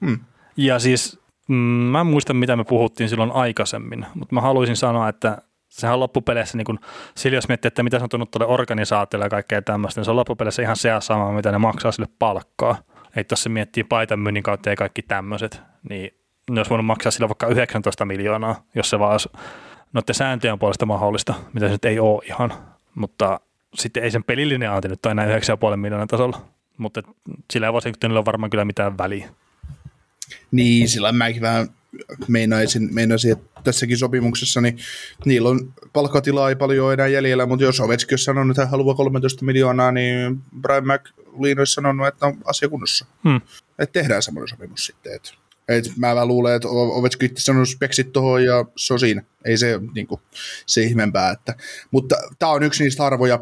Hmm. 0.00 0.18
Ja 0.56 0.78
siis 0.78 1.20
mm, 1.48 1.54
mä 1.54 2.00
en 2.00 2.06
muista, 2.06 2.34
mitä 2.34 2.56
me 2.56 2.64
puhuttiin 2.64 3.08
silloin 3.08 3.32
aikaisemmin, 3.32 4.06
mutta 4.14 4.34
mä 4.34 4.40
haluaisin 4.40 4.76
sanoa, 4.76 5.08
että 5.08 5.38
sehän 5.68 5.94
on 5.94 6.00
loppupeleissä, 6.00 6.56
niin 6.56 6.64
kun, 6.64 6.78
sillä 7.14 7.36
jos 7.36 7.48
miettii, 7.48 7.66
että 7.66 7.82
mitä 7.82 7.98
se 7.98 8.02
on 8.02 8.08
tullut 8.08 8.30
tuolle 8.30 8.46
organisaatiolle 8.46 9.26
ja 9.26 9.30
kaikkea 9.30 9.62
tämmöistä, 9.62 10.00
niin 10.00 10.04
se 10.04 10.10
on 10.10 10.16
loppupeleissä 10.16 10.62
ihan 10.62 10.76
se 10.76 10.90
sama, 11.00 11.32
mitä 11.32 11.52
ne 11.52 11.58
maksaa 11.58 11.92
sille 11.92 12.08
palkkaa. 12.18 12.76
Ei 13.16 13.24
tuossa 13.24 13.50
miettii 13.50 13.84
paitan 13.84 14.18
myynnin 14.18 14.42
kautta 14.42 14.70
ja 14.70 14.76
kaikki 14.76 15.02
tämmöiset, 15.02 15.60
niin 15.88 16.14
ne 16.50 16.60
olisi 16.60 16.70
voinut 16.70 16.86
maksaa 16.86 17.12
sillä 17.12 17.28
vaikka 17.28 17.46
19 17.46 18.04
miljoonaa, 18.04 18.62
jos 18.74 18.90
se 18.90 18.98
vaan 18.98 19.12
olisi 19.12 19.28
noiden 19.92 20.14
sääntöjen 20.14 20.58
puolesta 20.58 20.86
mahdollista, 20.86 21.34
mitä 21.52 21.66
se 21.66 21.72
nyt 21.72 21.84
ei 21.84 21.98
ole 21.98 22.22
ihan. 22.24 22.52
Mutta 22.94 23.40
sitten 23.74 24.02
ei 24.02 24.10
sen 24.10 24.24
pelillinen 24.24 24.70
anti 24.70 24.88
nyt 24.88 25.06
enää 25.06 25.26
9,5 25.26 25.76
miljoonan 25.76 26.08
tasolla. 26.08 26.40
Mutta 26.78 27.02
sillä 27.50 27.66
ei 27.66 27.72
Washingtonilla 27.72 28.24
varmaan 28.24 28.50
kyllä 28.50 28.64
mitään 28.64 28.98
väliä. 28.98 29.28
Niin, 30.50 30.88
sillä 30.88 31.12
mäkin 31.12 31.42
vähän 31.42 31.68
meinaisin, 32.28 32.94
meinaisin, 32.94 33.32
että 33.32 33.60
tässäkin 33.64 33.98
sopimuksessa 33.98 34.60
niin 34.60 34.78
niillä 35.24 35.48
on 35.48 35.74
palkkatilaa 35.92 36.48
ei 36.48 36.56
paljon 36.56 36.92
enää 36.92 37.06
jäljellä, 37.06 37.46
mutta 37.46 37.64
jos 37.64 37.80
Ovechkin 37.80 38.12
olisi 38.12 38.24
sanonut, 38.24 38.58
että 38.58 38.70
haluaa 38.70 38.94
13 38.94 39.44
miljoonaa, 39.44 39.92
niin 39.92 40.40
Brian 40.60 40.84
McLean 40.84 41.58
olisi 41.58 41.72
sanonut, 41.72 42.06
että 42.06 42.26
on 42.26 42.38
asia 42.44 42.68
kunnossa. 42.68 43.06
Hmm. 43.24 43.40
Että 43.78 43.92
tehdään 43.92 44.22
semmoinen 44.22 44.48
sopimus 44.48 44.86
sitten. 44.86 45.14
Että, 45.14 45.30
et 45.68 45.84
mä 45.96 46.14
vähän 46.14 46.28
luulen, 46.28 46.54
että 46.54 46.68
Ovechkin 46.68 47.30
sanonut 47.38 47.68
speksit 47.68 48.12
tuohon 48.12 48.44
ja 48.44 48.64
se 48.76 48.92
on 48.92 49.00
siinä. 49.00 49.22
Ei 49.44 49.56
se 49.56 49.80
niin 49.94 50.06
kuin, 50.06 50.20
se 50.66 50.82
ihmeempää. 50.82 51.30
Että, 51.30 51.54
mutta 51.90 52.16
tämä 52.38 52.52
on 52.52 52.62
yksi 52.62 52.84
niistä, 52.84 53.02
harvoja, 53.02 53.38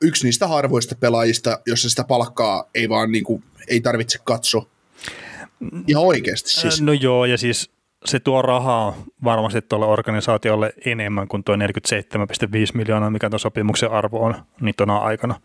yksi 0.00 0.24
niistä 0.24 0.48
harvoista 0.48 0.94
pelaajista, 0.94 1.58
jossa 1.66 1.90
sitä 1.90 2.04
palkkaa 2.04 2.70
ei 2.74 2.88
vaan 2.88 3.12
niin 3.12 3.24
kuin, 3.24 3.44
ei 3.68 3.80
tarvitse 3.80 4.18
katsoa. 4.24 4.73
Ihan 5.86 6.04
oikeasti 6.04 6.50
siis. 6.50 6.82
No 6.82 6.92
joo, 6.92 7.24
ja 7.24 7.38
siis 7.38 7.70
se 8.04 8.20
tuo 8.20 8.42
rahaa 8.42 8.96
varmasti 9.24 9.62
tuolle 9.62 9.86
organisaatiolle 9.86 10.72
enemmän 10.86 11.28
kuin 11.28 11.44
tuo 11.44 11.56
47,5 11.56 11.60
miljoonaa, 12.74 13.10
mikä 13.10 13.30
tuon 13.30 13.40
sopimuksen 13.40 13.90
arvo 13.90 14.24
on 14.24 14.34
niin 14.60 14.74
tuona 14.76 14.96
aikana. 14.96 15.40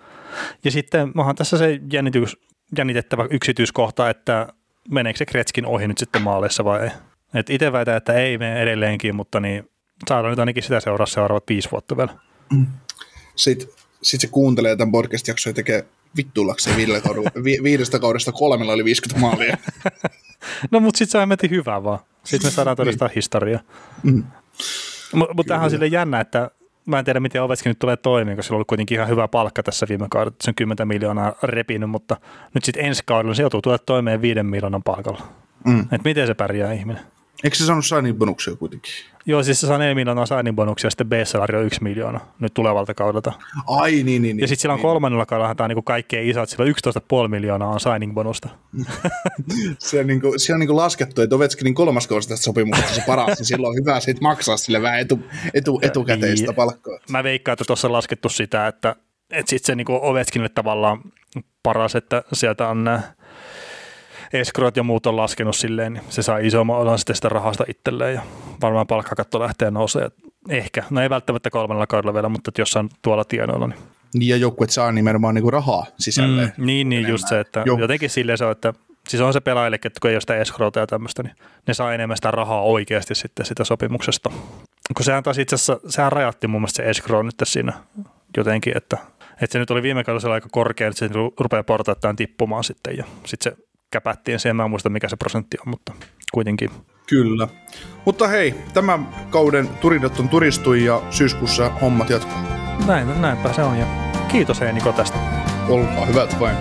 Ja 0.63 0.72
sitten 0.72 1.11
onhan 1.17 1.36
tässä 1.36 1.57
se 1.57 1.80
jännitys, 1.91 2.38
jännitettävä 2.78 3.28
yksityiskohta, 3.30 4.09
että 4.09 4.47
meneekö 4.89 5.17
se 5.17 5.26
Kretskin 5.26 5.65
ohi 5.65 5.88
nyt 5.88 5.97
sitten 5.97 6.22
maaleissa 6.22 6.65
vai 6.65 6.84
ei. 6.84 6.89
Et 7.34 7.49
itse 7.49 7.72
väitän, 7.72 7.97
että 7.97 8.13
ei 8.13 8.38
mene 8.38 8.61
edelleenkin, 8.61 9.15
mutta 9.15 9.39
niin 9.39 9.70
saadaan 10.09 10.32
nyt 10.32 10.39
ainakin 10.39 10.63
sitä 10.63 10.80
seuraa 10.80 11.05
seuraavat 11.05 11.43
viisi 11.49 11.72
vuotta 11.72 11.97
vielä. 11.97 12.11
Sitten 13.36 13.67
sit 14.03 14.22
se 14.22 14.28
kuuntelee 14.28 14.76
tämän 14.76 14.91
podcast-jakson 14.91 15.49
ja 15.49 15.55
tekee 15.55 15.86
vittullakseen 16.18 16.78
vi, 17.43 17.57
viidestä 17.64 17.99
kaudesta 17.99 18.32
kolmella 18.32 18.74
oli 18.74 18.86
50 18.86 19.22
maalia. 19.22 19.57
no 20.72 20.80
mutta 20.80 20.97
sitten 20.97 21.12
se 21.12 21.45
on 21.45 21.49
hyvä 21.49 21.84
vaan. 21.84 21.99
Sitten 22.24 22.47
me 22.47 22.51
saadaan 22.51 22.78
todistaa 22.78 23.07
niin. 23.07 23.16
historiaa. 23.16 23.62
Mm. 24.03 24.24
Mutta 25.14 25.34
mut 25.34 25.47
tämähän 25.47 25.66
on 25.66 25.72
sille 25.72 25.88
jännä, 25.88 26.20
että 26.20 26.51
mä 26.86 26.99
en 26.99 27.05
tiedä, 27.05 27.20
miten 27.20 27.43
Ovechkin 27.43 27.70
nyt 27.70 27.80
tulee 27.80 27.97
toimia, 27.97 28.36
koska 28.36 28.47
sillä 28.47 28.57
oli 28.57 28.66
kuitenkin 28.68 28.95
ihan 28.95 29.10
hyvä 29.10 29.28
palkka 29.28 29.64
tässä 29.64 29.86
viime 29.89 30.07
kaudella. 30.10 30.36
Se 30.41 30.49
on 30.49 30.55
10 30.55 30.88
miljoonaa 30.88 31.36
repinyt, 31.43 31.89
mutta 31.89 32.18
nyt 32.53 32.64
sitten 32.64 32.86
ensi 32.86 33.03
kaudella 33.05 33.36
se 33.36 33.43
joutuu 33.43 33.62
tulemaan 33.62 33.86
toimeen 33.86 34.22
5 34.22 34.43
miljoonan 34.43 34.84
palkalla. 34.84 35.22
Mm. 35.66 35.86
Et 35.91 36.03
miten 36.03 36.28
se 36.28 36.34
pärjää 36.34 36.74
ihminen? 36.74 37.01
Eikö 37.43 37.57
se 37.57 37.66
saanut 37.66 37.86
signing 37.86 38.18
bonuksia 38.18 38.55
kuitenkin? 38.55 38.93
Joo, 39.30 39.43
siis 39.43 39.61
se 39.61 39.67
saa 39.67 39.77
4 39.77 39.95
miljoonaa 39.95 40.25
signing 40.25 40.55
bonuksia 40.55 40.88
ja 40.88 40.91
sitten 40.91 41.09
B-salari 41.09 41.57
on 41.57 41.65
1 41.65 41.84
miljoona 41.84 42.19
nyt 42.39 42.53
tulevalta 42.53 42.93
kaudelta. 42.93 43.34
Ai 43.67 43.91
niin, 43.91 44.05
niin. 44.05 44.21
niin 44.21 44.39
ja 44.39 44.47
sitten 44.47 44.61
sillä 44.61 44.73
on 44.73 44.77
niin. 44.77 44.82
kolmannella 44.82 45.25
kaudella 45.25 45.55
tämä 45.55 45.65
on 45.65 45.69
niin 45.69 45.84
kaikkein 45.84 46.30
isot, 46.30 46.49
sillä 46.49 46.65
on 46.65 47.23
11,5 47.23 47.27
miljoonaa 47.27 47.69
on 47.69 47.80
signing 47.80 48.13
bonusta. 48.13 48.49
se 49.80 49.99
on, 49.99 50.07
niin 50.07 50.21
kuin, 50.21 50.39
se 50.39 50.53
on 50.53 50.59
niin 50.59 50.67
kuin 50.67 50.77
laskettu, 50.77 51.21
että 51.21 51.36
Ovechkinin 51.36 51.73
kolmas 51.73 52.07
kausi 52.07 52.30
tästä 52.30 52.43
sopimuksesta 52.43 52.95
se 52.95 53.03
paras, 53.07 53.38
niin 53.38 53.45
silloin 53.45 53.69
on 53.69 53.75
hyvä 53.75 53.99
sitten 53.99 54.23
maksaa 54.23 54.57
sille 54.57 54.82
vähän 54.82 54.99
etu, 54.99 55.19
etu, 55.53 55.80
etukäteistä 55.84 56.47
Niin. 56.47 56.55
palkkaa. 56.55 56.99
Mä 57.09 57.23
veikkaan, 57.23 57.53
että 57.53 57.65
tuossa 57.65 57.88
on 57.88 57.93
laskettu 57.93 58.30
sitä, 58.30 58.67
että, 58.67 58.95
että 59.30 59.49
sitten 59.49 59.67
se 59.67 59.75
niin 59.75 59.88
Ovechkinille 59.89 60.49
tavallaan 60.49 61.01
paras, 61.63 61.95
että 61.95 62.23
sieltä 62.34 62.67
on 62.67 62.84
nämä 62.84 63.01
escrowt 64.34 64.77
ja 64.77 64.84
muut 64.84 65.05
on 65.05 65.17
laskenut 65.17 65.55
silleen, 65.55 65.93
niin 65.93 66.03
se 66.09 66.21
saa 66.21 66.38
isomman 66.38 66.77
osan 66.77 66.97
sitten 66.99 67.15
sitä 67.15 67.30
rahasta 67.30 67.63
itselleen 67.67 68.13
ja 68.15 68.21
varmaan 68.61 68.88
palkkakatto 68.88 69.39
lähtee 69.39 69.71
nousee. 69.71 70.09
Ehkä, 70.49 70.84
no 70.89 71.01
ei 71.01 71.09
välttämättä 71.09 71.49
kolmannella 71.49 71.88
kaudella 71.88 72.13
vielä, 72.13 72.30
mutta 72.30 72.51
jossain 72.57 72.89
tuolla 73.01 73.23
tienoilla. 73.25 73.67
Niin, 73.67 73.80
Niin 74.13 74.30
ja 74.30 74.38
joukkueet 74.38 74.69
saa 74.71 74.91
nimenomaan 74.91 75.36
niin 75.36 75.43
kuin 75.43 75.53
rahaa 75.53 75.86
sisälle. 75.99 76.45
mm, 76.57 76.65
niin, 76.65 76.89
niin 76.89 77.07
just 77.07 77.27
se, 77.27 77.39
että 77.39 77.63
Joo. 77.65 77.80
jotenkin 77.80 78.09
silleen 78.09 78.38
se 78.38 78.45
on, 78.45 78.51
että 78.51 78.73
siis 79.07 79.21
on 79.21 79.34
se 79.34 79.41
pelaajille, 79.41 79.75
että 79.75 79.99
kun 80.01 80.09
ei 80.09 80.15
ole 80.15 80.21
sitä 80.21 80.36
escrowta 80.36 80.80
ja 80.80 80.88
tämmöistä, 80.88 81.23
niin 81.23 81.36
ne 81.67 81.73
saa 81.73 81.93
enemmän 81.93 82.17
sitä 82.17 82.32
rahaa 82.32 82.61
oikeasti 82.61 83.15
sitten 83.15 83.45
sitä 83.45 83.63
sopimuksesta. 83.63 84.30
Kun 84.97 85.05
sehän 85.05 85.23
taas 85.23 85.38
itse 85.38 85.55
asiassa, 85.55 85.80
sehän 85.89 86.11
rajatti 86.11 86.47
mun 86.47 86.61
mielestä 86.61 86.77
se 86.84 86.89
escrow 86.89 87.25
nyt 87.25 87.36
siinä 87.43 87.73
jotenkin, 88.38 88.77
että, 88.77 88.97
että 89.41 89.53
se 89.53 89.59
nyt 89.59 89.71
oli 89.71 89.84
viime 89.84 90.03
kaudella 90.03 90.34
aika 90.34 90.47
korkea, 90.51 90.88
että 90.88 90.99
se 90.99 91.07
ru- 91.07 91.34
rupeaa 91.39 91.63
portaittain 91.63 92.15
tippumaan 92.15 92.63
sitten 92.63 92.97
ja 92.97 93.03
sitten 93.25 93.53
se 93.53 93.57
käpättiin 93.92 94.40
siihen, 94.40 94.56
mä 94.56 94.64
en 94.64 94.70
muista 94.70 94.90
mikä 94.90 95.10
se 95.10 95.16
prosentti 95.16 95.58
on, 95.66 95.70
mutta 95.70 95.94
kuitenkin. 96.32 96.70
Kyllä. 97.08 97.48
Mutta 98.06 98.28
hei, 98.28 98.56
tämän 98.74 99.10
kauden 99.30 99.68
turinat 99.68 100.20
on 100.20 100.30
turistui 100.30 100.86
ja 100.86 101.02
syyskuussa 101.10 101.70
hommat 101.70 102.10
jatkuu. 102.10 102.38
Näin, 102.88 103.22
näinpä 103.22 103.54
se 103.54 103.64
on 103.64 103.78
ja 103.78 103.86
kiitos 104.28 104.62
hei 104.62 104.74
Niko 104.74 104.92
tästä. 104.92 105.18
Olkaa 105.70 106.06
hyvät 106.06 106.40
vain. 106.40 106.58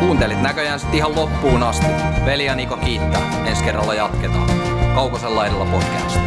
Kuuntelit 0.00 0.42
näköjään 0.42 0.80
sitten 0.80 0.96
ihan 0.96 1.14
loppuun 1.14 1.62
asti. 1.62 1.86
Veli 2.24 2.44
ja 2.44 2.54
Niko 2.54 2.76
kiittää. 2.76 3.46
Ensi 3.46 3.64
kerralla 3.64 3.94
jatketaan. 3.94 4.50
Kaukosella 4.94 5.46
edellä 5.46 5.64
podcast. 5.64 6.20